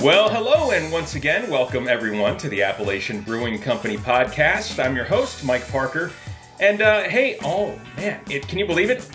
Well, 0.00 0.28
hello, 0.28 0.70
and 0.70 0.92
once 0.92 1.16
again, 1.16 1.50
welcome 1.50 1.88
everyone 1.88 2.36
to 2.36 2.48
the 2.48 2.62
Appalachian 2.62 3.20
Brewing 3.20 3.60
Company 3.60 3.96
podcast. 3.96 4.82
I'm 4.82 4.94
your 4.94 5.04
host, 5.04 5.44
Mike 5.44 5.68
Parker. 5.72 6.12
And 6.60 6.80
uh, 6.82 7.02
hey, 7.02 7.36
oh 7.42 7.76
man, 7.96 8.20
it, 8.30 8.46
can 8.46 8.60
you 8.60 8.66
believe 8.66 8.90
it? 8.90 9.10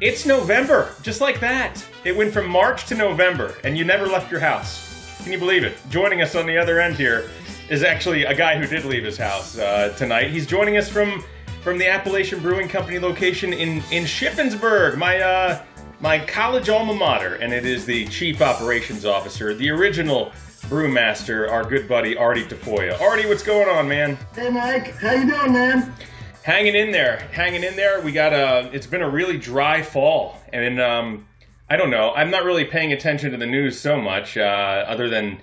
It's 0.00 0.26
November, 0.26 0.90
just 1.02 1.20
like 1.20 1.38
that. 1.38 1.86
It 2.02 2.16
went 2.16 2.32
from 2.32 2.48
March 2.48 2.86
to 2.86 2.96
November, 2.96 3.54
and 3.62 3.78
you 3.78 3.84
never 3.84 4.08
left 4.08 4.28
your 4.28 4.40
house. 4.40 5.16
Can 5.22 5.30
you 5.30 5.38
believe 5.38 5.62
it? 5.62 5.76
Joining 5.88 6.20
us 6.20 6.34
on 6.34 6.46
the 6.46 6.58
other 6.58 6.80
end 6.80 6.96
here 6.96 7.30
is 7.70 7.84
actually 7.84 8.24
a 8.24 8.34
guy 8.34 8.58
who 8.58 8.66
did 8.66 8.84
leave 8.84 9.04
his 9.04 9.16
house 9.16 9.56
uh, 9.56 9.94
tonight. 9.96 10.32
He's 10.32 10.48
joining 10.48 10.76
us 10.78 10.88
from 10.88 11.22
from 11.62 11.78
the 11.78 11.88
Appalachian 11.88 12.40
Brewing 12.40 12.66
Company 12.66 12.98
location 12.98 13.52
in 13.52 13.76
in 13.92 14.02
Shippensburg. 14.02 14.98
My 14.98 15.20
uh, 15.20 15.62
my 16.04 16.18
college 16.18 16.68
alma 16.68 16.92
mater, 16.92 17.36
and 17.36 17.50
it 17.50 17.64
is 17.64 17.86
the 17.86 18.06
chief 18.08 18.42
operations 18.42 19.06
officer, 19.06 19.54
the 19.54 19.70
original 19.70 20.30
brewmaster, 20.68 21.50
our 21.50 21.64
good 21.64 21.88
buddy 21.88 22.14
Artie 22.14 22.44
Tafoya. 22.44 23.00
Artie, 23.00 23.26
what's 23.26 23.42
going 23.42 23.70
on, 23.70 23.88
man? 23.88 24.18
Hey, 24.34 24.50
Mike. 24.50 24.94
How 24.98 25.12
you 25.12 25.30
doing, 25.30 25.54
man? 25.54 25.94
Hanging 26.42 26.74
in 26.74 26.92
there, 26.92 27.20
hanging 27.32 27.64
in 27.64 27.74
there. 27.74 28.02
We 28.02 28.12
got 28.12 28.34
a. 28.34 28.68
It's 28.70 28.86
been 28.86 29.00
a 29.00 29.08
really 29.08 29.38
dry 29.38 29.80
fall, 29.80 30.38
and 30.52 30.78
um, 30.78 31.26
I 31.70 31.76
don't 31.76 31.88
know. 31.88 32.12
I'm 32.12 32.30
not 32.30 32.44
really 32.44 32.66
paying 32.66 32.92
attention 32.92 33.30
to 33.30 33.38
the 33.38 33.46
news 33.46 33.80
so 33.80 33.98
much, 33.98 34.36
uh, 34.36 34.84
other 34.86 35.08
than 35.08 35.40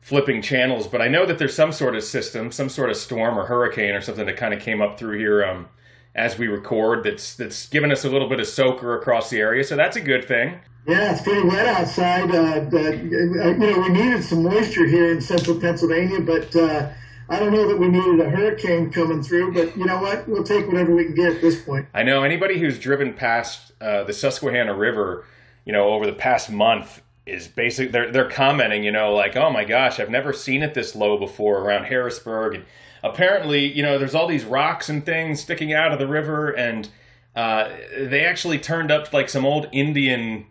flipping 0.00 0.40
channels. 0.40 0.88
But 0.88 1.02
I 1.02 1.08
know 1.08 1.26
that 1.26 1.36
there's 1.36 1.54
some 1.54 1.70
sort 1.70 1.94
of 1.94 2.02
system, 2.02 2.50
some 2.50 2.70
sort 2.70 2.88
of 2.88 2.96
storm 2.96 3.38
or 3.38 3.44
hurricane 3.44 3.94
or 3.94 4.00
something 4.00 4.24
that 4.24 4.38
kind 4.38 4.54
of 4.54 4.62
came 4.62 4.80
up 4.80 4.98
through 4.98 5.18
here. 5.18 5.44
Um, 5.44 5.68
as 6.14 6.38
we 6.38 6.48
record 6.48 7.04
that's 7.04 7.36
that's 7.36 7.68
given 7.68 7.92
us 7.92 8.04
a 8.04 8.10
little 8.10 8.28
bit 8.28 8.40
of 8.40 8.46
soaker 8.46 8.96
across 8.98 9.30
the 9.30 9.38
area, 9.38 9.62
so 9.64 9.76
that's 9.76 9.96
a 9.96 10.00
good 10.00 10.26
thing. 10.26 10.60
Yeah, 10.86 11.12
it's 11.12 11.20
pretty 11.20 11.46
wet 11.46 11.66
outside. 11.66 12.34
Uh, 12.34 12.60
but, 12.60 12.94
uh, 12.94 12.94
you 12.94 13.56
know, 13.58 13.78
we 13.78 13.88
needed 13.90 14.24
some 14.24 14.42
moisture 14.42 14.86
here 14.86 15.12
in 15.12 15.20
central 15.20 15.60
Pennsylvania, 15.60 16.20
but 16.20 16.56
uh, 16.56 16.88
I 17.28 17.38
don't 17.38 17.52
know 17.52 17.68
that 17.68 17.78
we 17.78 17.88
needed 17.88 18.20
a 18.20 18.30
hurricane 18.30 18.90
coming 18.90 19.22
through. 19.22 19.52
But 19.52 19.76
you 19.76 19.84
know 19.84 20.00
what? 20.00 20.26
We'll 20.26 20.44
take 20.44 20.66
whatever 20.66 20.94
we 20.94 21.04
can 21.04 21.14
get 21.14 21.34
at 21.34 21.40
this 21.42 21.62
point. 21.62 21.86
I 21.92 22.04
know 22.04 22.22
anybody 22.22 22.58
who's 22.58 22.78
driven 22.78 23.12
past 23.12 23.72
uh, 23.82 24.04
the 24.04 24.14
Susquehanna 24.14 24.74
River, 24.74 25.26
you 25.66 25.74
know, 25.74 25.90
over 25.90 26.06
the 26.06 26.14
past 26.14 26.50
month 26.50 27.02
is 27.26 27.46
basically 27.46 27.92
they're 27.92 28.10
they're 28.10 28.30
commenting, 28.30 28.82
you 28.82 28.90
know, 28.90 29.12
like, 29.12 29.36
oh 29.36 29.50
my 29.50 29.64
gosh, 29.64 30.00
I've 30.00 30.08
never 30.08 30.32
seen 30.32 30.62
it 30.62 30.72
this 30.72 30.96
low 30.96 31.18
before 31.18 31.58
around 31.58 31.84
Harrisburg 31.84 32.54
and 32.54 32.64
apparently, 33.02 33.66
you 33.72 33.82
know, 33.82 33.98
there's 33.98 34.14
all 34.14 34.26
these 34.26 34.44
rocks 34.44 34.88
and 34.88 35.04
things 35.04 35.40
sticking 35.40 35.72
out 35.72 35.92
of 35.92 35.98
the 35.98 36.06
river, 36.06 36.50
and 36.50 36.88
uh, 37.36 37.68
they 37.96 38.24
actually 38.24 38.58
turned 38.58 38.90
up 38.90 39.12
like 39.12 39.28
some 39.28 39.44
old 39.44 39.68
Indian, 39.72 40.46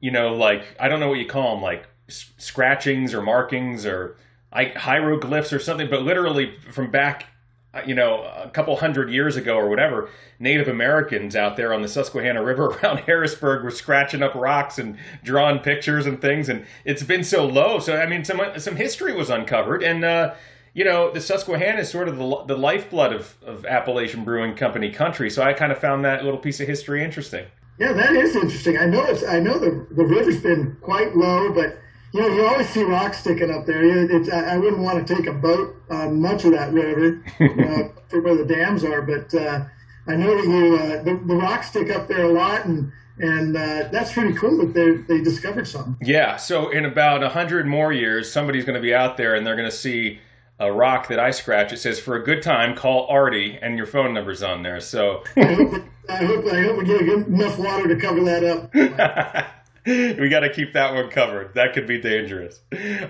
you 0.00 0.10
know, 0.10 0.34
like 0.34 0.76
I 0.78 0.88
don't 0.88 1.00
know 1.00 1.08
what 1.08 1.18
you 1.18 1.26
call 1.26 1.54
them, 1.54 1.62
like 1.62 1.86
s- 2.08 2.30
scratchings 2.38 3.14
or 3.14 3.22
markings 3.22 3.86
or 3.86 4.16
like 4.54 4.74
hieroglyphs 4.74 5.52
or 5.52 5.58
something, 5.58 5.88
but 5.90 6.02
literally 6.02 6.54
from 6.72 6.90
back, 6.90 7.26
uh, 7.74 7.82
you 7.86 7.94
know, 7.94 8.22
a 8.22 8.50
couple 8.50 8.74
hundred 8.76 9.10
years 9.10 9.36
ago 9.36 9.56
or 9.56 9.68
whatever, 9.68 10.08
Native 10.38 10.68
Americans 10.68 11.36
out 11.36 11.56
there 11.56 11.74
on 11.74 11.82
the 11.82 11.88
Susquehanna 11.88 12.42
River 12.42 12.66
around 12.82 12.98
Harrisburg 13.00 13.62
were 13.62 13.70
scratching 13.70 14.22
up 14.22 14.34
rocks 14.34 14.78
and 14.78 14.96
drawing 15.22 15.58
pictures 15.58 16.06
and 16.06 16.20
things, 16.20 16.48
and 16.48 16.64
it's 16.84 17.02
been 17.02 17.24
so 17.24 17.46
low. 17.46 17.78
So 17.78 17.96
I 17.96 18.06
mean, 18.06 18.24
some 18.24 18.40
some 18.58 18.76
history 18.76 19.14
was 19.14 19.30
uncovered, 19.30 19.82
and 19.82 20.04
uh, 20.04 20.34
you 20.78 20.84
know, 20.84 21.10
the 21.10 21.20
Susquehanna 21.20 21.80
is 21.80 21.90
sort 21.90 22.06
of 22.06 22.18
the, 22.18 22.44
the 22.46 22.56
lifeblood 22.56 23.12
of, 23.12 23.34
of 23.44 23.66
Appalachian 23.66 24.22
Brewing 24.22 24.54
Company 24.54 24.92
country. 24.92 25.28
So 25.28 25.42
I 25.42 25.52
kind 25.52 25.72
of 25.72 25.78
found 25.78 26.04
that 26.04 26.22
little 26.22 26.38
piece 26.38 26.60
of 26.60 26.68
history 26.68 27.02
interesting. 27.02 27.46
Yeah, 27.80 27.92
that 27.94 28.12
is 28.12 28.36
interesting. 28.36 28.78
I 28.78 28.86
know 28.86 29.04
it's, 29.06 29.24
I 29.24 29.40
know 29.40 29.58
the, 29.58 29.88
the 29.90 30.04
river's 30.04 30.40
been 30.40 30.76
quite 30.80 31.16
low, 31.16 31.52
but 31.52 31.78
you 32.12 32.20
know, 32.20 32.28
you 32.28 32.46
always 32.46 32.68
see 32.68 32.84
rocks 32.84 33.18
sticking 33.18 33.50
up 33.50 33.66
there. 33.66 33.82
It's, 33.84 34.30
I, 34.30 34.54
I 34.54 34.56
wouldn't 34.56 34.80
want 34.80 35.04
to 35.04 35.14
take 35.16 35.26
a 35.26 35.32
boat 35.32 35.74
on 35.90 36.22
much 36.22 36.44
of 36.44 36.52
that 36.52 36.72
river 36.72 37.24
uh, 37.40 38.00
for 38.06 38.20
where 38.20 38.36
the 38.36 38.44
dams 38.46 38.84
are, 38.84 39.02
but 39.02 39.34
uh, 39.34 39.64
I 40.06 40.14
know 40.14 40.36
that 40.36 40.44
you 40.48 40.76
uh, 40.76 41.02
the, 41.02 41.20
the 41.26 41.34
rocks 41.34 41.70
stick 41.70 41.90
up 41.90 42.06
there 42.06 42.24
a 42.24 42.32
lot, 42.32 42.66
and 42.66 42.92
and 43.18 43.56
uh, 43.56 43.88
that's 43.90 44.12
pretty 44.12 44.32
cool 44.34 44.56
that 44.58 44.74
they 44.74 44.92
they 45.12 45.22
discovered 45.22 45.66
something. 45.66 45.96
Yeah. 46.00 46.36
So 46.36 46.70
in 46.70 46.84
about 46.84 47.24
a 47.24 47.28
hundred 47.28 47.66
more 47.66 47.92
years, 47.92 48.30
somebody's 48.32 48.64
going 48.64 48.76
to 48.76 48.80
be 48.80 48.94
out 48.94 49.16
there, 49.16 49.34
and 49.34 49.46
they're 49.46 49.56
going 49.56 49.68
to 49.68 49.76
see 49.76 50.20
a 50.58 50.72
rock 50.72 51.08
that 51.08 51.18
I 51.18 51.30
scratch. 51.30 51.72
It 51.72 51.78
says, 51.78 52.00
"For 52.00 52.16
a 52.16 52.22
good 52.22 52.42
time, 52.42 52.74
call 52.74 53.06
Artie," 53.08 53.58
and 53.60 53.76
your 53.76 53.86
phone 53.86 54.14
number's 54.14 54.42
on 54.42 54.62
there. 54.62 54.80
So 54.80 55.22
I 55.36 55.44
hope, 55.52 55.84
I 56.08 56.16
hope, 56.16 56.46
I 56.46 56.62
hope 56.62 56.78
we 56.78 56.84
get 56.84 57.00
enough 57.00 57.58
water 57.58 57.88
to 57.88 57.96
cover 57.96 58.24
that 58.24 58.44
up. 58.44 59.54
we 59.86 60.28
got 60.28 60.40
to 60.40 60.52
keep 60.52 60.72
that 60.72 60.94
one 60.94 61.10
covered. 61.10 61.54
That 61.54 61.74
could 61.74 61.86
be 61.86 62.00
dangerous. 62.00 62.60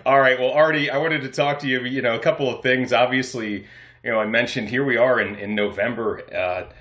All 0.05 0.21
right. 0.21 0.39
Well, 0.39 0.53
Artie, 0.53 0.91
I 0.91 0.99
wanted 0.99 1.23
to 1.23 1.29
talk 1.29 1.59
to 1.61 1.67
you. 1.67 1.81
You 1.85 2.03
know, 2.03 2.15
a 2.15 2.21
couple 2.21 2.55
of 2.55 2.63
things. 2.63 2.93
Obviously, 2.93 3.67
you 4.05 4.11
know, 4.11 4.21
I 4.21 4.27
mentioned 4.27 4.69
here 4.69 4.85
we 4.85 4.97
are 4.97 5.21
in 5.21 5.35
in 5.37 5.55
November. 5.55 6.23
Uh, 6.35 6.73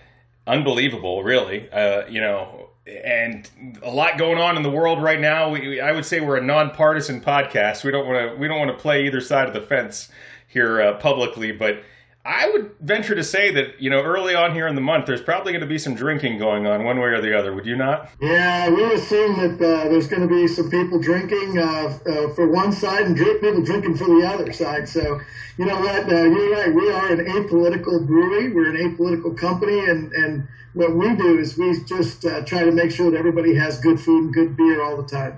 unbelievable, 0.46 1.24
really. 1.24 1.70
Uh, 1.72 2.06
you 2.08 2.20
know, 2.20 2.70
and 2.86 3.50
a 3.82 3.90
lot 3.90 4.18
going 4.18 4.38
on 4.38 4.58
in 4.58 4.64
the 4.64 4.72
world 4.72 5.02
right 5.02 5.20
now. 5.20 5.50
We, 5.50 5.80
I 5.80 5.94
would 5.94 6.06
say 6.06 6.20
we're 6.20 6.38
a 6.38 6.44
nonpartisan 6.44 7.22
podcast. 7.22 7.84
We 7.84 7.92
don't 7.92 8.06
want 8.06 8.32
to 8.32 8.38
we 8.38 8.50
don't 8.50 8.60
want 8.60 8.72
to 8.72 8.82
play 8.82 9.06
either 9.06 9.22
side 9.22 9.48
of 9.48 9.54
the 9.54 9.62
fence 9.62 10.10
here 10.48 10.82
uh, 10.82 10.94
publicly, 10.98 11.52
but 11.52 11.84
I 12.28 12.50
would 12.50 12.72
venture 12.82 13.16
to 13.16 13.24
say 13.24 13.52
that 13.52 13.80
you 13.82 13.90
know 13.90 14.02
early 14.02 14.36
on 14.36 14.54
here 14.54 14.68
in 14.68 14.76
the 14.76 14.82
month, 14.82 15.06
there's 15.06 15.22
probably 15.22 15.54
going 15.54 15.62
to 15.62 15.68
be 15.68 15.78
some 15.78 15.96
drinking 15.96 16.40
going 16.40 16.68
on 16.68 16.84
one 16.84 17.00
way 17.00 17.08
or 17.08 17.22
the 17.22 17.38
other. 17.38 17.54
Would 17.54 17.66
you 17.66 17.78
not? 17.78 18.10
Yeah, 18.20 18.70
we 18.70 18.84
assume 18.94 19.38
that 19.38 19.66
uh, 19.66 19.88
there's 19.88 20.08
going 20.08 20.24
to 20.24 20.28
be 20.28 20.46
some 20.46 20.70
people 20.70 21.00
drinking 21.00 21.58
uh, 21.58 21.98
uh, 22.06 22.34
for 22.34 22.52
one 22.52 22.74
side 22.74 23.06
and 23.06 23.16
people 23.16 23.64
drinking 23.64 23.96
for 23.96 24.08
the 24.08 24.28
other 24.28 24.52
side. 24.52 24.90
So, 24.90 25.22
you 25.58 25.66
know 25.66 25.80
what? 25.80 26.12
Uh, 26.12 26.24
you're 26.24 26.52
right. 26.52 26.74
We 26.74 26.92
are 26.92 27.14
an 27.14 27.26
apolitical 27.28 28.06
brewery. 28.06 28.52
We're 28.52 28.76
an 28.76 28.98
apolitical 28.98 29.38
company, 29.38 29.80
and 29.80 30.12
and 30.12 30.50
what 30.74 30.98
we 30.98 31.16
do 31.16 31.40
is 31.40 31.58
we 31.58 31.82
just 31.86 32.26
uh, 32.26 32.44
try 32.44 32.66
to 32.66 32.72
make 32.74 32.92
sure 32.92 33.10
that 33.10 33.18
everybody 33.18 33.56
has 33.56 33.80
good 33.80 34.02
food 34.02 34.26
and 34.26 34.34
good 34.34 34.58
beer 34.58 34.84
all 34.84 34.98
the 34.98 35.08
time. 35.08 35.38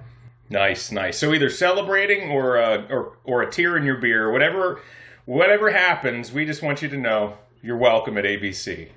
Nice, 0.49 0.91
nice. 0.91 1.19
So 1.19 1.35
either 1.35 1.51
celebrating 1.51 2.31
or 2.31 2.57
uh, 2.57 2.87
or 2.89 3.13
or 3.25 3.43
a 3.43 3.51
tear 3.51 3.77
in 3.77 3.83
your 3.83 3.97
beer, 3.97 4.31
whatever 4.31 4.81
whatever 5.29 5.69
happens, 5.69 6.33
we 6.33 6.43
just 6.43 6.63
want 6.63 6.81
you 6.81 6.89
to 6.89 6.97
know 6.97 7.37
you're 7.61 7.77
welcome 7.77 8.17
at 8.17 8.25
ABC. 8.25 8.89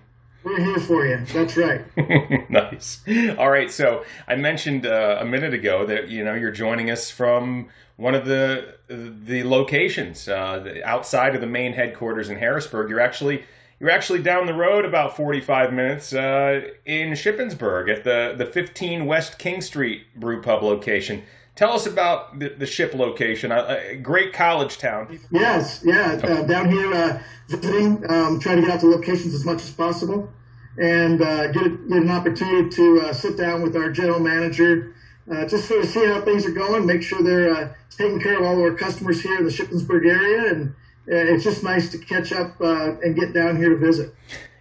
We're 0.42 0.58
here 0.58 0.80
for 0.80 1.06
you. 1.06 1.22
That's 1.26 1.56
right. 1.58 2.50
nice. 2.50 3.02
All 3.36 3.50
right. 3.50 3.70
So 3.70 4.04
I 4.26 4.36
mentioned 4.36 4.86
uh, 4.86 5.18
a 5.20 5.26
minute 5.26 5.52
ago 5.52 5.84
that 5.86 6.08
you 6.08 6.24
know 6.24 6.32
you're 6.34 6.50
joining 6.50 6.90
us 6.90 7.10
from 7.10 7.68
one 7.96 8.14
of 8.14 8.24
the 8.24 8.76
the 8.88 9.44
locations 9.44 10.26
uh, 10.26 10.80
outside 10.84 11.34
of 11.34 11.42
the 11.42 11.46
main 11.46 11.74
headquarters 11.74 12.30
in 12.30 12.38
Harrisburg. 12.38 12.88
You're 12.88 13.00
actually 13.00 13.44
you're 13.78 13.90
actually 13.90 14.22
down 14.22 14.46
the 14.46 14.54
road 14.54 14.84
about 14.84 15.14
45 15.16 15.72
minutes 15.72 16.14
uh, 16.14 16.62
in 16.86 17.10
Shippensburg 17.10 17.94
at 17.94 18.04
the 18.04 18.34
the 18.36 18.46
15 18.46 19.04
West 19.04 19.38
King 19.38 19.60
Street 19.60 20.06
Brew 20.16 20.40
Pub 20.40 20.62
location. 20.62 21.22
Tell 21.54 21.72
us 21.72 21.86
about 21.86 22.38
the, 22.38 22.48
the 22.48 22.66
ship 22.66 22.94
location. 22.94 23.52
A, 23.52 23.80
a, 23.90 23.96
great 23.96 24.32
college 24.32 24.78
town. 24.78 25.20
Yes, 25.30 25.82
yeah. 25.84 26.18
Uh, 26.22 26.42
down 26.42 26.70
here 26.70 26.92
uh, 26.94 27.22
visiting, 27.48 28.10
um, 28.10 28.40
trying 28.40 28.56
to 28.56 28.62
get 28.62 28.70
out 28.70 28.80
to 28.80 28.86
locations 28.86 29.34
as 29.34 29.44
much 29.44 29.62
as 29.62 29.70
possible, 29.70 30.32
and 30.78 31.20
uh, 31.20 31.48
get, 31.48 31.66
a, 31.66 31.68
get 31.68 32.02
an 32.02 32.10
opportunity 32.10 32.70
to 32.70 33.00
uh, 33.02 33.12
sit 33.12 33.36
down 33.36 33.60
with 33.60 33.76
our 33.76 33.90
general 33.90 34.18
manager, 34.18 34.94
uh, 35.30 35.44
just 35.46 35.68
sort 35.68 35.84
of 35.84 35.90
see 35.90 36.06
how 36.06 36.22
things 36.22 36.46
are 36.46 36.52
going, 36.52 36.86
make 36.86 37.02
sure 37.02 37.22
they're 37.22 37.50
uh, 37.50 37.74
taking 37.90 38.18
care 38.18 38.38
of 38.38 38.46
all 38.46 38.54
of 38.54 38.60
our 38.60 38.74
customers 38.74 39.20
here 39.20 39.36
in 39.36 39.44
the 39.44 39.50
Shippensburg 39.50 40.06
area, 40.06 40.52
and 40.52 40.74
it's 41.06 41.44
just 41.44 41.62
nice 41.62 41.90
to 41.90 41.98
catch 41.98 42.32
up 42.32 42.58
and 42.60 43.14
get 43.14 43.34
down 43.34 43.56
here 43.56 43.70
to 43.70 43.76
visit. 43.76 44.14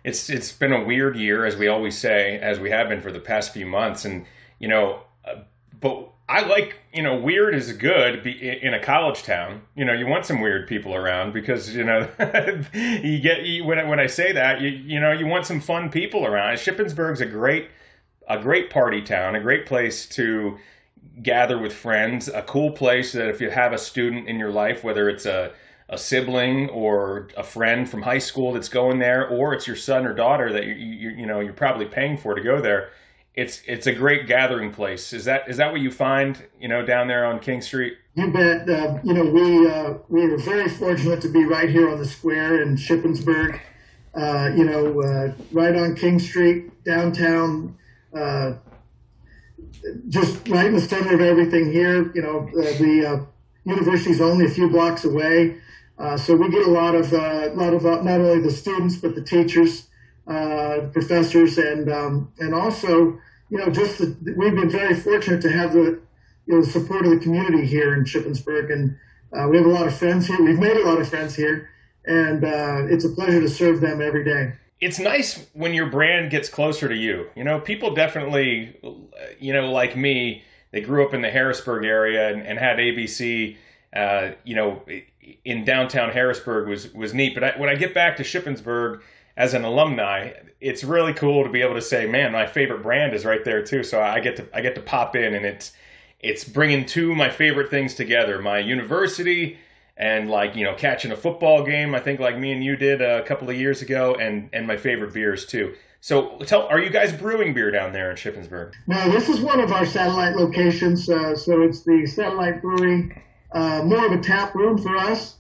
It's 0.04 0.30
it's 0.30 0.52
been 0.52 0.74
a 0.74 0.84
weird 0.84 1.16
year, 1.16 1.46
as 1.46 1.56
we 1.56 1.68
always 1.68 1.98
say, 1.98 2.38
as 2.40 2.60
we 2.60 2.72
have 2.72 2.90
been 2.90 3.00
for 3.00 3.12
the 3.12 3.20
past 3.20 3.54
few 3.54 3.68
months, 3.68 4.04
and 4.04 4.26
you 4.60 4.68
know, 4.68 5.04
but 5.80 6.12
I 6.32 6.48
like, 6.48 6.78
you 6.94 7.04
know, 7.04 7.18
weird 7.18 7.54
is 7.54 7.74
good 7.74 8.26
in 8.26 8.74
a 8.74 8.80
college 8.80 9.24
town. 9.24 9.64
You 9.76 9.84
know, 9.84 9.92
you 9.92 10.08
want 10.08 10.26
some 10.26 10.40
weird 10.40 10.66
people 10.66 10.96
around 10.96 11.34
because, 11.34 11.76
you 11.76 11.84
know, 11.84 12.08
you 12.74 13.20
get, 13.20 13.44
you, 13.44 13.66
when, 13.66 13.78
I, 13.78 13.84
when 13.84 14.00
I 14.00 14.08
say 14.08 14.32
that, 14.32 14.62
you, 14.62 14.70
you 14.70 15.02
know, 15.02 15.12
you 15.12 15.28
want 15.28 15.46
some 15.46 15.60
fun 15.60 15.90
people 15.90 16.26
around. 16.26 16.56
Shippensburg's 16.56 17.20
a 17.20 17.26
great, 17.26 17.70
a 18.30 18.40
great 18.40 18.70
party 18.70 19.02
town, 19.02 19.36
a 19.36 19.42
great 19.42 19.66
place 19.66 20.06
to 20.10 20.58
gather 21.22 21.60
with 21.60 21.74
friends, 21.74 22.30
a 22.30 22.44
cool 22.44 22.72
place 22.72 23.12
that 23.12 23.28
if 23.28 23.42
you 23.42 23.50
have 23.50 23.74
a 23.74 23.78
student 23.78 24.30
in 24.30 24.40
your 24.40 24.52
life, 24.52 24.86
whether 24.86 25.10
it's 25.10 25.26
a, 25.26 25.52
a 25.90 25.98
sibling 25.98 26.70
or 26.70 27.28
a 27.36 27.44
friend 27.44 27.90
from 27.90 28.02
high 28.02 28.20
school 28.20 28.54
that's 28.54 28.70
going 28.70 29.00
there, 29.00 29.28
or 29.28 29.54
it's 29.54 29.68
your 29.68 29.76
son 29.76 30.06
or 30.06 30.14
daughter 30.14 30.54
that 30.54 30.64
you, 30.64 30.76
you, 30.76 31.10
you 31.10 31.26
know, 31.26 31.42
you're 31.42 31.52
probably 31.52 31.88
paying 31.88 32.16
for 32.16 32.36
to 32.36 32.42
go 32.42 32.62
there 32.62 32.92
it's 33.36 33.62
it's 33.66 33.88
a 33.88 33.94
great 33.94 34.28
gathering 34.28 34.72
place. 34.72 35.14
Is 35.14 35.26
that 35.26 35.48
is 35.48 35.58
that 35.58 35.72
what 35.72 35.82
you 35.82 35.92
find? 35.92 36.44
You 36.60 36.68
know, 36.68 36.86
down 36.86 37.08
there 37.08 37.26
on 37.26 37.40
King 37.40 37.62
Street. 37.62 37.98
You 38.16 38.32
bet. 38.32 38.70
Uh, 38.70 39.00
you 39.04 39.14
know, 39.14 39.26
we 39.26 39.70
uh, 39.70 39.94
we 40.10 40.28
were 40.28 40.38
very 40.38 40.68
fortunate 40.70 41.22
to 41.22 41.30
be 41.30 41.46
right 41.46 41.70
here 41.70 41.90
on 41.90 41.98
the 41.98 42.06
square 42.06 42.62
in 42.62 42.76
Shippensburg. 42.76 43.60
Uh, 44.14 44.52
you 44.56 44.66
know, 44.66 45.02
uh, 45.02 45.34
right 45.54 45.76
on 45.76 45.96
King 45.96 46.20
Street, 46.20 46.84
downtown. 46.84 47.78
Uh, 48.14 48.54
just 50.10 50.48
right 50.50 50.66
in 50.66 50.76
the 50.76 50.82
center 50.82 51.14
of 51.14 51.22
everything 51.22 51.72
here. 51.72 52.12
You 52.14 52.22
know, 52.22 52.50
uh, 52.50 52.62
the 52.78 53.28
university's 53.64 54.20
only 54.20 54.46
a 54.46 54.50
few 54.50 54.70
blocks 54.70 55.06
away. 55.06 55.58
So 56.18 56.36
we 56.36 56.50
get 56.50 56.68
a 56.68 56.72
lot 56.72 56.96
of 56.96 57.14
uh, 57.14 57.52
lot 57.54 57.74
of 57.74 57.84
not 57.84 58.08
only 58.08 58.42
the 58.42 58.52
students 58.52 58.98
but 58.98 59.16
the 59.16 59.22
teachers, 59.22 59.88
uh, 60.32 60.88
professors, 60.94 61.58
and 61.58 61.92
um, 61.92 62.32
and 62.40 62.56
also 62.56 63.20
you 63.50 63.58
know 63.58 63.70
just 63.70 63.98
the, 63.98 64.34
we've 64.38 64.56
been 64.56 64.70
very 64.70 64.96
fortunate 64.96 65.42
to 65.42 65.52
have 65.52 65.74
the 65.74 66.00
you 66.46 66.54
know 66.56 66.62
the 66.62 66.72
support 66.72 67.06
of 67.06 67.12
the 67.12 67.20
community 67.20 67.66
here 67.66 67.94
in 67.94 68.06
Shippensburg, 68.06 68.72
and 68.72 68.98
uh, 69.34 69.48
we 69.50 69.58
have 69.58 69.66
a 69.66 69.70
lot 69.70 69.88
of 69.88 69.98
friends 69.98 70.28
here. 70.28 70.42
We've 70.42 70.60
made 70.60 70.78
a 70.78 70.86
lot 70.86 71.02
of 71.02 71.10
friends 71.10 71.36
here, 71.36 71.70
and 72.06 72.46
uh, 72.46 72.86
it's 72.90 73.04
a 73.04 73.10
pleasure 73.10 73.42
to 73.42 73.50
serve 73.50 73.82
them 73.82 74.02
every 74.02 74.24
day. 74.24 74.54
It's 74.80 75.00
nice 75.00 75.46
when 75.54 75.74
your 75.74 75.88
brand 75.88 76.32
gets 76.32 76.48
closer 76.48 76.88
to 76.88 76.96
you. 76.96 77.28
You 77.36 77.44
know, 77.44 77.60
people 77.60 77.94
definitely, 77.94 78.80
you 79.40 79.54
know, 79.54 79.70
like 79.70 79.98
me, 79.98 80.44
they 80.72 80.82
grew 80.82 81.06
up 81.06 81.14
in 81.14 81.22
the 81.22 81.30
Harrisburg 81.30 81.84
area 81.86 82.34
and, 82.34 82.42
and 82.42 82.58
had 82.58 82.78
ABC. 82.78 83.58
you 84.46 84.56
know, 84.56 84.82
in 85.46 85.66
downtown 85.66 86.10
Harrisburg 86.10 86.68
was 86.68 86.94
was 86.94 87.14
neat. 87.14 87.34
But 87.34 87.44
I, 87.44 87.52
when 87.58 87.70
I 87.70 87.76
get 87.76 87.94
back 87.94 88.18
to 88.18 88.24
Shippensburg 88.24 89.02
as 89.38 89.54
an 89.54 89.64
alumni, 89.64 90.32
it's 90.60 90.84
really 90.84 91.14
cool 91.14 91.44
to 91.44 91.50
be 91.50 91.62
able 91.62 91.76
to 91.76 91.82
say, 91.82 92.06
"Man, 92.06 92.32
my 92.32 92.46
favorite 92.46 92.84
brand 92.84 93.14
is 93.14 93.26
right 93.26 93.44
there 93.44 93.64
too." 93.64 93.84
So 93.84 94.02
I 94.02 94.20
get 94.20 94.36
to 94.38 94.48
I 94.54 94.62
get 94.62 94.76
to 94.76 94.82
pop 94.82 95.16
in, 95.16 95.34
and 95.34 95.46
it's 95.46 95.74
it's 96.20 96.44
bringing 96.44 96.86
two 96.86 97.16
my 97.16 97.30
favorite 97.30 97.70
things 97.70 97.96
together: 97.96 98.42
my 98.42 98.60
university 98.60 99.58
and 99.98 100.30
like 100.30 100.56
you 100.56 100.64
know 100.64 100.74
catching 100.76 101.12
a 101.12 101.18
football 101.18 101.64
game. 101.64 101.96
I 101.96 102.00
think 102.00 102.20
like 102.20 102.38
me 102.38 102.52
and 102.52 102.64
you 102.64 102.76
did 102.76 103.02
a 103.02 103.24
couple 103.24 103.50
of 103.50 103.56
years 103.56 103.82
ago, 103.82 104.16
and 104.16 104.50
and 104.54 104.68
my 104.68 104.78
favorite 104.78 105.14
beers 105.14 105.46
too. 105.46 105.76
So 106.04 106.40
tell, 106.40 106.64
are 106.64 106.80
you 106.80 106.90
guys 106.90 107.14
brewing 107.14 107.54
beer 107.54 107.70
down 107.70 107.94
there 107.94 108.10
in 108.10 108.18
Shippensburg? 108.18 108.74
No, 108.88 109.12
this 109.12 109.30
is 109.30 109.40
one 109.40 109.60
of 109.60 109.72
our 109.72 109.86
satellite 109.86 110.36
locations. 110.36 111.08
Uh, 111.08 111.36
so 111.36 111.62
it's 111.62 111.84
the 111.84 112.08
Satellite 112.08 112.60
Brewery 112.60 113.22
uh, 113.52 113.84
more 113.84 114.06
of 114.06 114.12
a 114.12 114.22
tap 114.22 114.56
room 114.56 114.78
for 114.78 114.96
us. 114.98 115.38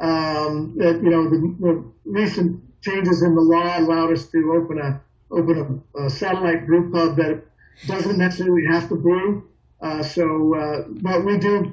Um, 0.00 0.74
that 0.76 1.00
you 1.02 1.10
know 1.10 1.30
the, 1.30 1.56
the, 1.60 1.84
recent 2.04 2.60
changes 2.84 3.22
in 3.22 3.34
the 3.34 3.40
law 3.40 3.78
allowed 3.78 4.12
us 4.12 4.26
to 4.26 4.52
open 4.52 4.78
a 4.78 5.00
open 5.30 5.82
a, 5.96 6.04
a 6.04 6.10
satellite 6.10 6.66
brew 6.66 6.90
pub 6.92 7.16
that 7.16 7.42
doesn't 7.86 8.18
necessarily 8.18 8.64
have 8.66 8.88
to 8.88 8.94
brew. 8.94 9.48
Uh, 9.80 10.02
so, 10.02 10.54
uh, 10.54 10.84
but 10.88 11.24
we 11.24 11.38
do 11.38 11.72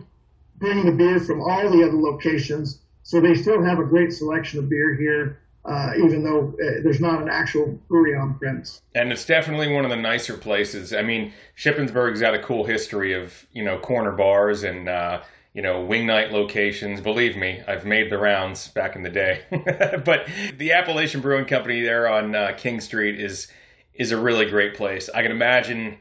bring 0.58 0.86
the 0.86 0.92
beer 0.92 1.20
from 1.20 1.42
all 1.42 1.70
the 1.70 1.84
other 1.84 1.98
locations, 1.98 2.80
so 3.04 3.22
they 3.22 3.36
still 3.36 3.64
have 3.64 3.80
a 3.80 3.84
great 3.84 4.12
selection 4.12 4.60
of 4.60 4.70
beer 4.70 4.96
here. 4.96 5.38
Uh, 5.64 5.92
even 6.04 6.24
though 6.24 6.48
uh, 6.54 6.82
there's 6.82 7.00
not 7.00 7.22
an 7.22 7.30
actual 7.30 7.68
brewery 7.88 8.16
on 8.16 8.34
premise. 8.40 8.82
And 8.96 9.12
it's 9.12 9.26
definitely 9.26 9.72
one 9.72 9.86
of 9.86 9.92
the 9.92 9.96
nicer 9.96 10.36
places. 10.36 10.92
I 10.92 11.04
mean, 11.04 11.34
Shippensburg's 11.56 12.20
got 12.20 12.34
a 12.34 12.40
cool 12.40 12.66
history 12.66 13.14
of 13.14 13.46
you 13.54 13.64
know 13.64 13.78
corner 13.78 14.12
bars 14.12 14.64
and 14.64 14.90
uh, 14.90 15.22
you 15.54 15.62
know, 15.62 15.82
wing 15.82 16.06
night 16.06 16.32
locations. 16.32 17.02
Believe 17.02 17.36
me, 17.36 17.62
I've 17.68 17.86
made 17.86 18.10
the 18.10 18.18
rounds 18.18 18.70
back 18.70 18.96
in 18.96 19.04
the 19.04 19.10
day. 19.10 19.42
but 20.06 20.28
the 20.58 20.72
Appalachian 20.72 21.22
Brewing 21.22 21.46
Company 21.46 21.82
there 21.82 22.08
on 22.08 22.36
uh, 22.36 22.54
King 22.58 22.80
Street 22.80 23.20
is 23.20 23.48
is 23.94 24.12
a 24.12 24.20
really 24.20 24.46
great 24.46 24.76
place. 24.76 25.10
I 25.14 25.22
can 25.22 25.32
imagine 25.32 25.98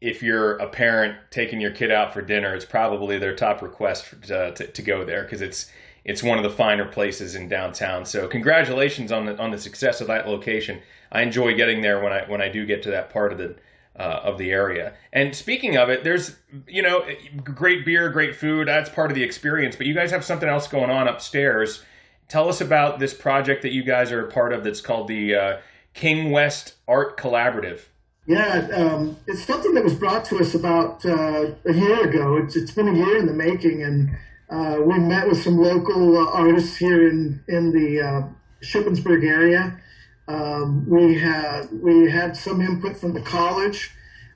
if 0.00 0.22
you're 0.22 0.56
a 0.58 0.68
parent 0.68 1.16
taking 1.30 1.60
your 1.60 1.70
kid 1.70 1.90
out 1.90 2.12
for 2.12 2.22
dinner, 2.22 2.54
it's 2.54 2.64
probably 2.64 3.18
their 3.18 3.34
top 3.34 3.60
request 3.62 4.06
for, 4.06 4.16
uh, 4.34 4.50
to, 4.52 4.66
to 4.66 4.82
go 4.82 5.04
there 5.04 5.22
because 5.24 5.42
it's 5.42 5.70
it's 6.04 6.22
one 6.22 6.38
of 6.38 6.44
the 6.44 6.50
finer 6.50 6.86
places 6.86 7.34
in 7.34 7.48
downtown. 7.48 8.04
So 8.06 8.26
congratulations 8.26 9.12
on 9.12 9.26
the 9.26 9.38
on 9.38 9.50
the 9.50 9.58
success 9.58 10.00
of 10.00 10.06
that 10.08 10.28
location. 10.28 10.80
I 11.12 11.22
enjoy 11.22 11.54
getting 11.54 11.80
there 11.80 12.02
when 12.02 12.12
I 12.12 12.24
when 12.28 12.40
I 12.40 12.48
do 12.48 12.66
get 12.66 12.82
to 12.84 12.90
that 12.90 13.10
part 13.10 13.32
of 13.32 13.38
the 13.38 13.56
uh, 13.96 14.20
of 14.24 14.38
the 14.38 14.50
area. 14.50 14.94
And 15.12 15.34
speaking 15.34 15.76
of 15.76 15.88
it, 15.90 16.04
there's 16.04 16.36
you 16.66 16.82
know 16.82 17.04
great 17.42 17.84
beer, 17.84 18.08
great 18.10 18.36
food. 18.36 18.68
That's 18.68 18.90
part 18.90 19.10
of 19.10 19.14
the 19.14 19.22
experience. 19.22 19.76
But 19.76 19.86
you 19.86 19.94
guys 19.94 20.10
have 20.10 20.24
something 20.24 20.48
else 20.48 20.68
going 20.68 20.90
on 20.90 21.08
upstairs. 21.08 21.84
Tell 22.28 22.48
us 22.48 22.60
about 22.60 22.98
this 22.98 23.12
project 23.12 23.62
that 23.62 23.72
you 23.72 23.82
guys 23.82 24.12
are 24.12 24.26
a 24.26 24.30
part 24.30 24.52
of. 24.52 24.64
That's 24.64 24.80
called 24.80 25.08
the 25.08 25.34
uh, 25.34 25.58
King 25.94 26.30
West 26.30 26.74
Art 26.86 27.16
Collaborative. 27.16 27.80
Yeah, 28.26 28.68
um, 28.74 29.16
it's 29.26 29.42
something 29.42 29.74
that 29.74 29.82
was 29.82 29.94
brought 29.94 30.24
to 30.26 30.38
us 30.38 30.54
about 30.54 31.04
uh, 31.04 31.52
a 31.66 31.72
year 31.72 32.08
ago. 32.08 32.36
It's, 32.36 32.54
it's 32.54 32.70
been 32.70 32.86
a 32.86 32.94
year 32.94 33.16
in 33.16 33.26
the 33.26 33.32
making, 33.32 33.82
and 33.82 34.16
uh, 34.48 34.80
we 34.84 34.98
met 34.98 35.26
with 35.26 35.42
some 35.42 35.58
local 35.58 36.16
uh, 36.16 36.30
artists 36.30 36.76
here 36.76 37.08
in 37.08 37.42
in 37.48 37.72
the 37.72 38.00
uh, 38.00 38.22
Shippensburg 38.62 39.24
area 39.24 39.80
um, 40.30 40.88
we 40.88 41.18
had 41.18 41.68
we 41.82 42.08
had 42.08 42.36
some 42.36 42.60
input 42.60 42.96
from 42.96 43.14
the 43.14 43.20
college, 43.20 43.90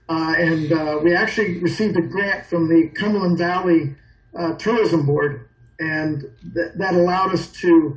uh, 0.09 0.35
and 0.37 0.73
uh, 0.73 0.99
we 1.03 1.15
actually 1.15 1.61
received 1.61 1.97
a 1.97 2.03
grant 2.03 2.45
from 2.45 2.69
the 2.69 2.89
Cumberland 2.89 3.39
Valley 3.39 3.95
uh, 4.37 4.55
Tourism 4.55 5.07
Board, 5.07 5.49
and 5.79 6.23
th- 6.55 6.73
that 6.77 6.95
allowed 6.95 7.33
us 7.33 7.53
to 7.61 7.97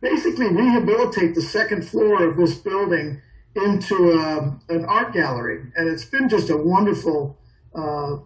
basically 0.00 0.48
rehabilitate 0.48 1.34
the 1.34 1.42
second 1.42 1.86
floor 1.88 2.28
of 2.28 2.36
this 2.36 2.56
building 2.56 3.22
into 3.54 4.12
a, 4.12 4.38
um, 4.38 4.60
an 4.68 4.84
art 4.84 5.12
gallery, 5.12 5.70
and 5.76 5.88
it's 5.88 6.04
been 6.04 6.28
just 6.28 6.50
a 6.50 6.56
wonderful 6.56 7.38
uh, 7.76 8.16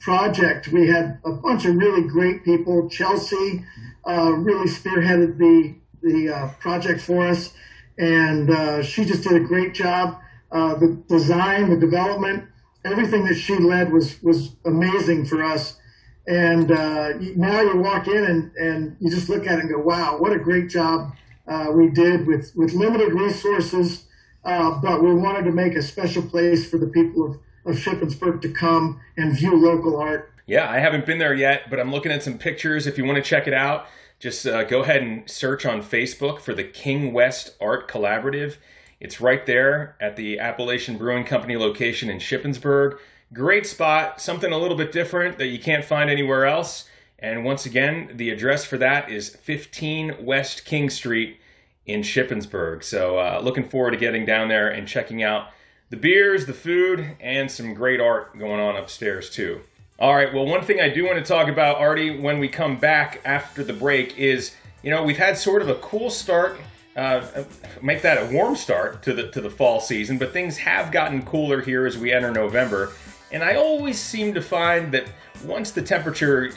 project. 0.00 0.68
We 0.68 0.88
had 0.88 1.20
a 1.24 1.30
bunch 1.30 1.64
of 1.64 1.76
really 1.76 2.08
great 2.08 2.44
people. 2.44 2.88
Chelsea 2.88 3.64
uh, 4.04 4.32
really 4.32 4.68
spearheaded 4.68 5.38
the 5.38 5.76
the 6.02 6.34
uh, 6.34 6.48
project 6.58 7.00
for 7.00 7.28
us 7.28 7.52
and 7.98 8.50
uh, 8.50 8.82
she 8.82 9.04
just 9.04 9.22
did 9.22 9.34
a 9.34 9.40
great 9.40 9.74
job. 9.74 10.18
Uh, 10.50 10.74
the 10.74 11.02
design, 11.08 11.70
the 11.70 11.76
development, 11.76 12.44
everything 12.84 13.24
that 13.24 13.34
she 13.34 13.56
led 13.56 13.92
was 13.92 14.22
was 14.22 14.56
amazing 14.64 15.24
for 15.24 15.42
us. 15.42 15.78
And 16.26 16.70
uh, 16.70 17.14
now 17.34 17.62
you 17.62 17.78
walk 17.78 18.06
in 18.06 18.24
and, 18.24 18.52
and 18.56 18.96
you 19.00 19.10
just 19.10 19.28
look 19.28 19.46
at 19.46 19.58
it 19.58 19.62
and 19.62 19.70
go, 19.70 19.80
wow, 19.80 20.18
what 20.18 20.32
a 20.32 20.38
great 20.38 20.68
job 20.68 21.12
uh, 21.48 21.68
we 21.74 21.90
did 21.90 22.26
with, 22.26 22.52
with 22.54 22.72
limited 22.74 23.12
resources. 23.12 24.04
Uh, 24.44 24.78
but 24.80 25.02
we 25.02 25.14
wanted 25.14 25.44
to 25.44 25.52
make 25.52 25.74
a 25.74 25.82
special 25.82 26.22
place 26.22 26.68
for 26.68 26.78
the 26.78 26.86
people 26.86 27.26
of, 27.26 27.38
of 27.64 27.76
Shippensburg 27.76 28.40
to 28.42 28.48
come 28.48 29.00
and 29.16 29.36
view 29.36 29.56
local 29.56 29.96
art. 29.96 30.32
Yeah, 30.46 30.68
I 30.68 30.78
haven't 30.78 31.06
been 31.06 31.18
there 31.18 31.34
yet, 31.34 31.70
but 31.70 31.78
I'm 31.78 31.92
looking 31.92 32.10
at 32.12 32.22
some 32.22 32.38
pictures. 32.38 32.86
If 32.86 32.98
you 32.98 33.04
want 33.04 33.16
to 33.16 33.22
check 33.22 33.46
it 33.46 33.54
out, 33.54 33.86
just 34.22 34.46
uh, 34.46 34.62
go 34.62 34.82
ahead 34.82 35.02
and 35.02 35.28
search 35.28 35.66
on 35.66 35.82
Facebook 35.82 36.38
for 36.38 36.54
the 36.54 36.62
King 36.62 37.12
West 37.12 37.56
Art 37.60 37.90
Collaborative. 37.90 38.54
It's 39.00 39.20
right 39.20 39.44
there 39.44 39.96
at 40.00 40.14
the 40.14 40.38
Appalachian 40.38 40.96
Brewing 40.96 41.24
Company 41.24 41.56
location 41.56 42.08
in 42.08 42.18
Shippensburg. 42.18 42.98
Great 43.32 43.66
spot, 43.66 44.20
something 44.20 44.52
a 44.52 44.58
little 44.58 44.76
bit 44.76 44.92
different 44.92 45.38
that 45.38 45.48
you 45.48 45.58
can't 45.58 45.84
find 45.84 46.08
anywhere 46.08 46.46
else. 46.46 46.88
And 47.18 47.44
once 47.44 47.66
again, 47.66 48.12
the 48.14 48.30
address 48.30 48.64
for 48.64 48.78
that 48.78 49.10
is 49.10 49.28
15 49.28 50.24
West 50.24 50.64
King 50.64 50.88
Street 50.88 51.40
in 51.84 52.02
Shippensburg. 52.02 52.84
So, 52.84 53.18
uh, 53.18 53.40
looking 53.42 53.68
forward 53.68 53.90
to 53.90 53.96
getting 53.96 54.24
down 54.24 54.46
there 54.46 54.68
and 54.68 54.86
checking 54.86 55.24
out 55.24 55.48
the 55.90 55.96
beers, 55.96 56.46
the 56.46 56.54
food, 56.54 57.16
and 57.18 57.50
some 57.50 57.74
great 57.74 58.00
art 58.00 58.38
going 58.38 58.60
on 58.60 58.76
upstairs, 58.76 59.30
too. 59.30 59.62
All 60.02 60.16
right. 60.16 60.34
Well, 60.34 60.46
one 60.46 60.64
thing 60.64 60.80
I 60.80 60.88
do 60.88 61.04
want 61.04 61.18
to 61.18 61.24
talk 61.24 61.46
about, 61.46 61.76
Artie, 61.76 62.18
when 62.18 62.40
we 62.40 62.48
come 62.48 62.76
back 62.76 63.20
after 63.24 63.62
the 63.62 63.72
break 63.72 64.18
is, 64.18 64.52
you 64.82 64.90
know, 64.90 65.04
we've 65.04 65.16
had 65.16 65.38
sort 65.38 65.62
of 65.62 65.68
a 65.68 65.76
cool 65.76 66.10
start, 66.10 66.58
uh, 66.96 67.44
make 67.82 68.02
that 68.02 68.18
a 68.18 68.34
warm 68.34 68.56
start 68.56 69.04
to 69.04 69.14
the 69.14 69.30
to 69.30 69.40
the 69.40 69.48
fall 69.48 69.78
season, 69.78 70.18
but 70.18 70.32
things 70.32 70.56
have 70.56 70.90
gotten 70.90 71.22
cooler 71.22 71.60
here 71.60 71.86
as 71.86 71.96
we 71.98 72.12
enter 72.12 72.32
November, 72.32 72.90
and 73.30 73.44
I 73.44 73.54
always 73.54 73.96
seem 73.96 74.34
to 74.34 74.42
find 74.42 74.92
that 74.92 75.04
once 75.44 75.70
the 75.70 75.82
temperature 75.82 76.50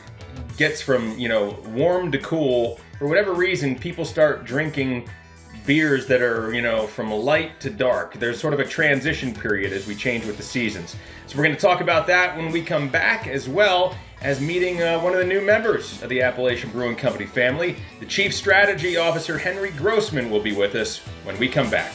gets 0.58 0.82
from 0.82 1.16
you 1.16 1.30
know 1.30 1.60
warm 1.68 2.12
to 2.14 2.18
cool, 2.18 2.80
for 2.98 3.08
whatever 3.08 3.34
reason, 3.34 3.78
people 3.78 4.06
start 4.06 4.44
drinking 4.44 5.08
beers 5.66 6.08
that 6.08 6.22
are, 6.22 6.54
you 6.54 6.62
know, 6.62 6.88
from 6.88 7.12
light 7.12 7.60
to 7.62 7.70
dark. 7.70 8.14
There's 8.16 8.40
sort 8.40 8.54
of 8.54 8.60
a 8.60 8.66
transition 8.66 9.34
period 9.34 9.74
as 9.74 9.88
we 9.88 9.96
change 9.96 10.26
with 10.26 10.38
the 10.38 10.44
seasons. 10.44 10.96
So 11.28 11.38
we're 11.38 11.44
going 11.44 11.56
to 11.56 11.62
talk 11.62 11.82
about 11.82 12.08
that 12.08 12.38
when 12.38 12.52
we 12.52 12.62
come 12.62 12.90
back, 12.90 13.28
as 13.28 13.50
well 13.50 13.98
as 14.22 14.40
meeting 14.40 14.82
uh, 14.82 15.00
one 15.00 15.14
of 15.14 15.20
the 15.20 15.26
new 15.26 15.42
members 15.42 16.02
of 16.02 16.10
the 16.10 16.22
Appalachian 16.22 16.70
Brewing 16.72 16.96
Company 16.96 17.26
family. 17.26 17.78
The 18.00 18.06
Chief 18.06 18.34
Strategy 18.34 18.98
Officer, 18.98 19.38
Henry 19.38 19.72
Grossman, 19.72 20.30
will 20.30 20.42
be 20.42 20.56
with 20.56 20.76
us 20.76 21.00
when 21.24 21.38
we 21.40 21.48
come 21.48 21.70
back. 21.70 21.94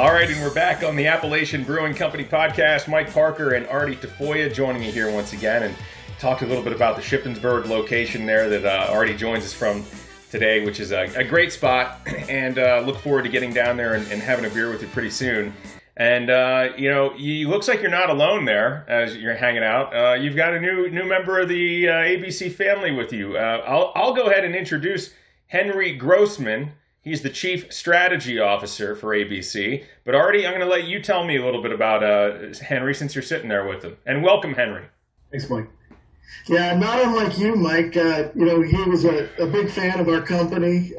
All 0.00 0.14
right, 0.14 0.30
and 0.30 0.40
we're 0.40 0.54
back 0.54 0.82
on 0.82 0.96
the 0.96 1.08
Appalachian 1.08 1.62
Brewing 1.62 1.92
Company 1.92 2.24
podcast. 2.24 2.88
Mike 2.88 3.12
Parker 3.12 3.52
and 3.52 3.66
Artie 3.66 3.96
Tafoya 3.96 4.50
joining 4.50 4.80
me 4.80 4.90
here 4.90 5.12
once 5.12 5.34
again 5.34 5.62
and 5.64 5.76
talked 6.18 6.40
a 6.40 6.46
little 6.46 6.62
bit 6.64 6.72
about 6.72 6.96
the 6.96 7.02
Shippensburg 7.02 7.66
location 7.66 8.24
there 8.24 8.48
that 8.48 8.64
uh, 8.64 8.90
Artie 8.90 9.14
joins 9.14 9.44
us 9.44 9.52
from 9.52 9.84
today, 10.30 10.64
which 10.64 10.80
is 10.80 10.92
a, 10.92 11.02
a 11.16 11.22
great 11.22 11.52
spot. 11.52 12.00
And 12.30 12.58
uh, 12.58 12.82
look 12.86 12.96
forward 12.96 13.24
to 13.24 13.28
getting 13.28 13.52
down 13.52 13.76
there 13.76 13.92
and, 13.92 14.10
and, 14.10 14.22
having 14.22 14.46
a 14.46 14.48
beer 14.48 14.70
with 14.70 14.80
you 14.80 14.88
pretty 14.88 15.10
soon. 15.10 15.52
And 15.98 16.30
uh, 16.30 16.70
you 16.78 16.88
know, 16.88 17.12
you 17.16 17.50
looks 17.50 17.68
like 17.68 17.82
you're 17.82 17.90
not 17.90 18.08
alone 18.08 18.46
there 18.46 18.86
as 18.88 19.18
you're 19.18 19.34
hanging 19.34 19.64
out. 19.64 19.94
Uh, 19.94 20.14
you've 20.14 20.34
got 20.34 20.54
a 20.54 20.60
new 20.60 20.88
new 20.88 21.04
member 21.04 21.40
of 21.40 21.50
the 21.50 21.90
uh, 21.90 21.92
ABC 21.92 22.50
family 22.54 22.90
with 22.90 23.12
you. 23.12 23.36
Uh, 23.36 23.62
I'll 23.66 23.92
I'll 23.94 24.14
go 24.14 24.28
ahead 24.28 24.46
and 24.46 24.56
introduce 24.56 25.12
Henry 25.48 25.94
Grossman. 25.94 26.72
He's 27.02 27.22
the 27.22 27.30
chief 27.30 27.72
strategy 27.72 28.38
officer 28.38 28.94
for 28.94 29.14
ABC. 29.14 29.84
But 30.04 30.14
Artie, 30.14 30.46
I'm 30.46 30.52
going 30.52 30.60
to 30.60 30.70
let 30.70 30.84
you 30.84 31.02
tell 31.02 31.24
me 31.24 31.36
a 31.36 31.44
little 31.44 31.62
bit 31.62 31.72
about 31.72 32.04
uh, 32.04 32.54
Henry 32.62 32.94
since 32.94 33.14
you're 33.14 33.22
sitting 33.22 33.48
there 33.48 33.66
with 33.66 33.82
him. 33.82 33.96
And 34.06 34.22
welcome, 34.22 34.54
Henry. 34.54 34.84
Thanks, 35.30 35.48
Mike. 35.48 35.68
Yeah, 36.46 36.76
not 36.76 37.02
unlike 37.02 37.38
you, 37.38 37.56
Mike. 37.56 37.96
Uh, 37.96 38.28
you 38.34 38.44
know, 38.44 38.62
he 38.62 38.82
was 38.84 39.04
a, 39.04 39.28
a, 39.42 39.46
big 39.46 39.70
fan 39.70 39.98
of 39.98 40.08
our 40.08 40.20
company. 40.20 40.92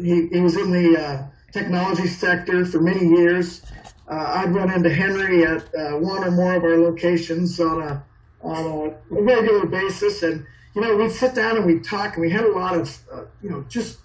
he 0.00 0.28
he 0.28 0.40
was 0.40 0.56
in 0.56 0.70
the 0.70 1.28
technology 1.52 2.06
sector 2.06 2.64
for 2.64 2.80
many 2.80 3.06
years. 3.06 3.62
Uh, 4.08 4.42
I'd 4.44 4.54
run 4.54 4.70
into 4.70 4.90
Henry 4.92 5.44
at 5.44 5.62
uh, 5.74 5.92
one 5.98 6.24
or 6.24 6.30
more 6.30 6.54
of 6.54 6.64
our 6.64 6.76
locations 6.76 7.60
on 7.60 7.82
a 7.82 8.04
on 8.42 8.66
a 9.10 9.14
regular 9.14 9.66
basis, 9.66 10.22
and 10.22 10.44
you 10.74 10.82
know 10.82 10.96
we'd 10.96 11.12
sit 11.12 11.34
down 11.34 11.56
and 11.56 11.64
we'd 11.64 11.84
talk, 11.84 12.14
and 12.14 12.22
we 12.22 12.30
had 12.30 12.44
a 12.44 12.52
lot 12.52 12.74
of 12.74 12.98
uh, 13.12 13.22
you 13.42 13.50
know 13.50 13.64
just 13.68 13.98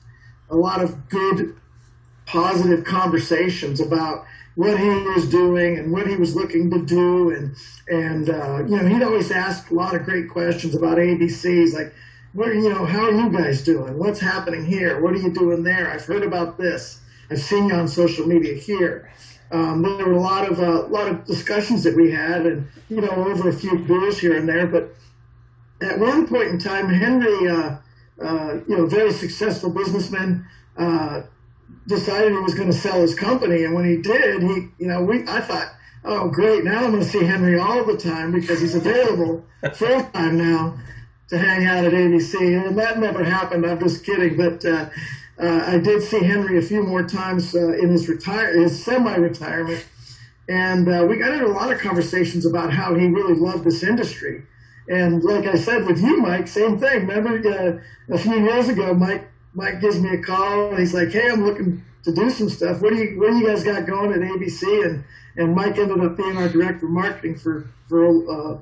a 0.49 0.55
lot 0.55 0.81
of 0.81 1.09
good, 1.09 1.55
positive 2.25 2.83
conversations 2.83 3.79
about 3.79 4.25
what 4.55 4.79
he 4.79 4.89
was 4.89 5.29
doing 5.29 5.77
and 5.77 5.91
what 5.91 6.07
he 6.07 6.15
was 6.15 6.35
looking 6.35 6.69
to 6.71 6.83
do, 6.83 7.31
and 7.31 7.55
and 7.87 8.29
uh, 8.29 8.63
you 8.65 8.75
know 8.75 8.87
he'd 8.87 9.03
always 9.03 9.31
ask 9.31 9.69
a 9.71 9.73
lot 9.73 9.95
of 9.95 10.03
great 10.03 10.29
questions 10.29 10.75
about 10.75 10.97
ABCs 10.97 11.73
like. 11.73 11.93
What 12.33 12.53
you 12.53 12.69
know? 12.69 12.85
How 12.85 13.05
are 13.05 13.11
you 13.11 13.31
guys 13.31 13.63
doing? 13.63 13.97
What's 13.97 14.19
happening 14.19 14.63
here? 14.63 15.01
What 15.01 15.13
are 15.13 15.17
you 15.17 15.31
doing 15.31 15.63
there? 15.63 15.89
I've 15.89 16.05
heard 16.05 16.23
about 16.23 16.57
this. 16.57 16.99
I've 17.31 17.39
seen 17.39 17.67
you 17.67 17.73
on 17.73 17.87
social 17.87 18.27
media 18.27 18.53
here 18.53 19.09
um, 19.51 19.81
there 19.81 20.05
were 20.05 20.13
a 20.13 20.21
lot 20.21 20.49
of 20.49 20.59
a 20.59 20.85
uh, 20.85 20.87
lot 20.87 21.07
of 21.07 21.25
discussions 21.25 21.83
that 21.83 21.95
we 21.95 22.11
had, 22.11 22.45
and 22.45 22.67
you 22.89 23.01
know, 23.01 23.09
over 23.09 23.49
a 23.49 23.53
few 23.53 23.77
beers 23.79 24.19
here 24.19 24.35
and 24.35 24.47
there. 24.47 24.67
But 24.67 24.93
at 25.81 25.99
one 25.99 26.27
point 26.27 26.49
in 26.49 26.59
time, 26.59 26.89
Henry, 26.89 27.47
uh, 27.47 27.77
uh, 28.21 28.57
you 28.67 28.77
know, 28.77 28.85
very 28.85 29.11
successful 29.11 29.69
businessman, 29.69 30.45
uh, 30.77 31.21
decided 31.87 32.31
he 32.31 32.39
was 32.39 32.53
going 32.53 32.69
to 32.69 32.77
sell 32.77 33.01
his 33.01 33.15
company, 33.15 33.63
and 33.63 33.73
when 33.73 33.85
he 33.85 33.97
did, 33.97 34.41
he, 34.41 34.67
you 34.79 34.87
know, 34.87 35.01
we 35.01 35.23
I 35.27 35.41
thought, 35.41 35.73
oh, 36.03 36.29
great, 36.29 36.63
now 36.63 36.83
I'm 36.83 36.91
going 36.91 37.03
to 37.03 37.09
see 37.09 37.23
Henry 37.23 37.57
all 37.57 37.85
the 37.85 37.97
time 37.97 38.31
because 38.31 38.61
he's 38.61 38.75
available 38.75 39.45
full 39.73 40.03
time 40.05 40.37
now 40.37 40.77
to 41.29 41.37
hang 41.37 41.65
out 41.65 41.85
at 41.85 41.93
ABC, 41.93 42.67
and 42.67 42.77
that 42.77 42.99
never 42.99 43.23
happened. 43.23 43.65
I'm 43.65 43.79
just 43.79 44.05
kidding, 44.05 44.37
but 44.37 44.63
uh, 44.65 44.89
uh, 45.39 45.63
I 45.67 45.77
did 45.77 46.01
see 46.01 46.23
Henry 46.23 46.57
a 46.57 46.61
few 46.61 46.83
more 46.83 47.03
times 47.03 47.53
uh, 47.53 47.73
in 47.73 47.89
his 47.89 48.07
retire 48.07 48.57
his 48.59 48.83
semi-retirement, 48.83 49.85
and 50.49 50.87
uh, 50.87 51.05
we 51.07 51.17
got 51.17 51.33
into 51.33 51.47
a 51.47 51.51
lot 51.51 51.71
of 51.71 51.79
conversations 51.79 52.45
about 52.45 52.71
how 52.71 52.95
he 52.95 53.07
really 53.07 53.35
loved 53.35 53.63
this 53.63 53.83
industry. 53.83 54.43
And 54.89 55.23
like 55.23 55.45
I 55.45 55.55
said 55.55 55.85
with 55.85 56.01
you, 56.01 56.17
Mike, 56.17 56.47
same 56.47 56.79
thing. 56.79 57.07
Remember 57.07 57.37
uh, 57.49 58.13
a 58.13 58.17
few 58.17 58.39
years 58.39 58.69
ago, 58.69 58.93
Mike 58.93 59.29
Mike 59.53 59.81
gives 59.81 59.99
me 59.99 60.09
a 60.13 60.21
call 60.21 60.69
and 60.69 60.79
he's 60.79 60.93
like, 60.93 61.09
"Hey, 61.09 61.29
I'm 61.29 61.45
looking 61.45 61.83
to 62.03 62.13
do 62.13 62.29
some 62.29 62.49
stuff. 62.49 62.81
What 62.81 62.93
do 62.93 62.97
you 62.97 63.19
what 63.19 63.31
do 63.31 63.37
you 63.37 63.47
guys 63.47 63.63
got 63.63 63.85
going 63.85 64.13
at 64.13 64.19
ABC?" 64.19 64.85
And 64.85 65.03
and 65.35 65.55
Mike 65.55 65.77
ended 65.77 65.99
up 65.99 66.15
being 66.15 66.37
our 66.37 66.47
director 66.47 66.85
of 66.85 66.91
marketing 66.91 67.37
for 67.37 67.69
for 67.87 68.05
uh, 68.29 68.59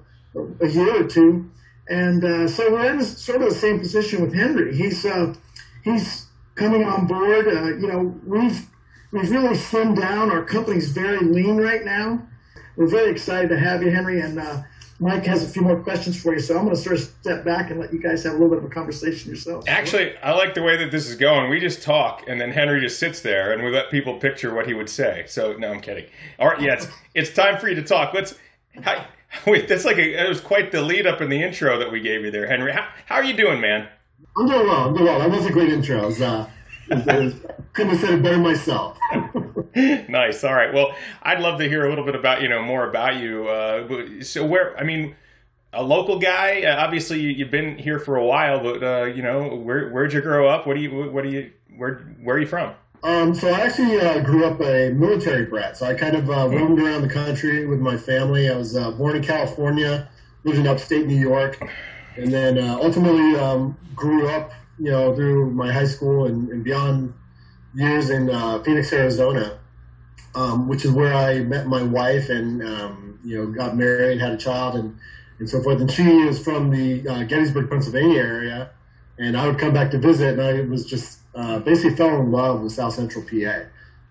a 0.62 0.68
year 0.68 1.04
or 1.04 1.08
two. 1.08 1.50
And 1.88 2.24
uh, 2.24 2.48
so 2.48 2.72
we're 2.72 2.94
in 2.94 3.04
sort 3.04 3.42
of 3.42 3.50
the 3.50 3.56
same 3.56 3.80
position 3.80 4.22
with 4.22 4.34
Henry. 4.34 4.76
He's 4.76 5.06
he's 5.84 6.26
coming 6.56 6.84
on 6.86 7.08
board. 7.08 7.48
Uh, 7.48 7.76
you 7.76 7.88
know, 7.88 8.20
we've 8.26 8.66
we've 9.12 9.30
really 9.30 9.56
slimmed 9.56 10.00
down. 10.00 10.32
Our 10.32 10.44
company's 10.44 10.90
very 10.90 11.20
lean 11.20 11.58
right 11.58 11.86
now. 11.86 12.28
We're 12.76 12.88
very 12.88 13.12
excited 13.12 13.50
to 13.50 13.60
have 13.60 13.84
you, 13.84 13.92
Henry, 13.92 14.20
and 14.20 14.40
uh, 14.40 14.64
Mike 15.00 15.26
has 15.26 15.44
a 15.44 15.48
few 15.48 15.62
more 15.62 15.82
questions 15.82 16.22
for 16.22 16.34
you. 16.34 16.40
So 16.40 16.58
I'm 16.58 16.64
going 16.64 16.76
to 16.76 16.82
sort 16.82 16.96
of 16.96 17.02
step 17.02 17.44
back 17.44 17.70
and 17.70 17.80
let 17.80 17.92
you 17.92 18.02
guys 18.02 18.24
have 18.24 18.34
a 18.34 18.36
little 18.36 18.50
bit 18.50 18.60
of 18.60 18.66
a 18.66 18.70
conversation 18.70 19.30
yourself. 19.30 19.66
Actually, 19.68 20.18
I 20.20 20.32
like 20.32 20.54
the 20.54 20.64
way 20.64 20.78
that 20.78 20.92
this 20.92 21.10
is 21.10 21.16
going. 21.16 21.50
We 21.50 21.60
just 21.60 21.82
talk, 21.84 22.24
and 22.28 22.40
then 22.40 22.52
Henry 22.52 22.80
just 22.80 22.98
sits 22.98 23.22
there, 23.22 23.52
and 23.52 23.64
we 23.64 23.72
let 23.72 23.92
people 23.92 24.18
picture 24.20 24.54
what 24.54 24.68
he 24.68 24.74
would 24.74 24.90
say. 24.90 25.26
So 25.28 25.54
no, 25.54 25.72
I'm 25.72 25.82
kidding. 25.82 26.06
All 26.40 26.48
right, 26.48 26.62
yeah, 26.62 26.74
it's, 26.74 26.88
it's 27.14 27.34
time 27.34 27.58
for 27.58 27.68
you 27.68 27.76
to 27.76 27.84
talk. 27.84 28.14
Let's. 28.14 28.36
How, 28.82 29.06
wait, 29.48 29.68
that's 29.68 29.86
like 29.86 29.98
a, 29.98 30.26
it 30.26 30.30
was 30.30 30.40
quite 30.40 30.72
the 30.72 30.82
lead 30.82 31.06
up 31.06 31.22
in 31.22 31.30
the 31.30 31.42
intro 31.42 31.78
that 31.78 31.92
we 31.92 32.00
gave 32.00 32.24
you 32.24 32.32
there, 32.32 32.48
Henry. 32.48 32.72
How, 32.72 32.88
how 33.06 33.16
are 33.16 33.24
you 33.24 33.36
doing, 33.36 33.60
man? 33.60 33.88
I'm 34.38 34.48
doing 34.48 34.68
well. 34.68 34.88
I'm 34.88 34.94
doing 34.94 35.06
well. 35.06 35.20
That 35.20 35.30
was 35.30 35.46
a 35.46 35.52
great 35.52 35.70
intro. 35.70 36.04
I 36.04 36.06
was, 36.06 36.22
uh, 36.22 36.50
couldn't 37.74 37.92
have 37.92 38.00
said 38.00 38.14
it 38.14 38.24
better 38.24 38.38
myself. 38.38 38.98
nice. 40.10 40.44
All 40.44 40.54
right. 40.54 40.74
Well, 40.74 40.96
I'd 41.22 41.42
love 41.42 41.60
to 41.60 41.68
hear 41.68 41.86
a 41.86 41.90
little 41.90 42.06
bit 42.06 42.16
about 42.16 42.42
you 42.42 42.48
know 42.48 42.62
more 42.62 42.90
about 42.90 43.18
you. 43.18 43.48
Uh, 43.50 44.22
so 44.22 44.46
where 44.46 44.78
I 44.78 44.84
mean, 44.84 45.16
a 45.74 45.84
local 45.84 46.18
guy. 46.18 46.64
Uh, 46.64 46.82
obviously, 46.82 47.20
you've 47.20 47.52
been 47.52 47.78
here 47.78 48.00
for 48.00 48.16
a 48.16 48.26
while, 48.26 48.64
but 48.64 48.84
uh, 48.84 49.04
you 49.04 49.22
know, 49.22 49.56
where 49.56 49.90
where'd 49.90 50.14
you 50.14 50.22
grow 50.22 50.48
up? 50.48 50.66
What 50.66 50.76
do 50.76 50.82
you 50.82 51.12
what 51.12 51.24
do 51.24 51.30
you 51.30 51.52
where 51.78 52.16
where 52.24 52.38
are 52.38 52.40
you 52.40 52.48
from? 52.48 52.74
Um, 53.04 53.36
so 53.36 53.50
I 53.50 53.60
actually 53.60 54.00
uh, 54.00 54.22
grew 54.22 54.46
up 54.46 54.60
a 54.62 54.90
military 54.92 55.46
brat. 55.46 55.78
So 55.78 55.86
I 55.86 55.94
kind 55.94 56.16
of 56.16 56.30
uh, 56.30 56.50
roamed 56.50 56.80
around 56.80 57.02
the 57.02 57.10
country 57.10 57.68
with 57.68 57.80
my 57.80 57.98
family. 57.98 58.50
I 58.50 58.56
was 58.56 58.76
uh, 58.76 58.92
born 58.92 59.18
in 59.18 59.24
California, 59.24 60.10
lived 60.44 60.58
in 60.58 60.68
upstate 60.68 61.06
New 61.06 61.20
York, 61.20 61.62
and 62.16 62.32
then 62.34 62.58
uh, 62.58 62.80
ultimately 62.82 63.36
um, 63.36 63.78
grew 63.94 64.28
up, 64.30 64.52
you 64.80 64.90
know, 64.90 65.14
through 65.14 65.52
my 65.52 65.72
high 65.72 65.86
school 65.86 66.26
and, 66.26 66.50
and 66.50 66.64
beyond 66.64 67.14
years 67.76 68.10
in 68.10 68.30
uh, 68.32 68.64
Phoenix, 68.64 68.92
Arizona, 68.92 69.60
um, 70.36 70.68
which 70.68 70.86
is 70.86 70.92
where 70.92 71.14
I 71.14 71.40
met 71.40 71.68
my 71.68 71.82
wife 71.82 72.30
and 72.30 72.62
um, 72.62 73.20
you 73.24 73.38
know 73.38 73.48
got 73.52 73.76
married, 73.76 74.20
had 74.20 74.34
a 74.34 74.38
child, 74.38 74.76
and 74.76 74.98
and 75.40 75.50
so 75.50 75.62
forth. 75.62 75.82
And 75.82 75.92
she 75.92 76.04
is 76.04 76.44
from 76.44 76.70
the 76.70 77.08
uh, 77.08 77.24
Gettysburg, 77.24 77.70
Pennsylvania 77.70 78.22
area, 78.22 78.70
and 79.18 79.38
I 79.38 79.48
would 79.48 79.58
come 79.58 79.74
back 79.74 79.92
to 79.92 79.98
visit, 79.98 80.38
and 80.38 80.42
I 80.42 80.62
was 80.62 80.86
just 80.86 81.20
uh, 81.34 81.60
basically 81.60 81.96
fell 81.96 82.20
in 82.20 82.32
love 82.32 82.62
with 82.62 82.74
South 82.74 82.94
Central 82.94 83.24
PA. 83.24 83.66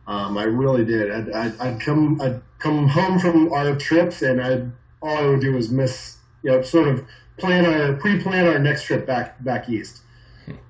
Um, 0.06 0.36
I 0.36 0.44
really 0.44 0.84
did. 0.84 1.10
I'd, 1.10 1.30
I'd, 1.30 1.60
I'd, 1.60 1.80
come 1.80 2.20
I'd 2.20 2.42
come 2.58 2.88
home 2.88 3.18
from 3.18 3.52
our 3.52 3.76
trips, 3.76 4.22
and 4.22 4.40
I'd 4.40 4.72
all 5.00 5.16
I 5.16 5.26
would 5.26 5.40
do 5.40 5.52
was 5.52 5.70
miss 5.70 6.16
you 6.42 6.50
know 6.50 6.62
sort 6.62 6.88
of 6.88 7.04
plan 7.36 7.66
our 7.66 7.94
pre-plan 7.94 8.46
our 8.46 8.58
next 8.58 8.84
trip 8.84 9.06
back 9.06 9.42
back 9.44 9.68
east. 9.68 10.00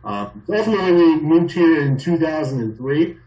Um, 0.04 0.44
ultimately, 0.49 0.92
we 0.92 1.20
moved 1.20 1.52
here 1.52 1.80
in 1.82 1.99
2003. 1.99 3.18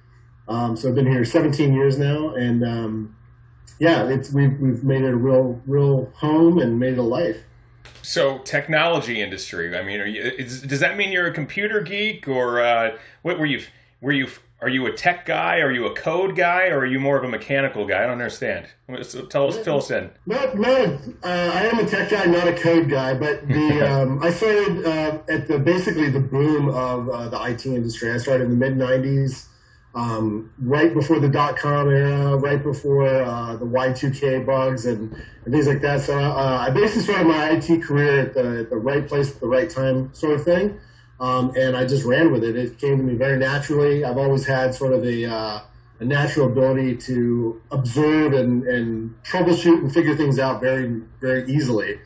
Um, 0.48 0.76
so 0.78 0.90
I've 0.90 0.96
been 0.96 1.08
here 1.08 1.26
17 1.26 1.74
years 1.74 1.98
now, 1.98 2.34
and 2.36 2.64
um, 2.64 3.16
yeah, 3.80 4.08
it's 4.08 4.32
we've 4.32 4.58
we've 4.60 4.84
made 4.84 5.04
it 5.04 5.12
a 5.12 5.16
real 5.16 5.62
real 5.66 6.12
home 6.16 6.60
and 6.60 6.80
made 6.80 6.94
it 6.94 7.00
a 7.00 7.04
life. 7.04 7.38
So 8.02 8.40
technology 8.40 9.22
industry. 9.22 9.78
I 9.78 9.84
mean, 9.84 10.00
you, 10.14 10.22
is, 10.22 10.62
does 10.62 10.80
that 10.80 10.96
mean 10.96 11.12
you're 11.12 11.28
a 11.28 11.34
computer 11.34 11.82
geek, 11.82 12.28
or 12.28 12.62
uh, 12.62 12.98
what 13.22 13.40
were 13.40 13.46
you? 13.46 13.62
Were 14.00 14.12
you 14.12 14.28
are 14.60 14.70
you 14.70 14.88
a 14.88 14.92
tech 14.92 15.26
guy? 15.26 15.60
Are 15.60 15.72
you 15.72 15.86
a 15.86 15.94
code 15.94 16.36
guy? 16.36 16.68
Or 16.68 16.80
are 16.80 16.86
you 16.86 17.00
more 17.00 17.18
of 17.18 17.24
a 17.24 17.28
mechanical 17.28 17.86
guy? 17.86 18.04
I 18.04 18.08
don't 18.08 18.14
understand. 18.14 18.68
So 19.04 19.26
tell 19.26 19.48
us, 19.48 19.58
fill 19.60 19.78
us 19.78 19.92
in. 19.92 20.10
No, 20.26 20.52
no, 20.54 21.00
uh, 21.24 21.52
I 21.54 21.66
am 21.66 21.78
a 21.78 21.86
tech 21.86 22.10
guy, 22.10 22.26
not 22.26 22.48
a 22.48 22.54
code 22.54 22.90
guy. 22.90 23.14
But 23.14 23.48
the 23.48 23.82
um, 23.88 24.24
I 24.24 24.32
started 24.32 24.86
uh, 24.86 25.20
at 25.30 25.48
the 25.48 25.60
basically 25.60 26.10
the 26.10 26.20
boom 26.20 26.70
of 26.70 27.10
uh, 27.10 27.30
the 27.30 27.42
IT 27.44 27.66
industry. 27.68 28.12
I 28.12 28.18
started 28.18 28.46
in 28.46 28.52
the 28.52 28.58
mid 28.58 28.78
'90s, 28.78 29.46
um, 29.98 30.54
right 30.60 30.94
before 30.94 31.20
the 31.20 31.28
dot 31.28 31.58
com 31.58 31.90
era, 31.90 32.38
right 32.38 32.62
before 32.62 33.08
uh, 33.08 33.56
the 33.56 33.66
Y2K 33.66 34.46
bugs 34.46 34.86
and, 34.86 35.12
and 35.44 35.54
things 35.54 35.66
like 35.66 35.82
that. 35.82 36.02
So 36.02 36.16
uh, 36.16 36.66
I 36.68 36.70
basically 36.70 37.02
started 37.02 37.28
my 37.28 37.50
IT 37.50 37.82
career 37.82 38.20
at 38.20 38.36
the, 38.36 38.60
at 38.60 38.70
the 38.70 38.78
right 38.78 39.08
place 39.08 39.34
at 39.34 39.40
the 39.40 39.48
right 39.48 39.68
time, 39.68 40.14
sort 40.14 40.36
of 40.36 40.44
thing. 40.44 40.80
Um, 41.20 41.52
and 41.58 41.76
I 41.76 41.88
just 41.88 42.06
ran 42.06 42.32
with 42.32 42.44
it. 42.44 42.56
It 42.56 42.78
came 42.78 42.98
to 42.98 43.04
me 43.04 43.16
very 43.16 43.40
naturally. 43.40 44.06
I've 44.06 44.20
always 44.20 44.46
had 44.46 44.76
sort 44.76 44.94
of 44.94 45.04
a, 45.04 45.26
uh, 45.26 45.62
a 46.00 46.06
natural 46.06 46.46
ability 46.46 46.98
to 46.98 47.60
observe 47.72 48.34
and, 48.34 48.68
and, 48.68 49.16
troubleshoot 49.24 49.80
and 49.80 49.92
figure 49.92 50.16
things 50.16 50.38
out 50.38 50.62
very, 50.62 51.02
very 51.20 51.52
easily. 51.52 52.00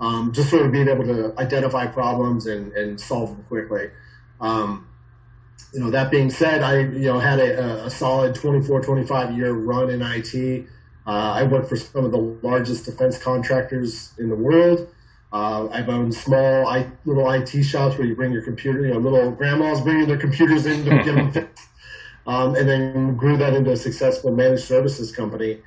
Um, 0.00 0.32
just 0.32 0.50
sort 0.50 0.66
of 0.66 0.72
being 0.72 0.88
able 0.88 1.04
to 1.04 1.32
identify 1.38 1.86
problems 1.86 2.46
and, 2.46 2.72
and 2.72 3.00
solve 3.00 3.30
them 3.30 3.44
quickly. 3.44 3.90
Um, 4.40 4.85
you 5.72 5.80
know, 5.80 5.90
that 5.90 6.10
being 6.10 6.30
said, 6.30 6.62
I, 6.62 6.80
you 6.80 7.12
know, 7.12 7.18
had 7.18 7.38
a, 7.38 7.84
a 7.86 7.90
solid 7.90 8.34
24, 8.34 8.82
25 8.82 9.36
year 9.36 9.52
run 9.52 9.90
in 9.90 10.02
IT. 10.02 10.66
Uh, 11.06 11.10
I 11.10 11.42
worked 11.44 11.68
for 11.68 11.76
some 11.76 12.04
of 12.04 12.10
the 12.10 12.18
largest 12.18 12.86
defense 12.86 13.18
contractors 13.18 14.12
in 14.18 14.28
the 14.28 14.36
world. 14.36 14.88
Uh, 15.32 15.68
I've 15.68 15.88
owned 15.88 16.14
small 16.14 16.66
I, 16.66 16.90
little 17.04 17.30
IT 17.30 17.62
shops 17.62 17.98
where 17.98 18.06
you 18.06 18.16
bring 18.16 18.32
your 18.32 18.42
computer, 18.42 18.86
you 18.86 18.94
know, 18.94 18.98
little 18.98 19.30
grandmas 19.30 19.80
bringing 19.80 20.06
their 20.06 20.16
computers 20.16 20.66
in 20.66 20.84
to 20.84 20.90
get 21.02 21.14
them 21.14 21.32
fixed, 21.32 21.68
um, 22.26 22.54
and 22.54 22.68
then 22.68 23.16
grew 23.16 23.36
that 23.36 23.52
into 23.52 23.72
a 23.72 23.76
successful 23.76 24.32
managed 24.32 24.64
services 24.64 25.14
company. 25.14 25.60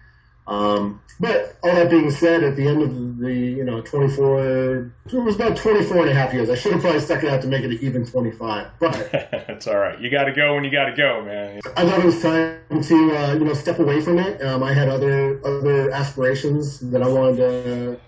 Um, 0.49 0.99
but 1.19 1.57
all 1.61 1.75
that 1.75 1.91
being 1.91 2.09
said, 2.09 2.43
at 2.43 2.55
the 2.55 2.67
end 2.67 2.81
of 2.81 3.17
the, 3.19 3.31
you 3.31 3.63
know, 3.63 3.81
24, 3.81 4.91
it 5.05 5.13
was 5.13 5.35
about 5.35 5.55
24 5.55 6.01
and 6.01 6.09
a 6.09 6.13
half 6.13 6.33
years. 6.33 6.49
I 6.49 6.55
should 6.55 6.71
have 6.71 6.81
probably 6.81 7.01
stuck 7.01 7.23
it 7.23 7.29
out 7.29 7.41
to 7.43 7.47
make 7.47 7.63
it 7.63 7.71
even 7.83 8.03
25, 8.03 8.67
but 8.79 8.95
it's 9.13 9.67
all 9.67 9.77
right. 9.77 9.99
You 9.99 10.09
got 10.09 10.23
to 10.23 10.33
go 10.33 10.55
when 10.55 10.63
you 10.63 10.71
got 10.71 10.85
to 10.85 10.95
go, 10.95 11.23
man. 11.23 11.59
I 11.77 11.87
thought 11.87 11.99
it 11.99 12.05
was 12.05 12.21
time 12.21 12.81
to, 12.81 13.15
uh, 13.15 13.33
you 13.33 13.45
know, 13.45 13.53
step 13.53 13.77
away 13.77 14.01
from 14.01 14.17
it. 14.17 14.41
Um, 14.41 14.63
I 14.63 14.73
had 14.73 14.89
other, 14.89 15.39
other 15.45 15.91
aspirations 15.91 16.79
that 16.79 17.03
I 17.03 17.07
wanted 17.07 17.37
to 17.37 17.99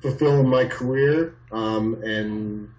fulfill 0.00 0.38
in 0.38 0.48
my 0.48 0.66
career. 0.66 1.34
Um, 1.50 2.00
and 2.04 2.70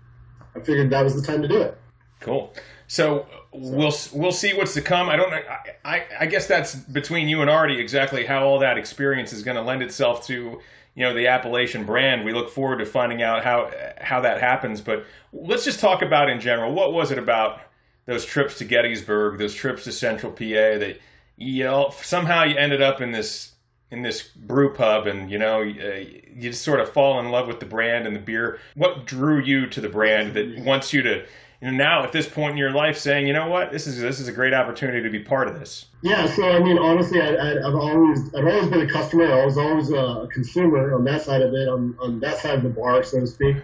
I 0.56 0.62
figured 0.62 0.90
that 0.92 1.04
was 1.04 1.20
the 1.20 1.22
time 1.22 1.42
to 1.42 1.50
do 1.50 1.62
it. 1.62 1.78
Cool. 2.22 2.54
So 2.88 3.28
we'll 3.58 3.94
we'll 4.14 4.32
see 4.32 4.54
what's 4.54 4.74
to 4.76 4.82
come. 4.82 5.10
I 5.10 5.16
don't 5.16 5.30
know. 5.32 5.42
I, 5.84 5.96
I, 5.96 6.06
I 6.22 6.26
guess 6.26 6.48
that's 6.48 6.76
between 6.76 7.28
you 7.28 7.42
and 7.42 7.50
Artie 7.50 7.80
exactly 7.80 8.26
how 8.26 8.44
all 8.44 8.60
that 8.60 8.78
experience 8.78 9.34
is 9.34 9.44
going 9.44 9.58
to 9.58 9.64
lend 9.64 9.82
itself 9.82 10.26
to 10.28 10.60
you 10.96 11.04
know 11.04 11.14
the 11.14 11.28
Appalachian 11.28 11.86
brand. 11.86 12.26
We 12.26 12.34
look 12.34 12.50
forward 12.50 12.80
to 12.80 12.86
finding 12.86 13.22
out 13.22 13.44
how 13.44 13.72
how 14.00 14.22
that 14.22 14.40
happens. 14.40 14.82
But 14.82 15.06
let's 15.32 15.64
just 15.64 15.80
talk 15.80 16.02
about 16.02 16.30
in 16.30 16.40
general. 16.40 16.74
What 16.74 16.94
was 16.94 17.12
it 17.12 17.18
about 17.18 17.62
those 18.06 18.26
trips 18.26 18.58
to 18.58 18.66
Gettysburg, 18.66 19.38
those 19.38 19.54
trips 19.54 19.84
to 19.84 19.92
Central 19.92 20.32
PA 20.32 20.80
that 20.80 21.00
you 21.36 21.64
know 21.64 21.94
somehow 22.02 22.44
you 22.44 22.56
ended 22.58 22.82
up 22.82 23.02
in 23.02 23.12
this 23.12 23.54
in 23.92 24.02
this 24.02 24.24
brew 24.24 24.74
pub 24.74 25.08
and 25.08 25.32
you 25.32 25.38
know 25.38 25.62
uh, 25.62 25.64
you 25.64 26.52
just 26.52 26.64
sort 26.64 26.80
of 26.80 26.92
fall 26.92 27.20
in 27.20 27.32
love 27.32 27.48
with 27.48 27.60
the 27.60 27.66
brand 27.66 28.08
and 28.08 28.16
the 28.16 28.20
beer. 28.20 28.60
What 28.76 29.06
drew 29.06 29.40
you 29.40 29.68
to 29.68 29.82
the 29.82 29.90
brand 29.90 30.34
that 30.34 30.48
mm-hmm. 30.48 30.66
wants 30.66 30.94
you 30.94 31.02
to 31.04 31.26
you 31.62 31.72
know, 31.72 31.78
now 31.78 32.04
at 32.04 32.12
this 32.12 32.28
point 32.28 32.52
in 32.52 32.58
your 32.58 32.72
life 32.72 32.98
saying, 32.98 33.26
you 33.26 33.34
know 33.34 33.50
what, 33.50 33.72
this 33.72 33.88
is 33.88 34.00
this 34.00 34.20
is 34.20 34.28
a 34.28 34.32
great 34.32 34.54
opportunity 34.54 35.02
to 35.02 35.10
be 35.10 35.20
part 35.20 35.48
of 35.48 35.60
this? 35.60 35.86
Yeah, 36.04 36.28
so 36.28 36.52
I 36.52 36.60
mean, 36.60 36.78
honestly, 36.78 37.22
I, 37.22 37.56
have 37.64 37.76
always 37.76 38.34
I've 38.36 38.46
always 38.46 38.68
been 38.68 38.82
a 38.82 38.92
customer. 38.92 39.26
I 39.32 39.44
was 39.44 39.58
always 39.58 39.92
a 39.92 40.28
consumer 40.32 40.94
on 40.94 41.04
that 41.06 41.24
side 41.24 41.42
of 41.42 41.54
it, 41.54 41.68
on, 41.68 41.98
on 42.00 42.20
that 42.20 42.38
side 42.38 42.56
of 42.56 42.64
the 42.64 42.70
bar, 42.70 43.04
so 43.04 43.20
to 43.20 43.28
speak. 43.28 43.58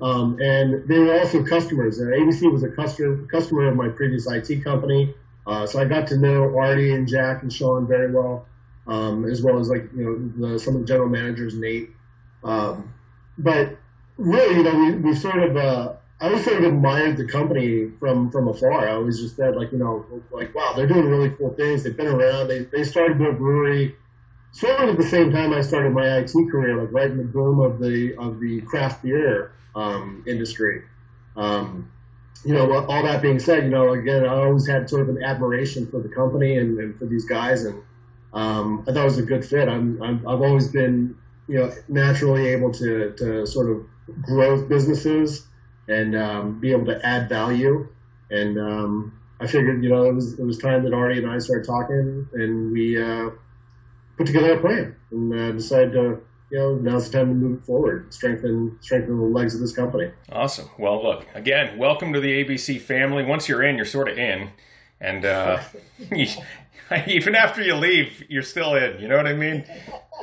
Um, 0.00 0.40
and 0.40 0.88
they 0.88 0.98
were 0.98 1.18
also 1.18 1.44
customers. 1.44 2.00
ABC 2.00 2.50
was 2.50 2.62
a 2.62 2.70
customer 2.70 3.26
customer 3.26 3.68
of 3.68 3.76
my 3.76 3.88
previous 3.88 4.26
IT 4.26 4.64
company, 4.64 5.14
uh, 5.46 5.66
so 5.66 5.80
I 5.80 5.84
got 5.84 6.06
to 6.08 6.16
know 6.16 6.56
Artie 6.58 6.94
and 6.94 7.06
Jack 7.06 7.42
and 7.42 7.52
Sean 7.52 7.86
very 7.86 8.10
well, 8.10 8.46
um, 8.86 9.26
as 9.26 9.42
well 9.42 9.58
as 9.58 9.68
like 9.68 9.88
you 9.94 10.32
know 10.38 10.48
the, 10.52 10.58
some 10.58 10.74
of 10.76 10.80
the 10.80 10.86
general 10.86 11.08
managers, 11.08 11.54
Nate. 11.54 11.90
Um, 12.42 12.92
but 13.36 13.76
really, 14.16 14.56
you 14.56 14.62
know, 14.62 14.76
we, 14.76 14.92
we 14.96 15.14
sort 15.14 15.42
of 15.42 15.56
uh, 15.56 15.92
I 16.24 16.28
always 16.28 16.44
sort 16.44 16.64
of 16.64 16.72
admired 16.72 17.18
the 17.18 17.26
company 17.26 17.90
from 18.00 18.30
from 18.30 18.48
afar. 18.48 18.88
I 18.88 18.92
always 18.92 19.20
just 19.20 19.36
said 19.36 19.56
like 19.56 19.72
you 19.72 19.78
know 19.78 20.06
like 20.30 20.54
wow 20.54 20.72
they're 20.74 20.86
doing 20.86 21.04
really 21.04 21.28
cool 21.28 21.52
things. 21.52 21.82
They've 21.82 21.94
been 21.94 22.06
around. 22.06 22.48
They 22.48 22.60
they 22.60 22.82
started 22.82 23.18
their 23.18 23.32
brewery 23.32 23.94
sort 24.52 24.80
of 24.80 24.88
at 24.88 24.96
the 24.96 25.02
same 25.02 25.32
time 25.32 25.52
I 25.52 25.60
started 25.60 25.92
my 25.92 26.16
IT 26.16 26.32
career, 26.50 26.80
like 26.80 26.92
right 26.92 27.10
in 27.10 27.18
the 27.18 27.24
boom 27.24 27.60
of 27.60 27.78
the 27.78 28.14
of 28.16 28.40
the 28.40 28.62
craft 28.62 29.02
beer 29.02 29.52
um, 29.76 30.24
industry. 30.26 30.84
Um, 31.36 31.90
you 32.42 32.54
know, 32.54 32.72
all 32.72 33.02
that 33.02 33.20
being 33.20 33.38
said, 33.38 33.64
you 33.64 33.70
know, 33.70 33.92
again, 33.92 34.24
I 34.24 34.28
always 34.28 34.66
had 34.66 34.88
sort 34.88 35.02
of 35.02 35.10
an 35.10 35.22
admiration 35.22 35.86
for 35.90 36.00
the 36.00 36.08
company 36.08 36.56
and, 36.56 36.78
and 36.78 36.98
for 36.98 37.04
these 37.04 37.26
guys, 37.26 37.64
and 37.64 37.82
um, 38.32 38.84
I 38.88 38.92
thought 38.92 39.02
it 39.02 39.04
was 39.04 39.18
a 39.18 39.22
good 39.22 39.44
fit. 39.44 39.68
I'm, 39.68 40.02
I'm 40.02 40.26
I've 40.26 40.40
always 40.40 40.68
been 40.68 41.18
you 41.48 41.58
know 41.58 41.70
naturally 41.88 42.46
able 42.48 42.72
to 42.72 43.12
to 43.18 43.46
sort 43.46 43.68
of 43.68 43.86
grow 44.22 44.64
businesses 44.66 45.44
and 45.88 46.16
um, 46.16 46.60
be 46.60 46.72
able 46.72 46.86
to 46.86 47.04
add 47.04 47.28
value. 47.28 47.88
And 48.30 48.58
um, 48.58 49.20
I 49.40 49.46
figured, 49.46 49.82
you 49.82 49.90
know, 49.90 50.04
it 50.04 50.14
was 50.14 50.38
it 50.38 50.44
was 50.44 50.58
time 50.58 50.84
that 50.84 50.94
Artie 50.94 51.18
and 51.18 51.30
I 51.30 51.38
started 51.38 51.66
talking, 51.66 52.28
and 52.32 52.72
we 52.72 53.00
uh, 53.00 53.30
put 54.16 54.26
together 54.26 54.54
a 54.54 54.60
plan 54.60 54.96
and 55.10 55.34
uh, 55.34 55.52
decided 55.52 55.92
to, 55.92 56.20
you 56.50 56.58
know, 56.58 56.74
now's 56.76 57.10
the 57.10 57.18
time 57.18 57.28
to 57.28 57.34
move 57.34 57.64
forward, 57.64 58.12
strengthen 58.12 58.78
strengthen 58.80 59.18
the 59.18 59.24
legs 59.24 59.54
of 59.54 59.60
this 59.60 59.74
company. 59.74 60.10
Awesome. 60.30 60.68
Well, 60.78 61.02
look 61.02 61.26
again, 61.34 61.78
welcome 61.78 62.12
to 62.12 62.20
the 62.20 62.44
ABC 62.44 62.80
family. 62.80 63.24
Once 63.24 63.48
you're 63.48 63.62
in, 63.62 63.76
you're 63.76 63.84
sort 63.84 64.08
of 64.08 64.18
in, 64.18 64.50
and 65.00 65.24
uh, 65.24 65.62
even 67.06 67.34
after 67.34 67.62
you 67.62 67.74
leave, 67.74 68.24
you're 68.28 68.42
still 68.42 68.74
in. 68.74 69.00
You 69.00 69.08
know 69.08 69.16
what 69.16 69.26
I 69.26 69.34
mean? 69.34 69.64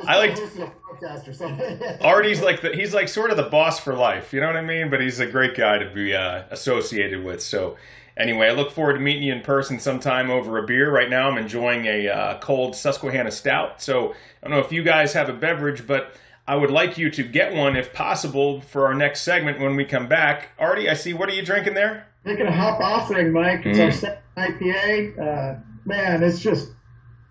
I 0.06 0.18
like 0.18 0.38
Artie's 2.02 2.40
like 2.40 2.60
the 2.60 2.74
he's 2.74 2.94
like 2.94 3.08
sort 3.08 3.30
of 3.30 3.36
the 3.36 3.44
boss 3.44 3.78
for 3.80 3.94
life. 3.94 4.32
You 4.32 4.40
know 4.40 4.46
what 4.46 4.56
I 4.56 4.62
mean? 4.62 4.90
But 4.90 5.00
he's 5.00 5.20
a 5.20 5.26
great 5.26 5.56
guy 5.56 5.78
to 5.78 5.90
be 5.92 6.14
uh, 6.14 6.44
associated 6.50 7.24
with. 7.24 7.42
So 7.42 7.76
anyway, 8.16 8.48
I 8.48 8.52
look 8.52 8.70
forward 8.70 8.94
to 8.94 9.00
meeting 9.00 9.22
you 9.22 9.32
in 9.32 9.42
person 9.42 9.78
sometime 9.78 10.30
over 10.30 10.58
a 10.58 10.66
beer. 10.66 10.90
Right 10.90 11.10
now, 11.10 11.28
I'm 11.30 11.38
enjoying 11.38 11.86
a 11.86 12.08
uh, 12.08 12.40
cold 12.40 12.74
Susquehanna 12.74 13.30
Stout. 13.30 13.82
So 13.82 14.12
I 14.42 14.48
don't 14.48 14.58
know 14.58 14.64
if 14.64 14.72
you 14.72 14.82
guys 14.82 15.12
have 15.12 15.28
a 15.28 15.34
beverage, 15.34 15.86
but 15.86 16.14
I 16.46 16.56
would 16.56 16.70
like 16.70 16.98
you 16.98 17.10
to 17.10 17.22
get 17.22 17.54
one 17.54 17.76
if 17.76 17.92
possible 17.92 18.60
for 18.60 18.86
our 18.86 18.94
next 18.94 19.22
segment 19.22 19.60
when 19.60 19.76
we 19.76 19.84
come 19.84 20.08
back. 20.08 20.50
Artie, 20.58 20.88
I 20.88 20.94
see. 20.94 21.12
What 21.12 21.28
are 21.28 21.32
you 21.32 21.44
drinking 21.44 21.74
there? 21.74 22.06
Making 22.24 22.46
a 22.46 22.52
hop 22.52 22.80
offering, 22.80 23.32
Mike. 23.32 23.64
It's 23.64 23.78
mm. 23.78 23.84
our 23.84 23.92
second 23.92 24.22
IPA. 24.36 25.18
Uh, 25.18 25.60
man, 25.84 26.22
it's 26.22 26.40
just 26.40 26.70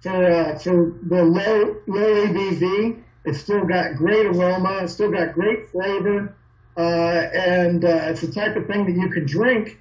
uh, 0.05 0.57
for 0.57 0.93
the 1.03 1.23
low 1.23 1.75
low 1.87 2.25
ABV. 2.25 3.01
It's 3.25 3.39
still 3.39 3.65
got 3.65 3.95
great 3.95 4.25
aroma. 4.25 4.79
It's 4.83 4.93
still 4.93 5.11
got 5.11 5.33
great 5.33 5.69
flavor, 5.69 6.35
uh, 6.75 6.79
and 6.79 7.85
uh, 7.85 8.09
it's 8.09 8.21
the 8.21 8.31
type 8.31 8.55
of 8.55 8.65
thing 8.65 8.85
that 8.85 8.95
you 8.95 9.09
could 9.09 9.27
drink, 9.27 9.79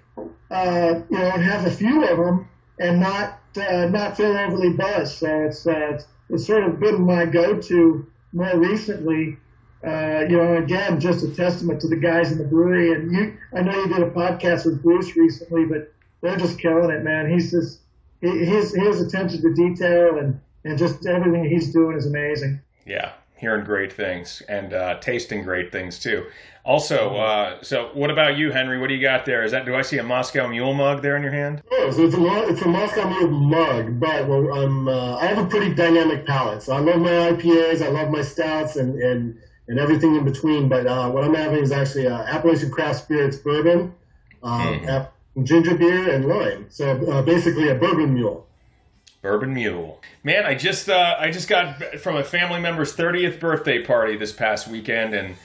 uh, 0.51 1.01
you 1.09 1.19
know, 1.19 1.31
and 1.31 1.43
have 1.43 1.67
a 1.67 1.71
few 1.71 2.05
of 2.05 2.19
them 2.19 2.49
and 2.81 3.01
not 3.01 3.41
uh, 3.57 3.87
not 3.87 4.17
feel 4.17 4.37
overly 4.37 4.73
buzzed. 4.73 5.19
So 5.19 5.45
it's, 5.45 5.67
uh, 5.67 5.95
it's 5.95 6.07
it's 6.31 6.47
sort 6.47 6.65
of 6.65 6.81
been 6.81 7.03
my 7.03 7.27
go-to 7.27 8.07
more 8.33 8.59
recently. 8.59 9.37
Uh, 9.85 10.27
you 10.29 10.37
know, 10.37 10.57
again, 10.57 11.01
just 11.01 11.25
a 11.25 11.35
testament 11.35 11.81
to 11.81 11.89
the 11.89 11.97
guys 11.97 12.33
in 12.33 12.39
the 12.39 12.45
brewery. 12.45 12.93
And 12.93 13.11
you, 13.11 13.39
I 13.55 13.63
know 13.63 13.73
you 13.73 13.89
did 13.89 14.03
a 14.03 14.11
podcast 14.11 14.67
with 14.67 14.83
Bruce 14.83 15.17
recently, 15.17 15.65
but 15.65 15.93
they're 16.21 16.37
just 16.37 16.59
killing 16.59 16.91
it, 16.91 17.03
man. 17.03 17.31
He's 17.31 17.51
just 17.51 17.80
his 18.21 18.75
his 18.75 19.01
attention 19.01 19.43
to 19.43 19.55
detail 19.55 20.19
and 20.19 20.41
and 20.65 20.79
just 20.79 21.07
everything 21.07 21.45
he's 21.45 21.73
doing 21.73 21.97
is 21.97 22.07
amazing. 22.07 22.61
Yeah, 22.87 23.13
hearing 23.37 23.65
great 23.65 23.93
things 23.93 24.43
and 24.49 24.75
uh, 24.75 24.99
tasting 25.01 25.43
great 25.43 25.73
things 25.73 25.99
too. 25.99 26.27
Also, 26.65 27.11
mm-hmm. 27.11 27.61
uh, 27.61 27.63
so 27.63 27.91
what 27.95 28.11
about 28.11 28.37
you, 28.37 28.53
Henry? 28.53 28.79
What 28.79 28.89
do 28.89 28.95
you 28.95 29.01
got 29.01 29.25
there? 29.25 29.43
Is 29.43 29.53
that 29.53 29.65
do 29.65 29.75
I 29.75 29.83
see 29.83 29.99
a 29.99 30.03
Moscow 30.03 30.47
Mule 30.47 30.75
mug 30.75 31.01
there 31.01 31.17
in 31.17 31.23
your 31.23 31.33
hand? 31.33 31.63
Yeah, 31.73 31.91
so 31.91 32.05
it's 32.05 32.15
a 32.15 32.49
it's 32.49 32.63
a 32.63 32.69
Moscow 32.69 33.09
Mule 33.09 33.31
mug, 33.31 33.99
but 33.99 34.29
well, 34.29 34.53
I'm 34.53 34.89
uh, 34.89 35.17
I 35.17 35.27
have 35.27 35.39
a 35.39 35.47
pretty 35.47 35.75
dynamic 35.75 36.27
palate. 36.27 36.63
So 36.63 36.75
I 36.75 36.81
love 36.81 37.01
my 37.01 37.33
IPAs, 37.33 37.83
I 37.83 37.89
love 37.89 38.11
my 38.11 38.23
stouts, 38.23 38.77
and 38.77 39.01
and 39.01 39.39
and 39.69 39.79
everything 39.79 40.17
in 40.17 40.25
between. 40.25 40.69
But 40.69 40.87
uh, 40.87 41.11
what 41.11 41.25
I'm 41.25 41.35
having 41.35 41.63
is 41.63 41.73
actually 41.73 42.07
uh, 42.07 42.23
Appalachian 42.25 42.71
Craft 42.71 43.05
Spirits 43.05 43.39
bourbon, 43.39 43.95
mm. 44.43 45.09
Ginger 45.43 45.77
beer, 45.77 46.15
and 46.15 46.27
lime. 46.27 46.67
So 46.71 46.91
uh, 47.11 47.23
basically 47.23 47.69
a 47.69 47.75
bourbon 47.75 48.15
mule. 48.15 48.47
Bourbon 49.23 49.53
Mule. 49.53 50.01
Man, 50.25 50.47
I 50.47 50.55
just 50.55 50.89
uh, 50.89 51.17
I 51.19 51.31
just 51.31 51.47
got 51.47 51.77
from 52.01 52.17
a 52.17 52.25
family 52.25 52.59
member's 52.59 52.97
30th 52.97 53.39
birthday 53.39 53.85
party 53.85 54.17
this 54.17 54.33
past 54.33 54.67
weekend, 54.67 55.15
and 55.15 55.37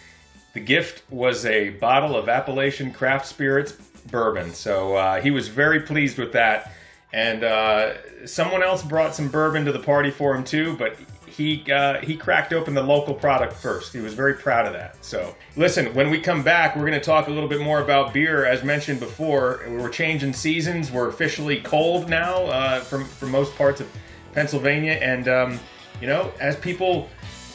the 0.53 0.61
gift 0.61 1.03
was 1.09 1.45
a 1.45 1.71
bottle 1.71 2.15
of 2.15 2.29
Appalachian 2.29 2.91
Craft 2.91 3.27
Spirits 3.27 3.73
bourbon. 4.09 4.53
So 4.53 4.95
uh, 4.95 5.21
he 5.21 5.31
was 5.31 5.49
very 5.49 5.81
pleased 5.81 6.17
with 6.17 6.31
that. 6.33 6.71
And 7.11 7.43
uh, 7.43 8.25
someone 8.25 8.63
else 8.63 8.83
brought 8.83 9.15
some 9.15 9.29
bourbon 9.29 9.65
to 9.65 9.71
the 9.71 9.79
party 9.79 10.11
for 10.11 10.35
him 10.35 10.43
too, 10.43 10.75
but 10.77 10.97
he 11.35 11.69
uh, 11.71 11.99
he 12.01 12.15
cracked 12.15 12.53
open 12.53 12.73
the 12.73 12.83
local 12.83 13.13
product 13.13 13.53
first. 13.53 13.91
He 13.93 13.99
was 13.99 14.13
very 14.13 14.35
proud 14.35 14.65
of 14.65 14.73
that. 14.73 15.03
So 15.03 15.35
listen, 15.55 15.93
when 15.93 16.09
we 16.09 16.19
come 16.19 16.43
back, 16.43 16.75
we're 16.75 16.85
going 16.85 16.93
to 16.93 16.99
talk 16.99 17.27
a 17.27 17.31
little 17.31 17.49
bit 17.49 17.61
more 17.61 17.81
about 17.81 18.13
beer. 18.13 18.45
As 18.45 18.63
mentioned 18.63 18.99
before, 18.99 19.61
we're 19.67 19.89
changing 19.89 20.33
seasons. 20.33 20.91
We're 20.91 21.09
officially 21.09 21.61
cold 21.61 22.09
now 22.09 22.45
uh, 22.45 22.79
from 22.79 23.05
for 23.05 23.25
most 23.25 23.55
parts 23.55 23.81
of 23.81 23.89
Pennsylvania, 24.33 24.93
and 24.93 25.27
um, 25.27 25.59
you 25.99 26.07
know, 26.07 26.31
as 26.39 26.55
people 26.55 27.09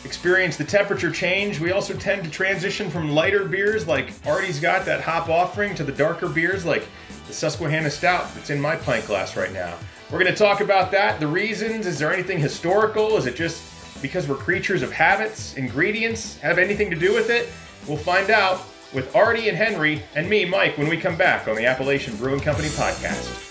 experience 0.04 0.56
the 0.56 0.64
temperature 0.64 1.10
change, 1.10 1.60
we 1.60 1.72
also 1.72 1.94
tend 1.94 2.24
to 2.24 2.30
transition 2.30 2.90
from 2.90 3.10
lighter 3.10 3.44
beers 3.44 3.86
like 3.86 4.12
Artie's 4.26 4.58
got 4.58 4.86
that 4.86 5.00
hop 5.00 5.28
offering 5.28 5.74
to 5.74 5.84
the 5.84 5.92
darker 5.92 6.28
beers 6.28 6.64
like 6.64 6.86
the 7.26 7.32
Susquehanna 7.32 7.90
Stout 7.90 8.34
that's 8.34 8.50
in 8.50 8.60
my 8.60 8.76
pint 8.76 9.06
glass 9.06 9.36
right 9.36 9.52
now. 9.52 9.76
We're 10.10 10.18
going 10.18 10.32
to 10.32 10.38
talk 10.38 10.60
about 10.60 10.90
that, 10.90 11.20
the 11.20 11.26
reasons. 11.26 11.86
Is 11.86 11.98
there 11.98 12.12
anything 12.12 12.38
historical? 12.38 13.16
Is 13.16 13.26
it 13.26 13.36
just 13.36 13.69
because 14.00 14.28
we're 14.28 14.36
creatures 14.36 14.82
of 14.82 14.92
habits? 14.92 15.54
Ingredients 15.54 16.38
have 16.38 16.58
anything 16.58 16.90
to 16.90 16.96
do 16.96 17.14
with 17.14 17.30
it? 17.30 17.48
We'll 17.86 17.96
find 17.96 18.30
out 18.30 18.62
with 18.92 19.14
Artie 19.14 19.48
and 19.48 19.56
Henry 19.56 20.02
and 20.14 20.28
me, 20.28 20.44
Mike, 20.44 20.76
when 20.78 20.88
we 20.88 20.96
come 20.96 21.16
back 21.16 21.48
on 21.48 21.56
the 21.56 21.66
Appalachian 21.66 22.16
Brewing 22.16 22.40
Company 22.40 22.68
podcast. 22.68 23.46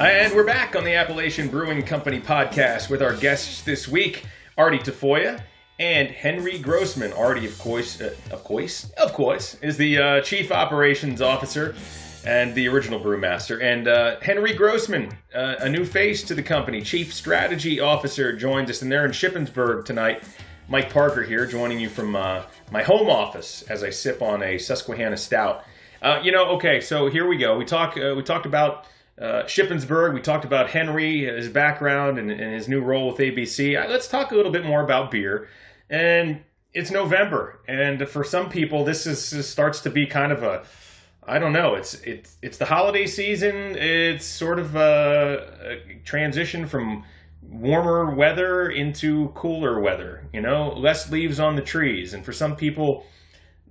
And 0.00 0.32
we're 0.32 0.44
back 0.44 0.76
on 0.76 0.84
the 0.84 0.94
Appalachian 0.94 1.48
Brewing 1.48 1.82
Company 1.82 2.20
podcast 2.20 2.88
with 2.88 3.02
our 3.02 3.16
guests 3.16 3.62
this 3.62 3.88
week. 3.88 4.24
Artie 4.56 4.78
Tafoya, 4.78 5.42
and 5.78 6.10
Henry 6.10 6.58
Grossman. 6.58 7.12
Artie, 7.12 7.46
of 7.46 7.58
course, 7.58 8.00
uh, 8.00 8.14
of 8.30 8.44
course, 8.44 8.90
of 8.92 9.12
course, 9.12 9.54
is 9.62 9.76
the 9.76 9.98
uh, 9.98 10.20
Chief 10.22 10.50
Operations 10.50 11.22
Officer 11.22 11.74
and 12.24 12.54
the 12.54 12.68
original 12.68 13.00
brewmaster. 13.00 13.62
And 13.62 13.86
uh, 13.86 14.18
Henry 14.20 14.52
Grossman, 14.52 15.16
uh, 15.34 15.56
a 15.60 15.68
new 15.68 15.84
face 15.84 16.22
to 16.24 16.34
the 16.34 16.42
company, 16.42 16.82
Chief 16.82 17.14
Strategy 17.14 17.80
Officer, 17.80 18.36
joins 18.36 18.70
us. 18.70 18.82
And 18.82 18.90
they're 18.90 19.04
in 19.04 19.12
Shippensburg 19.12 19.84
tonight. 19.84 20.22
Mike 20.68 20.92
Parker 20.92 21.22
here, 21.22 21.46
joining 21.46 21.80
you 21.80 21.88
from 21.88 22.14
uh, 22.14 22.42
my 22.70 22.82
home 22.82 23.08
office 23.08 23.62
as 23.70 23.82
I 23.82 23.88
sip 23.88 24.20
on 24.20 24.42
a 24.42 24.58
Susquehanna 24.58 25.16
Stout. 25.16 25.64
Uh, 26.02 26.20
you 26.22 26.30
know, 26.30 26.44
okay, 26.50 26.80
so 26.80 27.08
here 27.08 27.26
we 27.26 27.38
go. 27.38 27.56
We 27.56 27.64
talk. 27.64 27.96
We 27.96 28.22
talked 28.22 28.46
about 28.46 28.84
uh, 29.20 29.44
Shippensburg. 29.44 30.12
We 30.12 30.20
talked 30.20 30.44
about 30.44 30.68
Henry, 30.68 31.24
his 31.24 31.48
background, 31.48 32.18
and, 32.18 32.30
and 32.30 32.52
his 32.52 32.68
new 32.68 32.80
role 32.80 33.08
with 33.08 33.18
ABC. 33.18 33.74
Let's 33.88 34.08
talk 34.08 34.30
a 34.30 34.36
little 34.36 34.52
bit 34.52 34.64
more 34.64 34.82
about 34.82 35.10
beer. 35.10 35.48
And 35.90 36.42
it's 36.74 36.90
November, 36.90 37.60
and 37.66 38.06
for 38.08 38.22
some 38.22 38.50
people, 38.50 38.84
this 38.84 39.06
is 39.06 39.30
this 39.30 39.48
starts 39.48 39.80
to 39.80 39.90
be 39.90 40.06
kind 40.06 40.32
of 40.32 40.42
a 40.42 40.64
I 41.28 41.38
don't 41.38 41.52
know. 41.52 41.74
It's 41.74 41.94
it's 41.94 42.38
it's 42.42 42.56
the 42.56 42.64
holiday 42.64 43.06
season. 43.06 43.76
It's 43.76 44.24
sort 44.24 44.58
of 44.58 44.76
a, 44.76 45.80
a, 45.90 46.00
transition 46.04 46.66
from 46.66 47.04
warmer 47.42 48.14
weather 48.14 48.70
into 48.70 49.28
cooler 49.28 49.80
weather. 49.80 50.26
You 50.32 50.40
know, 50.40 50.72
less 50.74 51.10
leaves 51.10 51.38
on 51.38 51.54
the 51.54 51.62
trees, 51.62 52.14
and 52.14 52.24
for 52.24 52.32
some 52.32 52.56
people, 52.56 53.04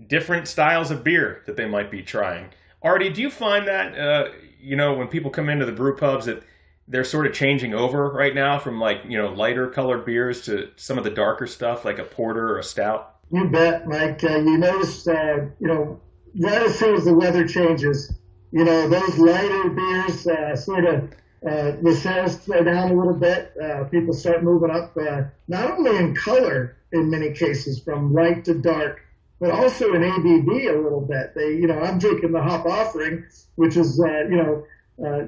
different 0.07 0.47
styles 0.47 0.91
of 0.91 1.03
beer 1.03 1.41
that 1.47 1.55
they 1.55 1.65
might 1.65 1.89
be 1.89 2.03
trying. 2.03 2.49
Artie, 2.83 3.09
do 3.09 3.23
you 3.23 3.31
find 3.31 3.67
that 3.67 3.97
uh, 3.97 4.25
you 4.59 4.75
know 4.75 4.93
when 4.93 5.07
people 5.07 5.31
come 5.31 5.49
into 5.49 5.65
the 5.65 5.71
brew 5.71 5.95
pubs 5.95 6.27
that 6.27 6.43
they're 6.87 7.03
sort 7.03 7.27
of 7.27 7.33
changing 7.33 7.73
over 7.73 8.09
right 8.09 8.33
now 8.33 8.59
from 8.59 8.79
like 8.79 9.01
you 9.07 9.17
know 9.17 9.27
lighter 9.29 9.67
colored 9.69 10.05
beers 10.05 10.41
to 10.45 10.69
some 10.75 10.97
of 10.97 11.03
the 11.03 11.09
darker 11.09 11.47
stuff 11.47 11.85
like 11.85 11.99
a 11.99 12.03
porter 12.03 12.49
or 12.53 12.59
a 12.59 12.63
stout? 12.63 13.15
You 13.31 13.49
bet, 13.49 13.87
Mike. 13.87 14.23
Uh, 14.23 14.37
you 14.37 14.57
notice, 14.57 15.07
uh, 15.07 15.47
you 15.59 15.67
know, 15.67 15.99
right 16.39 16.61
as 16.61 16.79
soon 16.79 16.95
as 16.95 17.05
the 17.05 17.13
weather 17.13 17.45
changes, 17.45 18.13
you 18.51 18.63
know, 18.63 18.87
those 18.87 19.17
lighter 19.17 19.69
beers 19.69 20.27
uh, 20.27 20.55
sort 20.55 20.85
of 20.85 21.11
uh, 21.45 21.73
the 21.81 21.93
sales 21.93 22.41
slow 22.41 22.63
down 22.63 22.91
a 22.91 22.93
little 22.93 23.13
bit. 23.13 23.53
Uh, 23.61 23.83
people 23.85 24.13
start 24.13 24.43
moving 24.43 24.71
up, 24.71 24.95
uh, 24.97 25.23
not 25.47 25.71
only 25.71 25.95
in 25.97 26.15
color 26.15 26.77
in 26.93 27.09
many 27.09 27.31
cases 27.31 27.79
from 27.79 28.13
light 28.13 28.45
to 28.45 28.55
dark, 28.55 29.01
but 29.39 29.51
also 29.51 29.93
in 29.93 30.01
ABV 30.01 30.73
a 30.73 30.81
little 30.81 31.01
bit. 31.01 31.33
They, 31.35 31.49
you 31.49 31.67
know, 31.67 31.79
I'm 31.79 31.99
drinking 31.99 32.31
the 32.31 32.41
hop 32.41 32.65
offering, 32.65 33.25
which 33.55 33.77
is, 33.77 33.99
uh, 33.99 34.23
you 34.29 34.37
know, 34.37 34.65
uh, 35.05 35.23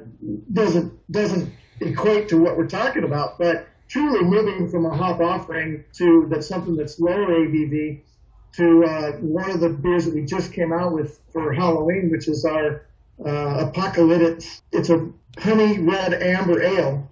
doesn't 0.54 1.12
doesn't 1.12 1.52
equate 1.80 2.30
to 2.30 2.38
what 2.38 2.58
we're 2.58 2.68
talking 2.68 3.04
about, 3.04 3.38
but 3.38 3.68
truly 3.88 4.24
moving 4.24 4.70
from 4.70 4.86
a 4.86 4.96
hop 4.96 5.20
offering 5.20 5.84
to 5.94 6.28
that's 6.30 6.48
something 6.48 6.76
that's 6.76 7.00
lower 7.00 7.28
ABV 7.28 8.02
to 8.54 8.84
uh, 8.84 9.12
one 9.14 9.50
of 9.52 9.60
the 9.60 9.70
beers 9.70 10.06
that 10.06 10.14
we 10.14 10.24
just 10.24 10.54
came 10.54 10.74
out 10.74 10.92
with 10.92 11.20
for 11.32 11.54
Halloween, 11.54 12.10
which 12.10 12.28
is 12.28 12.46
our 12.46 12.86
uh, 13.26 13.68
Apocalyptic. 13.68 14.48
It's 14.72 14.90
a 14.90 15.12
honey 15.38 15.80
red 15.80 16.14
amber 16.14 16.62
ale. 16.62 17.10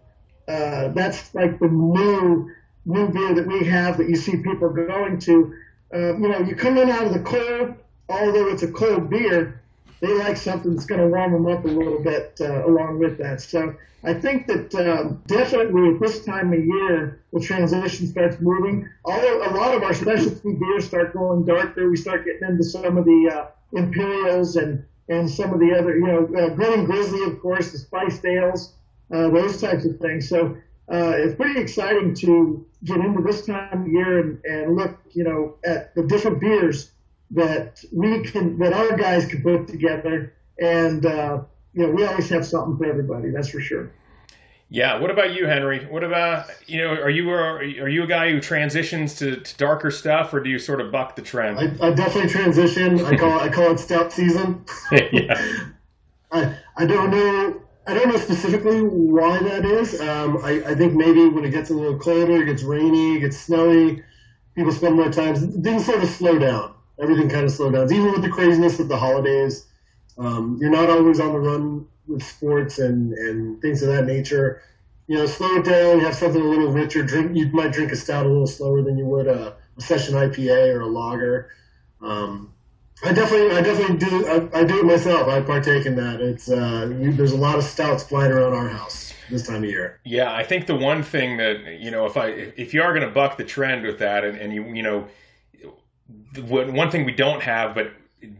Uh, 0.47 0.89
that's 0.89 1.33
like 1.35 1.59
the 1.59 1.67
new 1.67 2.49
new 2.85 3.09
beer 3.09 3.35
that 3.35 3.45
we 3.45 3.65
have 3.65 3.97
that 3.97 4.09
you 4.09 4.15
see 4.15 4.37
people 4.37 4.69
going 4.69 5.19
to. 5.19 5.53
Uh, 5.93 6.17
you 6.17 6.27
know, 6.27 6.39
you 6.39 6.55
come 6.55 6.77
in 6.77 6.89
out 6.89 7.05
of 7.05 7.13
the 7.13 7.19
cold, 7.19 7.75
although 8.09 8.47
it's 8.49 8.63
a 8.63 8.71
cold 8.71 9.09
beer, 9.09 9.61
they 9.99 10.13
like 10.13 10.37
something 10.37 10.75
that's 10.75 10.85
going 10.85 11.01
to 11.01 11.07
warm 11.07 11.33
them 11.33 11.47
up 11.47 11.63
a 11.65 11.67
little 11.67 11.99
bit 11.99 12.37
uh, 12.41 12.65
along 12.67 12.99
with 12.99 13.17
that. 13.17 13.41
So 13.41 13.75
I 14.03 14.13
think 14.13 14.47
that 14.47 14.73
um, 14.75 15.21
definitely 15.25 15.95
at 15.95 15.99
this 15.99 16.23
time 16.23 16.53
of 16.53 16.63
year, 16.63 17.23
the 17.33 17.39
transition 17.39 18.07
starts 18.07 18.39
moving. 18.39 18.87
Although 19.05 19.49
a 19.49 19.51
lot 19.55 19.73
of 19.75 19.83
our 19.83 19.93
specialty 19.93 20.53
beers 20.53 20.85
start 20.85 21.13
going 21.13 21.45
darker, 21.45 21.89
we 21.89 21.97
start 21.97 22.25
getting 22.25 22.47
into 22.47 22.63
some 22.63 22.97
of 22.97 23.05
the 23.05 23.31
uh, 23.33 23.77
imperials 23.77 24.55
and 24.55 24.83
and 25.09 25.29
some 25.29 25.53
of 25.53 25.59
the 25.61 25.73
other, 25.73 25.95
you 25.95 26.05
know, 26.05 26.29
uh, 26.35 26.73
and 26.73 26.85
Grizzly, 26.85 27.23
of 27.23 27.39
course, 27.39 27.71
the 27.71 27.77
spiced 27.77 28.25
ales, 28.25 28.73
uh, 29.09 29.29
those 29.29 29.61
types 29.61 29.85
of 29.85 29.97
things. 29.99 30.27
So 30.27 30.57
uh, 30.91 31.13
it's 31.15 31.35
pretty 31.35 31.59
exciting 31.61 32.13
to 32.15 32.65
get 32.83 32.97
into 32.97 33.21
this 33.21 33.45
time 33.45 33.83
of 33.83 33.87
year 33.87 34.19
and, 34.19 34.43
and 34.43 34.75
look, 34.75 34.97
you 35.11 35.23
know, 35.23 35.55
at 35.65 35.95
the 35.95 36.03
different 36.03 36.41
beers 36.41 36.91
that 37.31 37.83
we 37.91 38.23
can, 38.23 38.57
that 38.59 38.73
our 38.73 38.95
guys 38.95 39.25
can 39.25 39.41
put 39.41 39.67
together. 39.67 40.33
And, 40.59 41.05
uh, 41.05 41.43
you 41.73 41.85
know, 41.85 41.91
we 41.91 42.05
always 42.05 42.29
have 42.29 42.45
something 42.45 42.77
for 42.77 42.85
everybody. 42.85 43.29
That's 43.29 43.49
for 43.49 43.59
sure. 43.59 43.91
Yeah. 44.69 44.99
What 44.99 45.11
about 45.11 45.33
you, 45.33 45.47
Henry? 45.47 45.85
What 45.85 46.03
about 46.03 46.49
you 46.67 46.81
know? 46.81 46.89
Are 46.89 47.09
you 47.09 47.29
are, 47.29 47.59
are 47.59 47.87
you 47.87 48.03
a 48.03 48.07
guy 48.07 48.31
who 48.31 48.41
transitions 48.41 49.15
to, 49.15 49.37
to 49.37 49.57
darker 49.57 49.91
stuff, 49.91 50.33
or 50.33 50.41
do 50.41 50.49
you 50.49 50.59
sort 50.59 50.81
of 50.81 50.91
buck 50.91 51.15
the 51.15 51.21
trend? 51.21 51.57
I, 51.57 51.87
I 51.87 51.93
definitely 51.93 52.29
transition. 52.29 52.99
I 53.05 53.15
call 53.15 53.39
it, 53.39 53.43
I 53.43 53.49
call 53.49 53.71
it 53.71 53.79
stout 53.79 54.11
season. 54.11 54.65
yeah. 54.91 55.69
I 56.31 56.55
I 56.75 56.85
don't 56.85 57.11
know. 57.11 57.61
I 57.87 57.93
don't 57.93 58.09
know 58.09 58.17
specifically 58.17 58.81
why 58.81 59.39
that 59.39 59.63
is. 59.63 60.01
Um, 60.01 60.43
I, 60.43 60.61
I 60.65 60.75
think 60.75 60.93
maybe 60.93 61.29
when 61.29 61.45
it 61.45 61.51
gets 61.51 61.69
a 61.69 61.73
little 61.73 61.97
colder, 61.97 62.41
it 62.43 62.47
gets 62.47 62.63
rainy, 62.63 63.15
it 63.15 63.19
gets 63.21 63.37
snowy, 63.37 64.03
people 64.55 64.73
spend 64.73 64.95
more 64.95 65.09
time. 65.09 65.35
Things 65.63 65.85
sort 65.85 66.03
of 66.03 66.09
slow 66.09 66.37
down. 66.37 66.73
Everything 66.99 67.29
kind 67.29 67.45
of 67.45 67.51
slows 67.51 67.73
down. 67.73 67.91
Even 67.91 68.11
with 68.11 68.21
the 68.21 68.29
craziness 68.29 68.79
of 68.79 68.87
the 68.87 68.97
holidays, 68.97 69.67
um, 70.17 70.57
you're 70.59 70.71
not 70.71 70.89
always 70.89 71.19
on 71.19 71.33
the 71.33 71.39
run 71.39 71.87
with 72.07 72.23
sports 72.23 72.79
and, 72.79 73.13
and 73.13 73.61
things 73.61 73.83
of 73.83 73.89
that 73.89 74.05
nature. 74.05 74.61
You 75.07 75.17
know, 75.17 75.25
slow 75.25 75.57
it 75.57 75.65
down. 75.65 75.99
Have 75.99 76.15
something 76.15 76.41
a 76.41 76.45
little 76.45 76.71
richer. 76.71 77.03
Drink. 77.03 77.35
You 77.35 77.47
might 77.51 77.71
drink 77.71 77.91
a 77.91 77.95
stout 77.95 78.25
a 78.25 78.29
little 78.29 78.47
slower 78.47 78.81
than 78.81 78.97
you 78.97 79.05
would 79.05 79.27
a, 79.27 79.55
a 79.77 79.81
session 79.81 80.15
IPA 80.15 80.75
or 80.75 80.81
a 80.81 80.87
lager. 80.87 81.49
Um, 82.01 82.53
I 83.03 83.13
definitely, 83.13 83.55
I 83.55 83.61
definitely 83.61 83.97
do. 83.97 84.27
I, 84.27 84.59
I, 84.59 84.63
do 84.63 84.79
it 84.79 84.85
myself. 84.85 85.27
I 85.27 85.39
partake 85.41 85.85
in 85.85 85.95
that. 85.97 86.19
It's 86.19 86.49
uh, 86.49 86.91
you, 86.99 87.13
there's 87.13 87.31
a 87.31 87.37
lot 87.37 87.57
of 87.57 87.63
stouts 87.63 88.03
flying 88.03 88.31
around 88.31 88.53
our 88.53 88.67
house 88.67 89.13
this 89.29 89.45
time 89.45 89.63
of 89.63 89.69
year. 89.69 89.99
Yeah, 90.03 90.33
I 90.33 90.43
think 90.43 90.65
the 90.65 90.75
one 90.75 91.03
thing 91.03 91.37
that 91.37 91.79
you 91.79 91.91
know, 91.91 92.07
if 92.07 92.17
I 92.17 92.29
if 92.29 92.73
you 92.73 92.81
are 92.81 92.93
going 92.93 93.07
to 93.07 93.13
buck 93.13 93.37
the 93.37 93.43
trend 93.43 93.85
with 93.85 93.99
that, 93.99 94.23
and, 94.23 94.37
and 94.37 94.51
you 94.51 94.63
you 94.73 94.81
know, 94.81 95.07
one 96.37 96.91
thing 96.91 97.05
we 97.05 97.11
don't 97.11 97.41
have, 97.41 97.75
but 97.75 97.91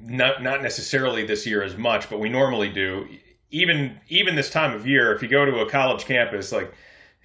not 0.01 0.41
not 0.41 0.61
necessarily 0.61 1.25
this 1.25 1.45
year 1.45 1.61
as 1.63 1.77
much, 1.77 2.09
but 2.09 2.19
we 2.19 2.29
normally 2.29 2.69
do. 2.69 3.07
Even 3.51 3.99
even 4.09 4.35
this 4.35 4.49
time 4.49 4.73
of 4.73 4.85
year, 4.85 5.13
if 5.13 5.21
you 5.21 5.27
go 5.27 5.45
to 5.45 5.59
a 5.59 5.69
college 5.69 6.05
campus, 6.05 6.51
like 6.51 6.73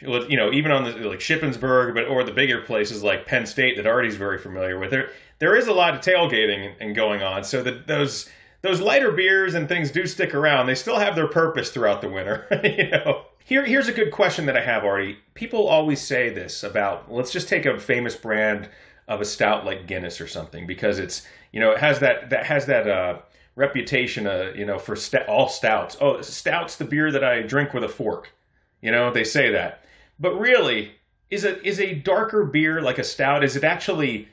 you 0.01 0.37
know, 0.37 0.53
even 0.53 0.73
on 0.73 0.85
the 0.85 1.09
like 1.09 1.21
Shippensburg, 1.21 1.95
but 1.95 2.07
or 2.07 2.25
the 2.25 2.33
bigger 2.33 2.61
places 2.61 3.03
like 3.03 3.27
Penn 3.27 3.47
State 3.47 3.77
that 3.77 3.87
Artie's 3.87 4.17
very 4.17 4.39
familiar 4.39 4.79
with, 4.79 4.91
there 4.91 5.11
there 5.39 5.57
is 5.57 5.69
a 5.69 5.73
lot 5.73 5.95
of 5.95 6.01
tailgating 6.01 6.75
and 6.81 6.95
going 6.95 7.23
on. 7.23 7.45
So 7.45 7.63
that 7.63 7.87
those 7.87 8.29
those 8.63 8.81
lighter 8.81 9.11
beers 9.13 9.55
and 9.55 9.69
things 9.69 9.91
do 9.91 10.07
stick 10.07 10.35
around. 10.35 10.67
They 10.67 10.75
still 10.75 10.99
have 10.99 11.17
their 11.17 11.27
purpose 11.27 11.71
throughout 11.71 12.01
the 12.01 12.09
winter. 12.09 12.47
you 12.65 12.91
know. 12.91 13.25
Here 13.45 13.65
here's 13.65 13.89
a 13.89 13.93
good 13.93 14.13
question 14.13 14.47
that 14.47 14.57
I 14.57 14.63
have, 14.63 14.85
Artie. 14.85 15.19
People 15.35 15.67
always 15.67 16.01
say 16.01 16.31
this 16.31 16.63
about 16.63 17.13
let's 17.13 17.33
just 17.33 17.49
take 17.49 17.67
a 17.67 17.79
famous 17.79 18.15
brand 18.15 18.69
of 19.09 19.21
a 19.21 19.25
stout 19.25 19.65
like 19.65 19.87
Guinness 19.87 20.21
or 20.21 20.27
something 20.27 20.67
because 20.67 20.99
it's 20.99 21.27
you 21.53 21.61
know 21.61 21.73
it 21.73 21.79
has 21.79 22.01
that 22.01 22.31
that 22.31 22.47
has 22.47 22.67
that 22.67 22.89
uh, 22.89 23.19
reputation 23.57 24.27
uh, 24.27 24.53
you 24.55 24.65
know 24.65 24.79
for 24.79 24.97
st- 24.97 25.29
all 25.29 25.49
stouts. 25.49 25.97
Oh, 26.01 26.21
stout's 26.23 26.77
the 26.77 26.85
beer 26.85 27.11
that 27.11 27.25
I 27.25 27.43
drink 27.43 27.75
with 27.75 27.85
a 27.85 27.89
fork. 27.89 28.33
You 28.81 28.91
know 28.91 29.13
they 29.13 29.25
say 29.25 29.51
that, 29.51 29.85
but 30.19 30.39
really 30.39 30.93
is 31.31 31.45
it 31.45 31.65
is 31.65 31.81
a 31.81 31.95
darker 31.95 32.45
beer 32.45 32.83
like 32.83 32.99
a 32.99 33.05
stout? 33.05 33.43
Is 33.43 33.57
it 33.57 33.65
actually? 33.65 34.29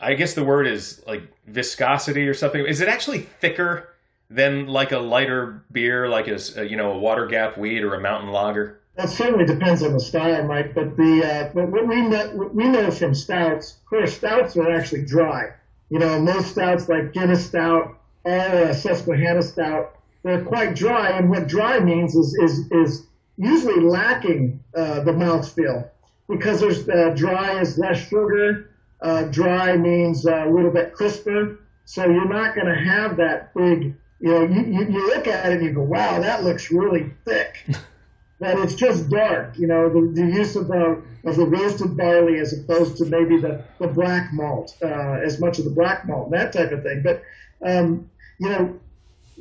I 0.00 0.14
guess 0.14 0.34
the 0.34 0.44
word 0.44 0.68
is 0.68 1.02
like 1.08 1.22
viscosity 1.46 2.28
or 2.28 2.34
something. 2.34 2.64
Is 2.64 2.80
it 2.80 2.88
actually 2.88 3.20
thicker 3.20 3.88
than 4.30 4.66
like 4.66 4.92
a 4.92 4.98
lighter 4.98 5.64
beer, 5.72 6.08
like 6.08 6.28
a 6.28 6.68
you 6.68 6.76
know 6.76 6.92
a 6.92 6.98
Water 6.98 7.26
Gap 7.26 7.56
Wheat 7.56 7.82
or 7.82 7.94
a 7.94 8.00
Mountain 8.00 8.30
Lager? 8.30 8.77
That 8.98 9.10
certainly 9.10 9.44
depends 9.44 9.84
on 9.84 9.92
the 9.92 10.00
style, 10.00 10.42
Mike. 10.42 10.74
But 10.74 10.96
the 10.96 11.22
uh, 11.24 11.50
but 11.54 11.68
what 11.68 11.86
we 11.86 12.02
know 12.02 12.30
what 12.34 12.52
we 12.52 12.64
know 12.64 12.90
from 12.90 13.14
stouts, 13.14 13.76
of 13.76 13.86
course, 13.86 14.16
stouts 14.16 14.56
are 14.56 14.72
actually 14.72 15.04
dry. 15.04 15.52
You 15.88 16.00
know, 16.00 16.20
most 16.20 16.50
stouts 16.50 16.88
like 16.88 17.12
Guinness 17.12 17.46
Stout 17.46 17.96
or 18.24 18.32
a 18.32 18.74
Susquehanna 18.74 19.42
Stout, 19.42 19.94
they're 20.24 20.44
quite 20.44 20.74
dry. 20.74 21.10
And 21.10 21.30
what 21.30 21.46
dry 21.46 21.78
means 21.78 22.16
is 22.16 22.34
is 22.42 22.68
is 22.72 23.06
usually 23.36 23.80
lacking 23.82 24.58
uh, 24.74 25.04
the 25.04 25.12
mouthfeel 25.12 25.88
because 26.28 26.60
there's 26.60 26.88
uh, 26.88 27.10
dry 27.14 27.60
is 27.60 27.78
less 27.78 27.98
sugar. 28.08 28.70
Uh, 29.00 29.22
dry 29.26 29.76
means 29.76 30.26
uh, 30.26 30.48
a 30.48 30.50
little 30.50 30.72
bit 30.72 30.92
crisper, 30.92 31.60
so 31.84 32.04
you're 32.04 32.28
not 32.28 32.56
going 32.56 32.66
to 32.66 32.74
have 32.74 33.16
that 33.18 33.54
big. 33.54 33.94
You 34.18 34.30
know, 34.32 34.42
you, 34.42 34.60
you, 34.64 34.90
you 34.90 35.06
look 35.06 35.28
at 35.28 35.46
it 35.46 35.58
and 35.58 35.64
you 35.64 35.72
go, 35.72 35.82
"Wow, 35.82 36.20
that 36.20 36.42
looks 36.42 36.72
really 36.72 37.12
thick." 37.24 37.64
that 38.40 38.58
it's 38.58 38.74
just 38.74 39.08
dark. 39.08 39.58
You 39.58 39.66
know, 39.66 39.88
the, 39.88 40.12
the 40.12 40.26
use 40.26 40.56
of 40.56 40.68
the 40.68 41.02
of 41.24 41.36
the 41.36 41.46
roasted 41.46 41.96
barley 41.96 42.38
as 42.38 42.52
opposed 42.52 42.96
to 42.98 43.04
maybe 43.06 43.40
the, 43.40 43.64
the 43.78 43.88
black 43.88 44.32
malt, 44.32 44.76
uh, 44.82 45.18
as 45.24 45.40
much 45.40 45.58
of 45.58 45.64
the 45.64 45.70
black 45.70 46.06
malt, 46.06 46.30
that 46.30 46.52
type 46.52 46.70
of 46.70 46.82
thing. 46.82 47.02
But 47.02 47.22
um, 47.64 48.10
you 48.38 48.48
know, 48.48 48.78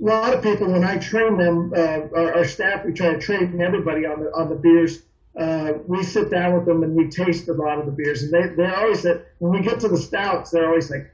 a 0.02 0.06
lot 0.06 0.34
of 0.34 0.42
people 0.42 0.72
when 0.72 0.84
I 0.84 0.98
train 0.98 1.38
them, 1.38 1.74
uh, 1.76 2.08
our, 2.16 2.36
our, 2.38 2.46
staff, 2.46 2.86
we 2.86 2.94
try 2.94 3.14
to 3.14 3.20
train 3.20 3.62
everybody 3.62 4.06
on 4.06 4.24
the 4.24 4.32
on 4.32 4.50
the 4.50 4.56
beers. 4.56 5.04
uh, 5.40 5.74
we 5.86 6.04
sit 6.04 6.32
down 6.32 6.56
with 6.56 6.66
them 6.66 6.82
and 6.82 6.96
we 6.96 7.10
taste 7.10 7.48
a 7.48 7.54
lot 7.54 7.78
of 7.78 7.86
the 7.86 7.92
beers, 7.92 8.24
and 8.24 8.34
they 8.34 8.56
they're 8.56 8.76
always 8.76 9.04
that 9.04 9.28
when 9.38 9.52
we 9.52 9.62
get 9.62 9.80
to 9.82 9.88
the 9.88 9.98
stouts, 9.98 10.50
they're 10.50 10.68
always 10.68 10.90
like, 10.90 11.12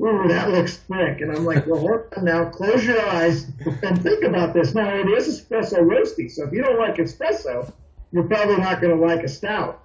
"Ooh, 0.00 0.28
that 0.28 0.50
looks 0.50 0.76
thick," 0.76 1.20
and 1.20 1.32
I'm 1.32 1.44
like, 1.44 1.66
"Well, 1.66 2.04
now, 2.20 2.46
close 2.46 2.84
your 2.84 3.00
eyes 3.00 3.46
and 3.82 4.02
think 4.02 4.24
about 4.24 4.54
this." 4.54 4.74
Now 4.74 4.94
it 4.94 5.08
is 5.08 5.28
espresso 5.28 5.78
roasty, 5.78 6.30
so 6.30 6.46
if 6.46 6.52
you 6.52 6.62
don't 6.62 6.78
like 6.78 6.96
espresso, 6.96 7.72
you're 8.12 8.24
probably 8.24 8.56
not 8.56 8.80
going 8.80 8.96
to 8.96 9.04
like 9.04 9.22
a 9.22 9.28
stout. 9.28 9.82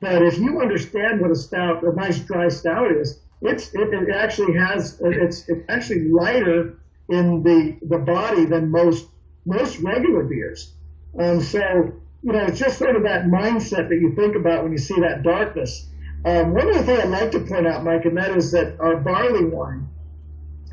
But 0.00 0.22
if 0.22 0.38
you 0.38 0.60
understand 0.60 1.20
what 1.20 1.30
a 1.30 1.36
stout, 1.36 1.82
a 1.82 1.92
nice 1.92 2.18
dry 2.20 2.48
stout 2.48 2.92
is, 2.92 3.20
it's 3.42 3.74
it, 3.74 3.92
it 3.92 4.14
actually 4.14 4.56
has 4.56 5.00
it's 5.00 5.48
it's 5.48 5.64
actually 5.68 6.08
lighter 6.08 6.78
in 7.08 7.42
the 7.42 7.76
the 7.82 7.98
body 7.98 8.44
than 8.44 8.70
most 8.70 9.08
most 9.46 9.78
regular 9.80 10.24
beers. 10.24 10.72
Um, 11.18 11.40
so 11.40 11.92
you 12.22 12.32
know, 12.32 12.44
it's 12.46 12.58
just 12.58 12.78
sort 12.78 12.96
of 12.96 13.04
that 13.04 13.26
mindset 13.26 13.88
that 13.88 13.98
you 14.00 14.14
think 14.14 14.34
about 14.34 14.62
when 14.62 14.72
you 14.72 14.78
see 14.78 15.00
that 15.00 15.22
darkness. 15.22 15.86
Um, 16.24 16.52
one 16.52 16.68
other 16.68 16.82
thing 16.82 17.00
I'd 17.00 17.08
like 17.08 17.30
to 17.32 17.40
point 17.40 17.66
out, 17.66 17.84
Mike, 17.84 18.04
and 18.04 18.16
that 18.16 18.36
is 18.36 18.50
that 18.52 18.78
our 18.80 18.96
barley 18.96 19.44
wine, 19.44 19.88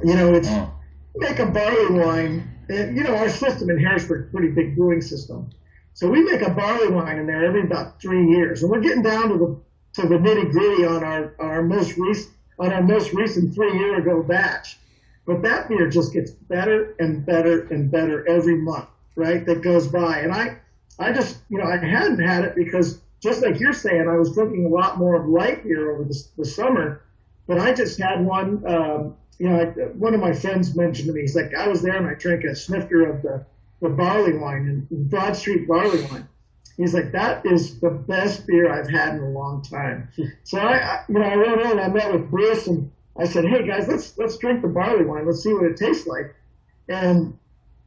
you 0.04 0.16
know, 0.16 0.34
it's 0.34 0.50
mm. 0.50 0.72
make 1.16 1.40
a 1.40 1.46
barley 1.46 2.00
wine. 2.00 2.52
And, 2.68 2.98
you 2.98 3.04
know, 3.04 3.16
our 3.16 3.30
system 3.30 3.70
in 3.70 3.78
Harrisburg, 3.78 4.32
pretty 4.32 4.50
big 4.50 4.76
brewing 4.76 5.02
system. 5.02 5.52
So 5.94 6.10
we 6.10 6.24
make 6.24 6.42
a 6.42 6.50
barley 6.50 6.90
wine 6.90 7.20
in 7.20 7.28
there 7.28 7.46
every 7.46 7.62
about 7.62 8.02
three 8.02 8.28
years, 8.28 8.64
and 8.64 8.72
we're 8.72 8.82
getting 8.82 9.04
down 9.04 9.30
to 9.30 9.38
the 9.38 10.02
to 10.02 10.08
the 10.08 10.16
nitty 10.16 10.52
gritty 10.52 10.86
on 10.86 11.04
our 11.04 11.34
our 11.40 11.62
most 11.64 11.98
recent 11.98 12.34
on 12.60 12.74
our 12.74 12.84
most 12.84 13.14
recent 13.14 13.54
three 13.54 13.72
year 13.78 13.98
ago 14.00 14.22
batch. 14.22 14.78
But 15.26 15.42
that 15.44 15.70
beer 15.70 15.90
just 15.90 16.12
gets 16.12 16.32
better 16.32 16.96
and 17.00 17.26
better 17.26 17.68
and 17.68 17.90
better 17.90 18.28
every 18.28 18.58
month, 18.58 18.90
right? 19.16 19.46
That 19.46 19.62
goes 19.62 19.88
by, 19.88 20.20
and 20.20 20.34
I 20.34 20.58
I 21.00 21.14
just, 21.14 21.38
you 21.50 21.58
know, 21.60 21.66
I 21.66 21.78
hadn't 21.78 22.20
had 22.20 22.44
it 22.44 22.56
because 22.56 23.00
just 23.26 23.42
like 23.42 23.60
you're 23.60 23.74
saying, 23.74 24.08
I 24.08 24.18
was 24.18 24.34
drinking 24.34 24.66
a 24.66 24.70
lot 24.70 25.00
more 25.00 25.16
of 25.16 25.28
light 25.28 25.64
beer 25.64 25.92
over 25.92 26.04
the, 26.04 26.24
the 26.38 26.46
summer. 26.46 27.02
But 27.48 27.60
I 27.60 27.74
just 27.74 28.00
had 28.00 28.24
one. 28.24 28.64
Um, 28.68 29.16
you 29.40 29.50
know, 29.50 29.60
I, 29.60 29.66
one 29.98 30.14
of 30.14 30.22
my 30.22 30.32
friends 30.32 30.76
mentioned 30.76 31.08
to 31.08 31.14
me. 31.14 31.22
He's 31.22 31.36
like, 31.36 31.54
I 31.56 31.68
was 31.68 31.82
there 31.82 31.98
and 31.98 32.08
I 32.08 32.14
drank 32.14 32.44
a 32.44 32.56
snifter 32.56 33.10
of 33.10 33.22
the, 33.24 33.46
the 33.82 33.90
barley 33.90 34.38
wine 34.38 34.88
and 34.90 35.10
Broad 35.10 35.36
Street 35.36 35.68
barley 35.68 36.04
wine. 36.04 36.30
He's 36.78 36.94
like, 36.94 37.12
that 37.14 37.46
is 37.46 37.80
the 37.80 37.90
best 37.90 38.46
beer 38.46 38.72
I've 38.72 38.90
had 38.90 39.16
in 39.16 39.24
a 39.24 39.30
long 39.30 39.64
time. 39.64 40.10
so 40.44 40.60
I, 40.60 40.78
I 40.78 41.04
you 41.10 41.16
know, 41.16 41.24
I 41.24 41.36
went 41.36 41.62
in, 41.62 41.80
I 41.80 41.88
met 41.88 42.14
with 42.14 42.30
Bruce, 42.30 42.68
and 42.68 42.92
I 43.18 43.26
said, 43.26 43.46
hey 43.46 43.66
guys, 43.66 43.88
let's 43.88 44.18
let's 44.18 44.38
drink 44.38 44.62
the 44.62 44.68
barley 44.68 45.06
wine. 45.06 45.26
Let's 45.26 45.42
see 45.42 45.54
what 45.54 45.66
it 45.66 45.78
tastes 45.78 46.06
like. 46.06 46.36
And 46.88 47.38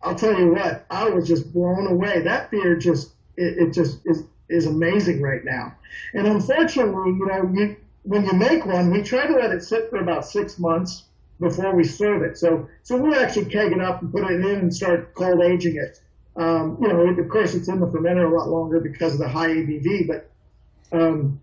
I'll 0.03 0.17
tell 0.17 0.37
you 0.37 0.53
what, 0.53 0.85
I 0.91 1.09
was 1.09 1.29
just 1.29 1.53
blown 1.53 1.87
away. 1.87 2.23
That 2.23 2.51
beer 2.51 2.77
just 2.77 3.13
it, 3.37 3.69
it 3.69 3.73
just 3.73 4.01
is 4.05 4.25
is 4.49 4.67
amazing 4.67 5.21
right 5.21 5.45
now. 5.45 5.75
And 6.15 6.27
unfortunately, 6.27 7.13
you 7.13 7.27
know, 7.27 7.51
you 7.53 7.77
when 8.05 8.25
you 8.25 8.33
make 8.33 8.65
one, 8.65 8.91
we 8.91 9.03
try 9.03 9.27
to 9.27 9.35
let 9.35 9.51
it 9.51 9.63
sit 9.63 9.91
for 9.91 9.99
about 9.99 10.25
six 10.25 10.59
months 10.59 11.05
before 11.41 11.75
we 11.75 11.85
serve 11.85 12.23
it. 12.23 12.39
So 12.39 12.69
so 12.83 12.97
we'll 12.97 13.19
actually 13.19 13.47
keg 13.47 13.73
it 13.73 13.81
up 13.81 14.03
and 14.03 14.13
put 14.13 14.25
it 14.31 14.41
in 14.41 14.59
and 14.59 14.75
start 14.75 15.15
cold 15.15 15.43
aging 15.43 15.77
it. 15.77 16.01
Um, 16.37 16.79
you 16.81 16.89
know, 16.89 17.01
of 17.01 17.29
course, 17.29 17.55
it's 17.55 17.69
in 17.69 17.81
the 17.81 17.87
fermenter 17.87 18.31
a 18.31 18.35
lot 18.35 18.49
longer 18.49 18.81
because 18.81 19.15
of 19.15 19.19
the 19.19 19.29
high 19.29 19.49
ABV, 19.49 20.07
but 20.07 20.31
um, 20.93 21.41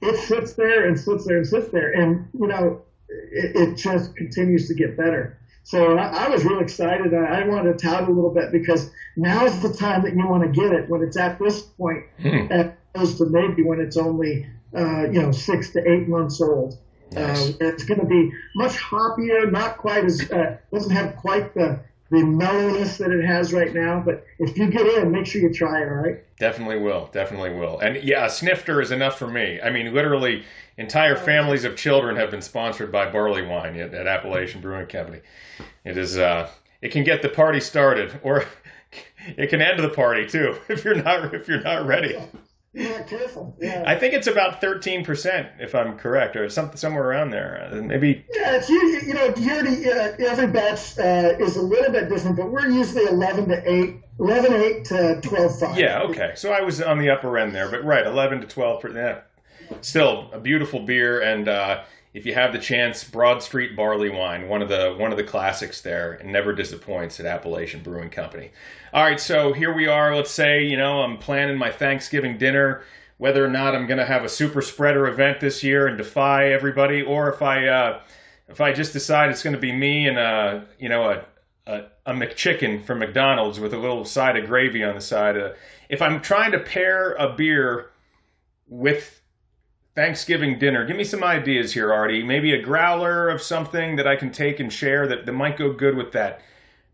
it 0.00 0.16
sits 0.16 0.54
there 0.54 0.86
and 0.86 0.98
sits 0.98 1.26
there 1.26 1.38
and 1.38 1.46
sits 1.46 1.68
there, 1.70 1.90
and 1.90 2.28
you 2.38 2.46
know, 2.46 2.82
it, 3.08 3.56
it 3.56 3.76
just 3.76 4.16
continues 4.16 4.68
to 4.68 4.74
get 4.74 4.96
better. 4.96 5.39
So 5.70 5.96
I, 5.96 6.24
I 6.24 6.28
was 6.28 6.44
really 6.44 6.64
excited. 6.64 7.14
I, 7.14 7.42
I 7.42 7.46
wanted 7.46 7.78
to 7.78 7.86
tout 7.86 8.08
a 8.08 8.12
little 8.12 8.34
bit 8.34 8.50
because 8.50 8.90
now's 9.16 9.62
the 9.62 9.72
time 9.72 10.02
that 10.02 10.16
you 10.16 10.26
want 10.26 10.42
to 10.42 10.48
get 10.48 10.72
it 10.72 10.90
when 10.90 11.00
it's 11.00 11.16
at 11.16 11.38
this 11.38 11.62
point, 11.62 12.06
hmm. 12.20 12.50
as 12.50 12.72
opposed 12.92 13.18
to 13.18 13.26
maybe 13.26 13.62
when 13.62 13.78
it's 13.78 13.96
only 13.96 14.48
uh, 14.76 15.04
you 15.04 15.22
know 15.22 15.30
six 15.30 15.70
to 15.70 15.88
eight 15.88 16.08
months 16.08 16.40
old. 16.40 16.76
Nice. 17.12 17.50
Uh, 17.50 17.54
it's 17.60 17.84
going 17.84 18.00
to 18.00 18.06
be 18.06 18.32
much 18.56 18.78
hoppier, 18.78 19.48
not 19.52 19.78
quite 19.78 20.04
as 20.04 20.28
uh, 20.32 20.56
doesn't 20.72 20.90
have 20.90 21.14
quite 21.14 21.54
the 21.54 21.78
the 22.10 22.24
mellowness 22.24 22.98
that 22.98 23.10
it 23.10 23.24
has 23.24 23.52
right 23.52 23.72
now. 23.72 24.02
But 24.04 24.26
if 24.38 24.56
you 24.58 24.70
get 24.70 24.86
in, 24.86 25.12
make 25.12 25.26
sure 25.26 25.40
you 25.40 25.52
try 25.52 25.82
it. 25.82 25.88
All 25.88 25.94
right. 25.94 26.18
Definitely 26.38 26.78
will. 26.78 27.08
Definitely 27.12 27.54
will. 27.54 27.78
And 27.80 28.02
yeah, 28.02 28.26
a 28.26 28.30
snifter 28.30 28.80
is 28.80 28.90
enough 28.90 29.18
for 29.18 29.28
me. 29.28 29.60
I 29.60 29.70
mean, 29.70 29.94
literally, 29.94 30.44
entire 30.76 31.16
families 31.16 31.64
of 31.64 31.76
children 31.76 32.16
have 32.16 32.30
been 32.30 32.42
sponsored 32.42 32.90
by 32.90 33.10
barley 33.10 33.42
wine 33.42 33.76
at, 33.76 33.94
at 33.94 34.06
Appalachian 34.06 34.60
Brewing 34.60 34.86
Company. 34.86 35.20
It 35.84 35.96
is. 35.96 36.18
Uh, 36.18 36.50
it 36.82 36.92
can 36.92 37.04
get 37.04 37.22
the 37.22 37.28
party 37.28 37.60
started, 37.60 38.18
or 38.22 38.44
it 39.36 39.48
can 39.50 39.60
end 39.60 39.78
the 39.80 39.88
party 39.90 40.26
too 40.26 40.56
if 40.68 40.84
you're 40.84 41.02
not 41.02 41.32
if 41.34 41.46
you're 41.48 41.62
not 41.62 41.86
ready. 41.86 42.16
Yeah, 42.72 43.02
careful. 43.02 43.56
Yeah. 43.60 43.82
I 43.84 43.96
think 43.96 44.14
it's 44.14 44.28
about 44.28 44.60
thirteen 44.60 45.04
percent, 45.04 45.48
if 45.58 45.74
I'm 45.74 45.98
correct, 45.98 46.36
or 46.36 46.48
something 46.48 46.76
somewhere 46.76 47.02
around 47.02 47.30
there. 47.30 47.68
Uh, 47.72 47.82
maybe. 47.82 48.24
Yeah, 48.32 48.56
it's 48.56 48.68
usually 48.68 49.08
you 49.08 49.14
know 49.14 49.34
usually 49.36 49.90
uh, 49.90 50.12
every 50.20 50.46
batch 50.46 50.96
uh, 50.98 51.36
is 51.40 51.56
a 51.56 51.62
little 51.62 51.90
bit 51.90 52.08
different, 52.08 52.36
but 52.36 52.50
we're 52.50 52.68
usually 52.68 53.06
eleven 53.06 53.48
to 53.48 53.60
eight, 53.68 53.96
11 54.20 54.52
8 54.52 54.84
to 54.84 55.20
12 55.20 55.58
5. 55.58 55.78
Yeah, 55.78 56.02
okay. 56.02 56.32
So 56.36 56.52
I 56.52 56.60
was 56.60 56.80
on 56.80 56.98
the 56.98 57.10
upper 57.10 57.36
end 57.38 57.54
there, 57.54 57.68
but 57.68 57.84
right, 57.84 58.06
eleven 58.06 58.40
to 58.40 58.46
twelve. 58.46 58.84
Yeah. 58.94 59.22
Still 59.80 60.30
a 60.32 60.38
beautiful 60.38 60.80
beer, 60.80 61.20
and 61.20 61.48
uh, 61.48 61.82
if 62.12 62.26
you 62.26 62.34
have 62.34 62.52
the 62.52 62.58
chance, 62.58 63.04
Broad 63.04 63.42
Street 63.42 63.76
Barley 63.76 64.08
Wine, 64.08 64.48
one 64.48 64.62
of 64.62 64.68
the 64.68 64.94
one 64.98 65.12
of 65.12 65.16
the 65.16 65.24
classics 65.24 65.80
there, 65.80 66.14
and 66.14 66.32
never 66.32 66.52
disappoints 66.52 67.20
at 67.20 67.26
Appalachian 67.26 67.82
Brewing 67.82 68.10
Company. 68.10 68.50
All 68.92 69.04
right, 69.04 69.20
so 69.20 69.52
here 69.52 69.72
we 69.72 69.86
are. 69.86 70.14
Let's 70.14 70.30
say 70.30 70.64
you 70.64 70.76
know 70.76 71.02
I'm 71.02 71.18
planning 71.18 71.56
my 71.56 71.70
Thanksgiving 71.70 72.36
dinner, 72.36 72.82
whether 73.18 73.44
or 73.44 73.48
not 73.48 73.76
I'm 73.76 73.86
going 73.86 73.98
to 73.98 74.04
have 74.04 74.24
a 74.24 74.28
super 74.28 74.60
spreader 74.60 75.06
event 75.06 75.40
this 75.40 75.62
year 75.62 75.86
and 75.86 75.96
defy 75.96 76.46
everybody, 76.46 77.02
or 77.02 77.32
if 77.32 77.42
I 77.42 77.68
uh, 77.68 78.00
if 78.48 78.60
I 78.60 78.72
just 78.72 78.92
decide 78.92 79.30
it's 79.30 79.44
going 79.44 79.54
to 79.54 79.60
be 79.60 79.72
me 79.72 80.08
and 80.08 80.18
a 80.18 80.22
uh, 80.22 80.60
you 80.80 80.88
know 80.88 81.10
a, 81.10 81.24
a, 81.66 81.84
a 82.06 82.12
McChicken 82.12 82.84
from 82.84 82.98
McDonald's 82.98 83.60
with 83.60 83.72
a 83.72 83.78
little 83.78 84.04
side 84.04 84.36
of 84.36 84.46
gravy 84.46 84.82
on 84.82 84.96
the 84.96 85.00
side. 85.00 85.36
Uh, 85.36 85.52
if 85.88 86.02
I'm 86.02 86.20
trying 86.20 86.50
to 86.52 86.58
pair 86.58 87.12
a 87.14 87.32
beer 87.32 87.90
with 88.66 89.19
Thanksgiving 89.94 90.58
dinner. 90.58 90.86
Give 90.86 90.96
me 90.96 91.04
some 91.04 91.24
ideas 91.24 91.72
here, 91.72 91.92
Artie. 91.92 92.22
Maybe 92.22 92.52
a 92.52 92.62
growler 92.62 93.28
of 93.28 93.42
something 93.42 93.96
that 93.96 94.06
I 94.06 94.16
can 94.16 94.30
take 94.30 94.60
and 94.60 94.72
share 94.72 95.06
that, 95.08 95.26
that 95.26 95.32
might 95.32 95.56
go 95.56 95.72
good 95.72 95.96
with 95.96 96.12
that 96.12 96.42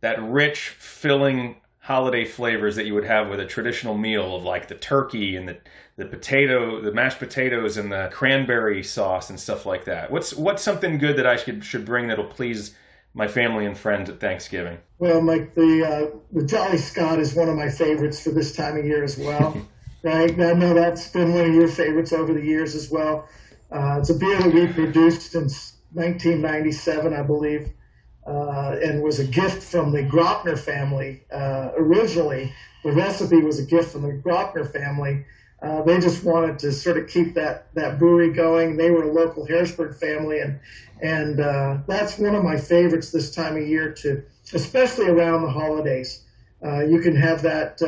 that 0.03 0.23
rich, 0.23 0.69
filling 0.69 1.57
holiday 1.79 2.25
flavors 2.25 2.77
that 2.77 2.85
you 2.85 2.95
would 2.95 3.05
have 3.05 3.29
with 3.29 3.41
a 3.41 3.47
traditional 3.47 3.97
meal 3.97 4.35
of 4.37 4.43
like 4.43 4.69
the 4.69 4.75
turkey 4.75 5.37
and 5.37 5.49
the, 5.49 5.57
the 5.97 6.05
potato, 6.05 6.81
the 6.81 6.93
mashed 6.93 7.19
potatoes 7.19 7.77
and 7.77 7.93
the 7.93 8.11
cranberry 8.13 8.83
sauce 8.83 9.31
and 9.31 9.39
stuff 9.39 9.65
like 9.65 9.85
that. 9.85 10.11
What's 10.11 10.35
what's 10.35 10.63
something 10.63 10.99
good 10.99 11.17
that 11.17 11.27
I 11.27 11.37
should 11.37 11.65
should 11.65 11.85
bring 11.85 12.09
that'll 12.09 12.25
please 12.25 12.75
my 13.15 13.29
family 13.29 13.67
and 13.67 13.77
friends 13.77 14.11
at 14.11 14.21
Thanksgiving? 14.21 14.79
Well, 14.99 15.21
Mike, 15.21 15.55
the 15.55 15.85
uh, 15.85 16.17
the 16.33 16.45
Jolly 16.45 16.79
Scot 16.79 17.19
is 17.19 17.35
one 17.35 17.49
of 17.49 17.57
my 17.57 17.71
favorites 17.71 18.21
for 18.21 18.31
this 18.31 18.55
time 18.55 18.77
of 18.77 18.85
year 18.85 19.05
as 19.05 19.17
well. 19.17 19.57
right? 20.03 20.31
I 20.31 20.53
know 20.53 20.75
that's 20.75 21.09
been 21.09 21.33
one 21.33 21.47
of 21.47 21.55
your 21.55 21.69
favorites 21.69 22.13
over 22.13 22.33
the 22.33 22.45
years 22.45 22.75
as 22.75 22.91
well. 22.91 23.29
Uh, 23.71 23.99
it's 24.01 24.11
a 24.11 24.15
beer 24.15 24.39
that 24.39 24.53
we 24.53 24.67
produced 24.69 25.33
since 25.33 25.77
1997, 25.93 27.13
I 27.13 27.23
believe, 27.23 27.71
uh, 28.27 28.77
and 28.83 29.03
was 29.03 29.19
a 29.19 29.25
gift 29.25 29.63
from 29.63 29.93
the 29.93 30.03
Graupner 30.03 30.59
family. 30.59 31.25
Uh, 31.33 31.71
originally, 31.77 32.53
the 32.85 32.93
recipe 32.93 33.43
was 33.43 33.59
a 33.59 33.65
gift 33.65 33.93
from 33.93 34.03
the 34.03 34.13
Graupner 34.13 34.71
family. 34.71 35.25
Uh, 35.63 35.83
they 35.83 35.99
just 35.99 36.23
wanted 36.23 36.59
to 36.59 36.71
sort 36.71 36.99
of 36.99 37.09
keep 37.09 37.35
that, 37.35 37.73
that 37.75 37.99
brewery 37.99 38.33
going. 38.33 38.77
They 38.77 38.91
were 38.91 39.05
a 39.05 39.13
local 39.13 39.47
Harrisburg 39.47 39.97
family, 39.97 40.41
and 40.41 40.61
and 41.03 41.41
uh, 41.41 41.79
that's 41.87 42.19
one 42.19 42.35
of 42.35 42.43
my 42.43 42.57
favorites 42.57 43.11
this 43.11 43.35
time 43.35 43.57
of 43.57 43.67
year, 43.67 43.93
to 43.95 44.23
especially 44.53 45.09
around 45.09 45.43
the 45.43 45.51
holidays. 45.51 46.23
Uh, 46.65 46.85
you 46.85 47.01
can 47.01 47.15
have 47.15 47.43
that 47.43 47.83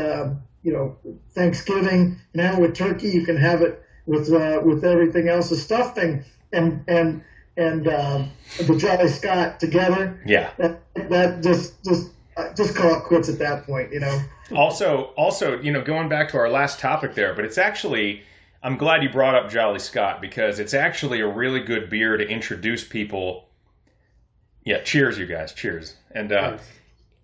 you 0.68 0.74
know, 0.74 0.96
Thanksgiving. 1.30 2.20
Now 2.34 2.60
with 2.60 2.74
turkey, 2.74 3.08
you 3.08 3.24
can 3.24 3.38
have 3.38 3.62
it 3.62 3.82
with 4.04 4.30
uh, 4.30 4.60
with 4.62 4.84
everything 4.84 5.26
else, 5.28 5.48
the 5.48 5.56
stuffing 5.56 6.22
and 6.52 6.84
and 6.86 7.22
and 7.56 7.88
uh, 7.88 8.24
the 8.58 8.76
Jolly 8.76 9.08
Scot 9.08 9.58
together. 9.58 10.20
Yeah, 10.26 10.50
that, 10.58 10.82
that 11.08 11.42
just 11.42 11.82
just 11.84 12.10
uh, 12.36 12.52
just 12.54 12.76
call 12.76 12.98
it 12.98 13.04
quits 13.04 13.30
at 13.30 13.38
that 13.38 13.64
point. 13.64 13.94
You 13.94 14.00
know. 14.00 14.20
Also, 14.54 15.14
also, 15.16 15.58
you 15.60 15.72
know, 15.72 15.82
going 15.82 16.10
back 16.10 16.28
to 16.30 16.36
our 16.36 16.50
last 16.50 16.80
topic 16.80 17.14
there, 17.14 17.34
but 17.34 17.46
it's 17.46 17.58
actually. 17.58 18.22
I'm 18.60 18.76
glad 18.76 19.04
you 19.04 19.08
brought 19.08 19.36
up 19.36 19.48
Jolly 19.48 19.78
Scot 19.78 20.20
because 20.20 20.58
it's 20.58 20.74
actually 20.74 21.20
a 21.20 21.28
really 21.28 21.60
good 21.60 21.88
beer 21.88 22.16
to 22.16 22.28
introduce 22.28 22.82
people. 22.82 23.48
Yeah, 24.64 24.82
cheers, 24.82 25.16
you 25.16 25.26
guys. 25.26 25.52
Cheers. 25.52 25.94
And 26.10 26.32
uh, 26.32 26.58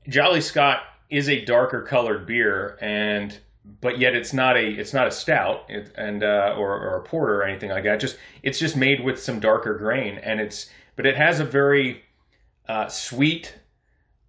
Jolly 0.08 0.40
Scot 0.40 0.84
is 1.10 1.28
a 1.28 1.44
darker 1.44 1.82
colored 1.82 2.26
beer, 2.26 2.78
and 2.80 3.38
but 3.80 3.98
yet 3.98 4.14
it's 4.14 4.32
not 4.32 4.56
a 4.56 4.66
it's 4.66 4.92
not 4.92 5.06
a 5.06 5.10
stout 5.10 5.64
it, 5.68 5.92
and 5.96 6.22
uh, 6.22 6.54
or, 6.56 6.72
or 6.72 6.96
a 6.96 7.02
porter 7.02 7.40
or 7.40 7.44
anything 7.44 7.70
like 7.70 7.84
that. 7.84 8.00
Just 8.00 8.16
it's 8.42 8.58
just 8.58 8.76
made 8.76 9.02
with 9.02 9.20
some 9.20 9.40
darker 9.40 9.74
grain, 9.74 10.18
and 10.18 10.40
it's 10.40 10.68
but 10.96 11.06
it 11.06 11.16
has 11.16 11.40
a 11.40 11.44
very 11.44 12.02
uh, 12.68 12.88
sweet 12.88 13.58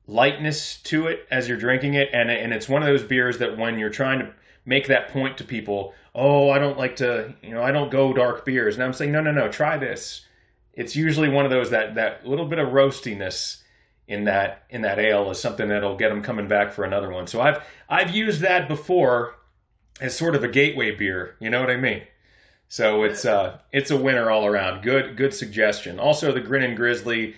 lightness 0.08 0.82
to 0.84 1.08
it 1.08 1.26
as 1.32 1.48
you're 1.48 1.58
drinking 1.58 1.94
it, 1.94 2.10
and 2.14 2.30
and 2.30 2.54
it's 2.54 2.70
one 2.70 2.82
of 2.82 2.88
those 2.88 3.04
beers 3.04 3.38
that 3.40 3.58
when 3.58 3.80
you're 3.80 3.90
trying 3.90 4.20
to 4.20 4.34
make 4.66 4.88
that 4.88 5.10
point 5.10 5.38
to 5.38 5.44
people. 5.44 5.94
Oh, 6.14 6.50
I 6.50 6.60
don't 6.60 6.78
like 6.78 6.96
to, 6.98 7.36
you 7.44 7.52
know, 7.52 7.62
I 7.62 7.72
don't 7.72 7.92
go 7.92 8.14
dark 8.14 8.46
beers, 8.46 8.76
and 8.76 8.84
I'm 8.84 8.94
saying, 8.94 9.12
no, 9.12 9.22
no, 9.22 9.32
no, 9.32 9.50
try 9.50 9.78
this. 9.78 10.26
It's 10.74 10.96
usually 10.96 11.28
one 11.28 11.44
of 11.44 11.52
those 11.52 11.70
that 11.72 11.96
that 11.96 12.26
little 12.26 12.46
bit 12.46 12.60
of 12.60 12.70
roastiness 12.70 13.62
in 14.08 14.26
that 14.26 14.64
in 14.70 14.82
that 14.82 15.00
ale 15.00 15.32
is 15.32 15.40
something 15.40 15.70
that'll 15.70 15.98
get 15.98 16.10
them 16.10 16.22
coming 16.22 16.48
back 16.48 16.72
for 16.72 16.84
another 16.84 17.12
one. 17.12 17.28
So 17.28 17.42
I've 17.42 17.64
I've 17.90 18.16
used 18.16 18.42
that 18.42 18.68
before 18.68 19.36
as 20.00 20.16
sort 20.16 20.36
of 20.36 20.44
a 20.44 20.48
gateway 20.48 20.96
beer. 20.96 21.36
You 21.40 21.50
know 21.50 21.60
what 21.60 21.70
I 21.70 21.78
mean? 21.78 22.04
So 22.68 23.04
it's 23.04 23.26
uh 23.26 23.60
it's 23.72 23.92
a 23.92 23.98
winner 23.98 24.30
all 24.30 24.46
around. 24.46 24.84
Good 24.84 25.18
good 25.18 25.34
suggestion. 25.34 26.00
Also 26.00 26.32
the 26.32 26.42
Grinnin' 26.42 26.76
Grizzly, 26.76 27.36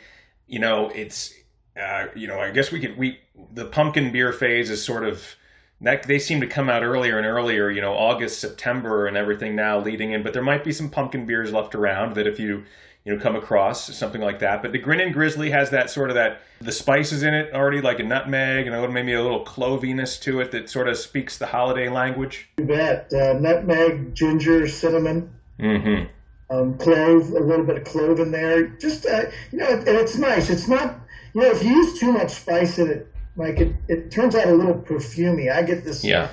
you 0.48 0.60
know, 0.60 0.90
it's 0.90 1.34
uh, 1.82 2.08
you 2.16 2.28
know, 2.28 2.40
I 2.40 2.52
guess 2.52 2.72
we 2.72 2.80
could 2.80 2.98
we 2.98 3.20
the 3.54 3.66
pumpkin 3.66 4.12
beer 4.12 4.34
phase 4.34 4.70
is 4.70 4.84
sort 4.84 5.04
of 5.04 5.36
that 5.80 6.04
they 6.04 6.18
seem 6.18 6.42
to 6.42 6.48
come 6.48 6.70
out 6.70 6.84
earlier 6.84 7.18
and 7.18 7.28
earlier, 7.28 7.70
you 7.70 7.82
know, 7.82 7.94
August, 7.94 8.40
September 8.40 9.06
and 9.06 9.16
everything 9.16 9.56
now 9.56 9.80
leading 9.80 10.12
in, 10.12 10.24
but 10.24 10.34
there 10.34 10.42
might 10.42 10.64
be 10.64 10.72
some 10.72 10.90
pumpkin 10.90 11.26
beers 11.26 11.54
left 11.54 11.76
around 11.76 12.16
that 12.16 12.26
if 12.26 12.40
you 12.40 12.64
you 13.08 13.16
know 13.16 13.24
come 13.24 13.38
across 13.38 13.96
something 13.96 14.20
like 14.20 14.40
that. 14.40 14.62
But 14.62 14.74
the 14.74 14.80
Grinnin' 14.80 15.14
Grizzly 15.14 15.50
has 15.52 15.70
that 15.70 15.90
sort 15.90 16.10
of 16.10 16.16
that 16.16 16.42
the 16.60 16.74
spices 16.74 17.24
in 17.24 17.34
it 17.34 17.54
already, 17.54 17.80
like 17.80 18.00
a 18.00 18.04
nutmeg 18.04 18.68
and 18.68 18.76
a 18.76 18.80
little, 18.82 18.94
maybe 18.94 19.14
a 19.14 19.24
little 19.24 19.46
cloviness 19.46 20.20
to 20.20 20.42
it 20.42 20.52
that 20.52 20.70
sort 20.70 20.90
of 20.90 20.98
speaks 20.98 21.38
the 21.38 21.46
holiday 21.46 21.88
language. 21.88 22.50
You 22.58 22.66
bet. 22.66 23.12
Uh, 23.14 23.40
nutmeg, 23.40 24.14
ginger, 24.14 24.68
cinnamon. 24.68 25.34
Mm-hmm. 25.58 26.08
Um, 26.54 26.78
clove, 26.78 27.30
a 27.30 27.40
little 27.40 27.66
bit 27.66 27.78
of 27.78 27.86
clove 27.86 28.20
in 28.20 28.32
there. 28.32 28.68
Just 28.68 29.06
uh, 29.06 29.32
you 29.54 29.60
know, 29.60 29.70
and 29.70 29.88
it's 29.88 30.18
nice. 30.18 30.50
It's 30.50 30.68
not 30.68 31.00
you 31.34 31.42
know 31.42 31.48
if 31.48 31.64
you 31.64 31.70
use 31.70 31.98
too 31.98 32.12
much 32.12 32.32
spice 32.32 32.78
in 32.78 32.90
it, 32.90 33.14
like 33.38 33.58
it, 33.60 33.74
it 33.88 34.12
turns 34.12 34.36
out 34.36 34.48
a 34.48 34.54
little 34.54 34.76
perfumey. 34.76 35.50
I 35.50 35.64
get 35.64 35.86
this 35.86 36.04
Yeah. 36.04 36.30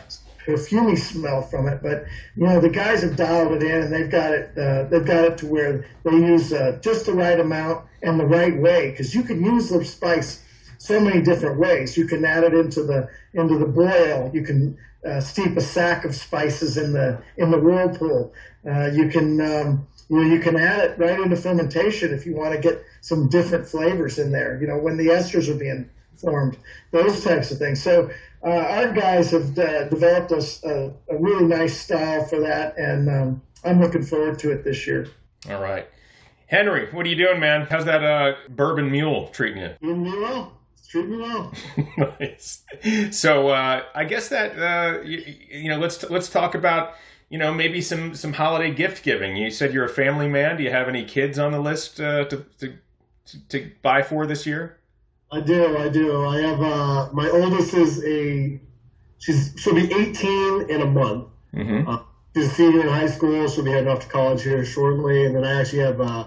Perfumey 0.46 0.98
smell 0.98 1.42
from 1.42 1.68
it. 1.68 1.80
But 1.82 2.04
you 2.36 2.44
know, 2.44 2.60
the 2.60 2.68
guys 2.68 3.02
have 3.02 3.16
dialed 3.16 3.52
it 3.52 3.62
in, 3.62 3.82
and 3.82 3.92
they've 3.92 4.10
got 4.10 4.32
it. 4.32 4.56
Uh, 4.56 4.84
they've 4.84 5.04
got 5.04 5.24
it 5.24 5.38
to 5.38 5.46
where 5.46 5.86
they 6.04 6.12
use 6.12 6.52
uh, 6.52 6.78
just 6.82 7.06
the 7.06 7.14
right 7.14 7.38
amount 7.38 7.86
and 8.02 8.18
the 8.18 8.26
right 8.26 8.56
way, 8.56 8.90
because 8.90 9.14
you 9.14 9.22
can 9.22 9.44
use 9.44 9.70
the 9.70 9.84
spice 9.84 10.42
so 10.78 11.00
many 11.00 11.22
different 11.22 11.58
ways. 11.58 11.96
You 11.96 12.06
can 12.06 12.24
add 12.24 12.44
it 12.44 12.54
into 12.54 12.82
the 12.82 13.08
into 13.32 13.58
the 13.58 13.66
boil. 13.66 14.30
You 14.34 14.42
can 14.42 14.76
uh, 15.04 15.20
steep 15.20 15.56
a 15.56 15.60
sack 15.60 16.04
of 16.04 16.14
spices 16.14 16.76
in 16.76 16.92
the 16.92 17.22
in 17.36 17.50
the 17.50 17.58
whirlpool. 17.58 18.32
Uh, 18.66 18.90
you 18.92 19.08
can 19.08 19.40
um, 19.40 19.86
you 20.08 20.16
know 20.16 20.34
you 20.34 20.40
can 20.40 20.56
add 20.56 20.90
it 20.90 20.98
right 20.98 21.18
into 21.18 21.36
fermentation 21.36 22.12
if 22.12 22.26
you 22.26 22.34
want 22.34 22.54
to 22.54 22.60
get 22.60 22.84
some 23.00 23.28
different 23.28 23.66
flavors 23.66 24.18
in 24.18 24.30
there. 24.30 24.60
You 24.60 24.66
know 24.66 24.78
when 24.78 24.96
the 24.96 25.06
esters 25.06 25.48
are 25.48 25.58
being 25.58 25.88
formed, 26.16 26.56
those 26.90 27.22
types 27.22 27.50
of 27.50 27.58
things. 27.58 27.82
So 27.82 28.10
uh, 28.44 28.48
our 28.48 28.92
guys 28.92 29.30
have 29.30 29.58
uh, 29.58 29.88
developed 29.88 30.32
a 30.32 30.92
really 31.10 31.46
nice 31.46 31.78
style 31.78 32.24
for 32.24 32.40
that, 32.40 32.76
and 32.76 33.08
um, 33.08 33.42
I'm 33.64 33.80
looking 33.80 34.02
forward 34.02 34.38
to 34.40 34.52
it 34.52 34.64
this 34.64 34.86
year. 34.86 35.08
All 35.48 35.60
right. 35.60 35.88
Henry, 36.46 36.88
what 36.92 37.06
are 37.06 37.08
you 37.08 37.16
doing, 37.16 37.40
man? 37.40 37.66
How's 37.68 37.84
that 37.86 38.04
uh, 38.04 38.34
bourbon 38.50 38.90
mule 38.90 39.28
treating 39.28 39.62
you? 39.62 39.70
Treating 39.80 40.02
me 40.02 40.18
well. 40.18 40.52
It's 40.74 40.86
treating 40.86 41.12
me 41.12 41.16
well. 41.18 41.52
nice. 42.20 42.62
So 43.10 43.48
uh, 43.48 43.82
I 43.94 44.04
guess 44.04 44.28
that 44.28 44.58
uh, 44.58 45.02
you, 45.02 45.24
you 45.50 45.70
know 45.70 45.78
let's 45.78 46.08
let's 46.10 46.28
talk 46.28 46.54
about 46.54 46.94
you 47.30 47.38
know 47.38 47.52
maybe 47.52 47.80
some 47.80 48.14
some 48.14 48.34
holiday 48.34 48.72
gift 48.72 49.02
giving. 49.02 49.36
You 49.36 49.50
said 49.50 49.72
you're 49.72 49.86
a 49.86 49.88
family 49.88 50.28
man. 50.28 50.56
Do 50.56 50.62
you 50.62 50.70
have 50.70 50.88
any 50.88 51.04
kids 51.04 51.38
on 51.38 51.52
the 51.52 51.60
list 51.60 51.98
uh, 51.98 52.26
to, 52.26 52.44
to 52.58 52.74
to 53.48 53.70
buy 53.82 54.02
for 54.02 54.26
this 54.26 54.46
year? 54.46 54.78
I 55.34 55.40
do, 55.40 55.76
I 55.78 55.88
do. 55.88 56.24
I 56.26 56.40
have 56.42 56.62
uh, 56.62 57.08
my 57.12 57.28
oldest 57.28 57.74
is 57.74 58.04
a 58.04 58.60
she's 59.18 59.52
she'll 59.56 59.74
be 59.74 59.92
18 59.92 60.70
in 60.70 60.80
a 60.80 60.86
month. 60.86 61.26
Mm-hmm. 61.52 61.88
Uh, 61.88 61.98
she's 62.34 62.46
a 62.46 62.50
senior 62.50 62.82
in 62.82 62.88
high 62.88 63.08
school. 63.08 63.48
She'll 63.48 63.64
be 63.64 63.72
heading 63.72 63.88
off 63.88 63.98
to 64.00 64.08
college 64.08 64.44
here 64.44 64.64
shortly. 64.64 65.24
And 65.24 65.34
then 65.34 65.44
I 65.44 65.60
actually 65.60 65.80
have 65.80 66.00
uh, 66.00 66.26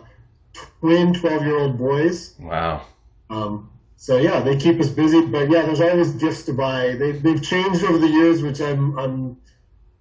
twin 0.81 1.13
12 1.13 1.41
year 1.43 1.57
old 1.57 1.77
boys. 1.77 2.35
Wow. 2.37 2.85
Um, 3.29 3.69
so 3.95 4.17
yeah, 4.17 4.41
they 4.41 4.57
keep 4.57 4.77
us 4.81 4.89
busy. 4.89 5.21
But 5.21 5.49
yeah, 5.49 5.61
there's 5.61 5.79
always 5.79 6.11
gifts 6.11 6.43
to 6.43 6.53
buy. 6.53 6.95
They, 6.95 7.13
they've 7.13 7.41
changed 7.41 7.85
over 7.85 7.99
the 7.99 8.09
years, 8.09 8.41
which 8.41 8.59
I'm 8.59 8.99
I'm 8.99 9.37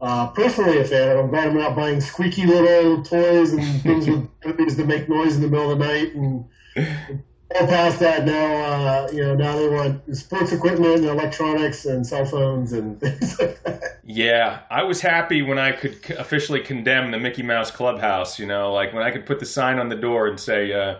uh, 0.00 0.30
personally 0.30 0.80
a 0.80 0.84
fan 0.84 1.12
of. 1.12 1.24
I'm 1.24 1.30
glad 1.30 1.48
I'm 1.50 1.56
not 1.56 1.76
buying 1.76 2.00
squeaky 2.00 2.44
little 2.44 3.04
toys 3.04 3.52
and 3.52 3.82
things 3.82 4.08
with 4.08 4.40
babies 4.40 4.76
that 4.76 4.88
make 4.88 5.08
noise 5.08 5.36
in 5.36 5.42
the 5.42 5.48
middle 5.48 5.70
of 5.70 5.78
the 5.78 5.86
night 5.86 6.12
and. 6.16 6.44
All 7.54 7.66
past 7.66 8.00
that 8.00 8.26
now, 8.26 9.04
uh, 9.04 9.08
you 9.12 9.22
know. 9.22 9.34
Now 9.34 9.56
they 9.56 9.68
want 9.68 10.16
sports 10.16 10.52
equipment 10.52 10.96
and 10.96 11.04
electronics 11.04 11.84
and 11.86 12.04
cell 12.04 12.24
phones 12.24 12.72
and 12.72 13.00
things 13.00 13.38
like 13.38 13.62
that. 13.62 14.00
Yeah, 14.02 14.60
I 14.68 14.82
was 14.82 15.00
happy 15.00 15.42
when 15.42 15.58
I 15.58 15.72
could 15.72 16.10
officially 16.18 16.60
condemn 16.60 17.12
the 17.12 17.18
Mickey 17.18 17.42
Mouse 17.42 17.70
Clubhouse. 17.70 18.38
You 18.38 18.46
know, 18.46 18.72
like 18.72 18.92
when 18.92 19.04
I 19.04 19.12
could 19.12 19.26
put 19.26 19.38
the 19.38 19.46
sign 19.46 19.78
on 19.78 19.88
the 19.88 19.96
door 19.96 20.26
and 20.26 20.40
say 20.40 20.72
uh, 20.72 20.96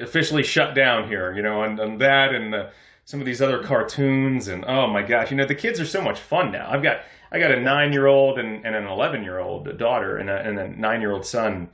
officially 0.00 0.44
shut 0.44 0.74
down 0.74 1.08
here. 1.08 1.34
You 1.34 1.42
know, 1.42 1.64
and, 1.64 1.78
and 1.80 2.00
that 2.00 2.32
and 2.32 2.54
uh, 2.54 2.68
some 3.04 3.18
of 3.20 3.26
these 3.26 3.42
other 3.42 3.62
cartoons 3.62 4.48
and 4.48 4.64
oh 4.66 4.86
my 4.86 5.02
gosh, 5.02 5.30
you 5.30 5.36
know 5.36 5.46
the 5.46 5.54
kids 5.54 5.80
are 5.80 5.86
so 5.86 6.00
much 6.00 6.20
fun 6.20 6.52
now. 6.52 6.70
I've 6.70 6.82
got 6.82 7.00
I 7.32 7.38
got 7.38 7.50
a 7.50 7.60
nine 7.60 7.92
year 7.92 8.06
old 8.06 8.38
and, 8.38 8.64
and 8.64 8.76
an 8.76 8.86
eleven 8.86 9.24
year 9.24 9.40
old 9.40 9.78
daughter 9.78 10.18
and 10.18 10.30
a, 10.30 10.36
and 10.36 10.58
a 10.58 10.68
nine 10.68 11.00
year 11.00 11.12
old 11.12 11.26
son. 11.26 11.70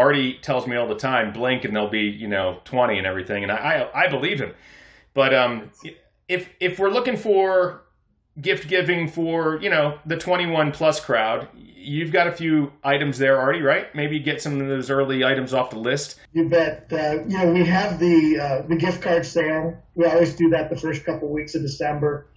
Artie 0.00 0.38
tells 0.42 0.66
me 0.66 0.76
all 0.76 0.88
the 0.88 0.94
time, 0.94 1.32
blink 1.32 1.64
and 1.64 1.76
they'll 1.76 1.90
be 1.90 2.02
you 2.02 2.28
know 2.28 2.60
twenty 2.64 2.98
and 2.98 3.06
everything, 3.06 3.42
and 3.42 3.52
I 3.52 3.90
I, 3.94 4.04
I 4.04 4.08
believe 4.08 4.40
him. 4.40 4.54
But 5.14 5.34
um, 5.34 5.70
if 6.28 6.48
if 6.60 6.78
we're 6.78 6.90
looking 6.90 7.16
for 7.16 7.82
gift 8.40 8.68
giving 8.68 9.08
for 9.08 9.60
you 9.60 9.68
know 9.68 9.98
the 10.06 10.16
21 10.16 10.70
plus 10.70 11.00
crowd 11.00 11.48
you've 11.56 12.12
got 12.12 12.28
a 12.28 12.32
few 12.32 12.72
items 12.84 13.18
there 13.18 13.38
already 13.40 13.60
right 13.60 13.92
maybe 13.94 14.20
get 14.20 14.40
some 14.40 14.60
of 14.60 14.68
those 14.68 14.88
early 14.88 15.24
items 15.24 15.52
off 15.52 15.70
the 15.70 15.78
list 15.78 16.20
You 16.32 16.48
bet. 16.48 16.86
Uh, 16.92 17.24
you 17.26 17.38
know, 17.38 17.52
we 17.52 17.64
have 17.64 17.98
the 17.98 18.38
uh, 18.38 18.62
the 18.68 18.76
gift 18.76 19.02
card 19.02 19.26
sale. 19.26 19.76
We 19.96 20.04
always 20.04 20.34
do 20.36 20.48
that 20.50 20.70
the 20.70 20.76
first 20.76 21.04
couple 21.04 21.26
of 21.26 21.34
weeks 21.34 21.56
of 21.56 21.62
December. 21.62 22.28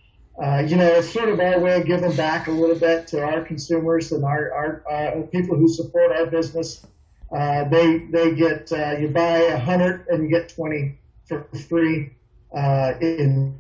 Uh, 0.41 0.63
you 0.65 0.75
know, 0.75 0.87
it's 0.87 1.13
sort 1.13 1.29
of 1.29 1.39
our 1.39 1.59
way 1.59 1.79
of 1.79 1.85
giving 1.85 2.15
back 2.15 2.47
a 2.47 2.51
little 2.51 2.75
bit 2.75 3.05
to 3.09 3.23
our 3.23 3.41
consumers 3.41 4.11
and 4.11 4.23
our 4.23 4.51
our 4.51 4.83
uh, 4.91 5.21
people 5.27 5.55
who 5.55 5.67
support 5.67 6.11
our 6.11 6.25
business. 6.25 6.85
Uh, 7.33 7.67
they 7.69 7.97
they 8.11 8.35
get 8.35 8.71
uh, 8.71 8.95
you 8.99 9.07
buy 9.07 9.37
a 9.39 9.57
hundred 9.57 10.05
and 10.09 10.23
you 10.23 10.29
get 10.29 10.49
twenty 10.49 10.99
for 11.25 11.47
free 11.67 12.11
uh, 12.55 12.93
in 13.01 13.57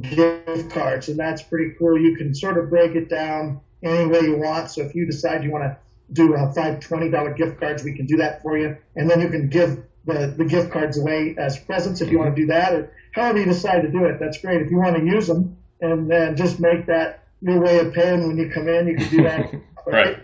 gift 0.00 0.70
cards, 0.70 1.08
and 1.08 1.18
that's 1.18 1.42
pretty 1.42 1.74
cool. 1.78 1.98
You 1.98 2.16
can 2.16 2.34
sort 2.34 2.58
of 2.58 2.70
break 2.70 2.94
it 2.96 3.08
down 3.08 3.60
any 3.82 4.06
way 4.06 4.20
you 4.20 4.36
want. 4.36 4.70
So 4.70 4.82
if 4.82 4.94
you 4.94 5.06
decide 5.06 5.44
you 5.44 5.52
want 5.52 5.64
to 5.64 5.76
do 6.12 6.34
uh, 6.34 6.52
five 6.52 6.80
twenty 6.80 7.08
dollar 7.08 7.32
gift 7.32 7.60
cards, 7.60 7.84
we 7.84 7.94
can 7.94 8.06
do 8.06 8.16
that 8.16 8.42
for 8.42 8.58
you, 8.58 8.76
and 8.96 9.08
then 9.08 9.20
you 9.20 9.28
can 9.28 9.48
give 9.48 9.84
the, 10.04 10.34
the 10.36 10.44
gift 10.44 10.72
cards 10.72 10.98
away 10.98 11.36
as 11.38 11.58
presents 11.58 12.00
if 12.00 12.10
you 12.10 12.18
want 12.18 12.34
to 12.34 12.40
do 12.40 12.46
that, 12.48 12.74
or 12.74 12.92
however 13.12 13.38
you 13.38 13.44
decide 13.44 13.82
to 13.82 13.90
do 13.90 14.06
it. 14.06 14.18
That's 14.18 14.38
great. 14.38 14.60
If 14.62 14.70
you 14.70 14.78
want 14.78 14.96
to 14.96 15.04
use 15.04 15.28
them 15.28 15.56
and 15.80 16.10
then 16.10 16.36
just 16.36 16.58
make 16.58 16.86
that 16.86 17.24
your 17.40 17.60
way 17.60 17.78
of 17.78 17.92
paying 17.92 18.26
when 18.26 18.36
you 18.38 18.50
come 18.50 18.68
in, 18.68 18.88
you 18.88 18.96
can 18.96 19.08
do 19.08 19.22
that. 19.22 19.54
Right. 19.84 20.16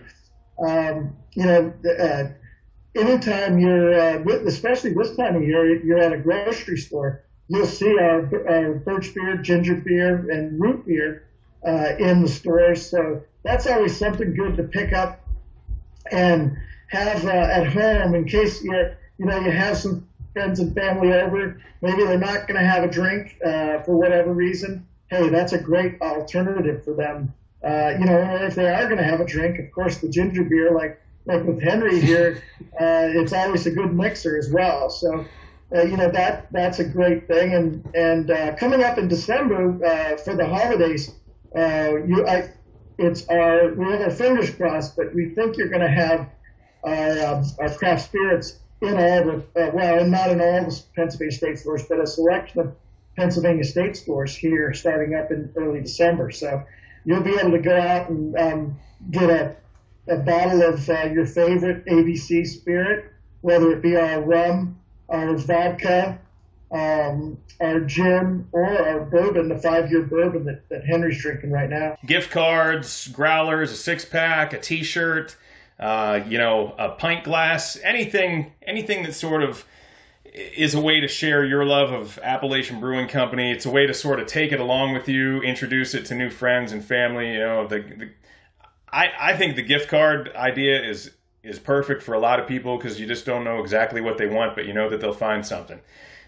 Um, 0.65 1.17
you 1.33 1.43
know, 1.43 1.73
uh, 1.99 2.29
anytime 2.95 3.59
you're, 3.59 3.93
uh, 3.93 4.23
especially 4.45 4.93
this 4.93 5.15
time 5.15 5.35
of 5.35 5.43
year, 5.43 5.83
you're 5.83 5.99
at 5.99 6.13
a 6.13 6.17
grocery 6.17 6.77
store, 6.77 7.21
you'll 7.47 7.65
see 7.65 7.97
our, 7.97 8.27
our 8.47 8.73
birch 8.75 9.13
beer, 9.13 9.35
ginger 9.37 9.75
beer, 9.75 10.29
and 10.29 10.59
root 10.59 10.85
beer 10.85 11.23
uh, 11.65 11.93
in 11.97 12.21
the 12.21 12.27
stores. 12.27 12.89
So 12.89 13.23
that's 13.43 13.67
always 13.67 13.95
something 13.97 14.33
good 14.33 14.57
to 14.57 14.63
pick 14.63 14.93
up 14.93 15.19
and 16.11 16.57
have 16.87 17.25
uh, 17.25 17.29
at 17.29 17.67
home 17.67 18.15
in 18.15 18.25
case 18.25 18.61
you 18.63 18.89
you 19.17 19.25
know 19.25 19.39
you 19.39 19.51
have 19.51 19.77
some 19.77 20.07
friends 20.33 20.59
and 20.59 20.73
family 20.73 21.13
over. 21.13 21.59
Maybe 21.81 22.03
they're 22.03 22.17
not 22.17 22.47
going 22.47 22.59
to 22.59 22.65
have 22.65 22.83
a 22.83 22.87
drink 22.87 23.37
uh, 23.45 23.79
for 23.79 23.95
whatever 23.95 24.33
reason. 24.33 24.85
Hey, 25.09 25.29
that's 25.29 25.53
a 25.53 25.57
great 25.57 25.99
alternative 26.01 26.83
for 26.83 26.93
them. 26.93 27.33
Uh, 27.63 27.93
you 27.99 28.05
know, 28.05 28.37
if 28.41 28.55
they 28.55 28.69
are 28.69 28.85
going 28.85 28.97
to 28.97 29.03
have 29.03 29.19
a 29.19 29.25
drink, 29.25 29.59
of 29.59 29.71
course, 29.71 29.97
the 29.97 30.07
ginger 30.07 30.43
beer, 30.43 30.71
like 30.71 30.99
like 31.29 31.45
with 31.45 31.61
Henry 31.61 32.01
here, 32.01 32.43
uh, 32.73 33.07
it's 33.19 33.31
always 33.33 33.65
a 33.65 33.71
good 33.71 33.93
mixer 33.93 34.37
as 34.37 34.51
well. 34.51 34.89
So. 34.89 35.25
Uh, 35.71 35.83
you 35.83 35.95
know 35.95 36.09
that 36.09 36.51
that's 36.51 36.79
a 36.79 36.83
great 36.83 37.27
thing, 37.27 37.53
and 37.53 37.87
and 37.93 38.31
uh, 38.31 38.55
coming 38.55 38.83
up 38.83 38.97
in 38.97 39.07
December 39.07 39.77
uh, 39.85 40.17
for 40.17 40.35
the 40.35 40.43
holidays, 40.43 41.11
uh, 41.55 41.93
you 42.07 42.25
I, 42.25 42.49
it's 42.97 43.27
our 43.29 43.75
we 43.75 43.85
have 43.91 44.01
our 44.01 44.09
fingers 44.09 44.49
crossed, 44.49 44.95
but 44.95 45.13
we 45.13 45.29
think 45.29 45.57
you're 45.57 45.69
going 45.69 45.81
to 45.81 45.87
have 45.87 46.27
our, 46.83 47.25
um, 47.25 47.45
our 47.59 47.69
craft 47.69 48.05
spirits 48.05 48.57
in 48.81 48.95
all 48.95 49.25
the 49.25 49.35
uh, 49.55 49.71
well, 49.73 49.99
and 49.99 50.11
not 50.11 50.31
in 50.31 50.41
all 50.41 50.65
the 50.65 50.81
Pennsylvania 50.95 51.31
state 51.31 51.59
stores, 51.59 51.83
but 51.87 51.99
a 51.99 52.07
selection 52.07 52.61
of 52.61 52.75
Pennsylvania 53.15 53.63
state 53.63 53.95
stores 53.95 54.35
here 54.35 54.73
starting 54.73 55.15
up 55.15 55.31
in 55.31 55.51
early 55.55 55.81
December. 55.81 56.31
So 56.31 56.63
you'll 57.05 57.21
be 57.21 57.35
able 57.35 57.51
to 57.51 57.59
go 57.59 57.75
out 57.75 58.09
and 58.09 58.37
um, 58.37 58.79
get 59.11 59.29
a, 59.29 59.55
a 60.09 60.17
bottle 60.17 60.61
of 60.61 60.89
uh, 60.89 61.09
your 61.13 61.25
favorite 61.25 61.85
ABC 61.85 62.45
spirit, 62.47 63.11
whether 63.41 63.71
it 63.71 63.81
be 63.81 63.95
our 63.95 64.21
rum, 64.21 64.79
our 65.07 65.35
vodka, 65.37 66.19
um, 66.71 67.37
our 67.59 67.79
gin 67.81 68.47
or 68.51 68.65
our 68.65 69.01
bourbon, 69.01 69.49
the 69.49 69.57
five 69.57 69.91
year 69.91 70.03
bourbon 70.03 70.45
that, 70.45 70.67
that 70.69 70.85
Henry's 70.85 71.21
drinking 71.21 71.51
right 71.51 71.69
now. 71.69 71.97
Gift 72.05 72.31
cards, 72.31 73.07
growlers, 73.09 73.71
a 73.71 73.75
six 73.75 74.05
pack, 74.05 74.53
a 74.53 74.59
t 74.59 74.83
shirt, 74.83 75.35
uh, 75.79 76.21
you 76.27 76.37
know, 76.37 76.75
a 76.77 76.89
pint 76.89 77.23
glass, 77.23 77.77
anything, 77.83 78.51
anything 78.65 79.03
that 79.03 79.13
sort 79.13 79.43
of 79.43 79.65
is 80.33 80.75
a 80.75 80.81
way 80.81 80.99
to 80.99 81.07
share 81.07 81.43
your 81.43 81.65
love 81.65 81.91
of 81.91 82.19
Appalachian 82.21 82.79
Brewing 82.79 83.07
Company. 83.07 83.51
It's 83.51 83.65
a 83.65 83.71
way 83.71 83.87
to 83.87 83.93
sort 83.93 84.19
of 84.19 84.27
take 84.27 84.51
it 84.51 84.59
along 84.59 84.93
with 84.93 85.07
you, 85.07 85.41
introduce 85.41 85.93
it 85.93 86.05
to 86.07 86.15
new 86.15 86.29
friends 86.29 86.71
and 86.71 86.83
family. 86.83 87.33
You 87.33 87.39
know, 87.39 87.67
the, 87.67 87.79
the 87.79 88.09
I, 88.91 89.09
I 89.19 89.37
think 89.37 89.55
the 89.55 89.61
gift 89.61 89.89
card 89.89 90.31
idea 90.35 90.81
is 90.83 91.11
is 91.41 91.57
perfect 91.57 92.03
for 92.03 92.13
a 92.13 92.19
lot 92.19 92.39
of 92.39 92.47
people 92.47 92.77
because 92.77 92.99
you 92.99 93.07
just 93.07 93.25
don't 93.25 93.43
know 93.43 93.59
exactly 93.59 94.01
what 94.01 94.17
they 94.17 94.27
want, 94.27 94.55
but 94.55 94.65
you 94.65 94.73
know 94.73 94.89
that 94.89 94.99
they'll 94.99 95.13
find 95.13 95.45
something. 95.45 95.79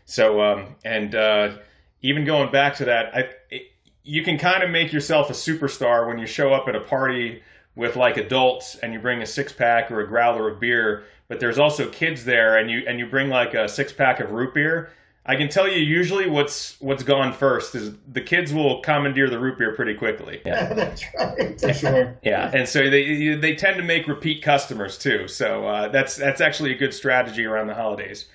So, 0.05 0.41
um, 0.41 0.75
and 0.85 1.13
uh, 1.13 1.57
even 2.01 2.25
going 2.25 2.51
back 2.51 2.75
to 2.77 2.85
that, 2.85 3.15
I, 3.15 3.29
it, 3.49 3.63
you 4.03 4.23
can 4.23 4.37
kind 4.37 4.63
of 4.63 4.69
make 4.69 4.93
yourself 4.93 5.29
a 5.29 5.33
superstar 5.33 6.07
when 6.07 6.17
you 6.17 6.25
show 6.25 6.53
up 6.53 6.67
at 6.67 6.75
a 6.75 6.79
party 6.79 7.43
with 7.75 7.95
like 7.95 8.17
adults 8.17 8.75
and 8.75 8.93
you 8.93 8.99
bring 8.99 9.21
a 9.21 9.25
six 9.25 9.53
pack 9.53 9.91
or 9.91 10.01
a 10.01 10.07
growler 10.07 10.49
of 10.49 10.59
beer, 10.59 11.03
but 11.27 11.39
there's 11.39 11.59
also 11.59 11.89
kids 11.89 12.25
there 12.25 12.57
and 12.57 12.69
you 12.69 12.83
and 12.87 12.99
you 12.99 13.05
bring 13.05 13.29
like 13.29 13.53
a 13.53 13.67
six 13.67 13.93
pack 13.93 14.19
of 14.19 14.31
root 14.31 14.53
beer. 14.53 14.91
I 15.23 15.35
can 15.35 15.49
tell 15.49 15.67
you 15.67 15.77
usually 15.77 16.27
what's 16.27 16.81
what's 16.81 17.03
gone 17.03 17.31
first 17.31 17.75
is 17.75 17.93
the 18.11 18.21
kids 18.21 18.51
will 18.51 18.81
commandeer 18.81 19.29
the 19.29 19.39
root 19.39 19.59
beer 19.59 19.75
pretty 19.75 19.93
quickly. 19.93 20.41
Yeah, 20.43 20.73
that's 20.73 21.03
right. 21.17 21.61
For 21.61 21.73
sure. 21.73 22.17
Yeah, 22.23 22.49
and 22.53 22.67
so 22.67 22.89
they 22.89 23.35
they 23.35 23.55
tend 23.55 23.77
to 23.77 23.83
make 23.83 24.07
repeat 24.07 24.41
customers 24.41 24.97
too. 24.97 25.27
So 25.27 25.67
uh, 25.67 25.87
that's 25.89 26.15
that's 26.15 26.41
actually 26.41 26.73
a 26.73 26.77
good 26.77 26.93
strategy 26.93 27.45
around 27.45 27.67
the 27.67 27.75
holidays. 27.75 28.25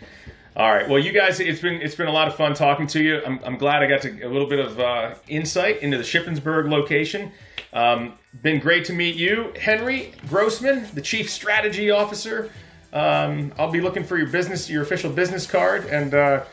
All 0.57 0.73
right. 0.73 0.89
Well, 0.89 0.99
you 0.99 1.13
guys, 1.13 1.39
it's 1.41 1.61
been 1.61 1.83
it's 1.83 1.97
been 1.97 2.07
a 2.07 2.13
lot 2.13 2.29
of 2.29 2.37
fun 2.37 2.55
talking 2.55 2.87
to 2.89 3.03
you. 3.03 3.21
I'm, 3.27 3.41
I'm 3.45 3.59
glad 3.59 3.83
I 3.83 3.89
got 3.89 4.03
to, 4.03 4.23
a 4.23 4.31
little 4.31 4.49
bit 4.49 4.61
of 4.61 4.81
uh, 4.81 5.15
insight 5.29 5.83
into 5.83 5.99
the 5.99 6.05
Shippensburg 6.05 6.71
location. 6.71 7.33
Um, 7.73 8.15
been 8.43 8.61
great 8.61 8.85
to 8.87 8.95
meet 8.95 9.17
you, 9.17 9.53
Henry 9.61 10.15
Grossman, 10.29 10.87
the 10.95 11.03
Chief 11.03 11.29
Strategy 11.29 11.91
Officer. 11.91 12.51
Um, 12.93 13.53
I'll 13.59 13.71
be 13.71 13.83
looking 13.83 14.05
for 14.05 14.17
your 14.17 14.29
business, 14.29 14.71
your 14.71 14.83
official 14.83 15.13
business 15.13 15.47
card, 15.47 15.85
and 15.87 16.15
uh, 16.15 16.45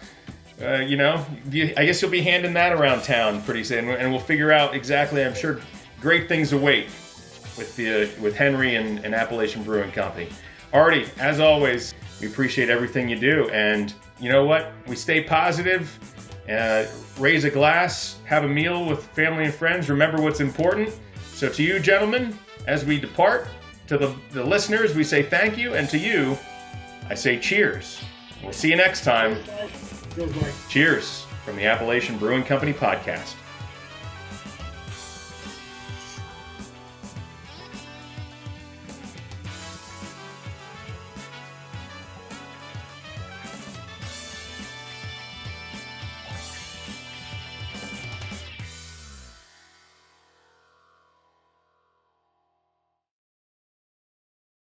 uh, 0.64 0.80
you 0.80 0.98
know, 0.98 1.26
I 1.78 1.86
guess 1.86 2.02
you'll 2.02 2.12
be 2.12 2.22
handing 2.22 2.54
that 2.54 2.74
around 2.74 3.04
town 3.04 3.42
pretty 3.42 3.64
soon, 3.64 3.90
and 3.90 4.12
we'll 4.12 4.22
figure 4.22 4.52
out 4.52 4.74
exactly. 4.74 5.24
I'm 5.24 5.36
sure 5.36 5.60
great 6.00 6.28
things 6.28 6.54
await 6.54 6.86
with 7.58 7.76
the 7.76 8.10
with 8.22 8.36
Henry 8.36 8.76
and, 8.76 9.04
and 9.06 9.14
Appalachian 9.14 9.64
Brewing 9.64 9.92
Company. 9.92 10.30
Artie, 10.72 11.06
as 11.20 11.40
always, 11.40 11.94
we 12.20 12.28
appreciate 12.28 12.70
everything 12.70 13.10
you 13.10 13.20
do, 13.20 13.50
and 13.50 13.94
you 14.20 14.32
know 14.32 14.46
what? 14.46 14.72
We 14.88 14.96
stay 14.96 15.24
positive. 15.24 16.00
Uh, 16.50 16.86
raise 17.18 17.46
a 17.46 17.50
glass, 17.50 18.18
have 18.26 18.44
a 18.44 18.48
meal 18.48 18.86
with 18.86 19.06
family 19.10 19.46
and 19.46 19.54
friends. 19.54 19.90
Remember 19.90 20.22
what's 20.22 20.42
important. 20.42 20.90
So, 21.34 21.48
to 21.50 21.64
you, 21.64 21.80
gentlemen, 21.80 22.38
as 22.68 22.84
we 22.84 23.00
depart, 23.00 23.48
to 23.88 23.98
the, 23.98 24.16
the 24.32 24.44
listeners, 24.44 24.96
we 24.96 25.04
say 25.04 25.24
thank 25.24 25.58
you, 25.58 25.76
and 25.76 25.90
to 25.90 25.98
you, 25.98 26.38
I 27.10 27.16
say 27.16 27.40
cheers. 27.40 28.00
We'll 28.42 28.54
see 28.54 28.70
you 28.70 28.76
next 28.76 29.04
time. 29.04 29.38
Cheers 30.70 31.26
from 31.44 31.56
the 31.56 31.66
Appalachian 31.66 32.18
Brewing 32.18 32.44
Company 32.44 32.74
podcast. 32.74 33.34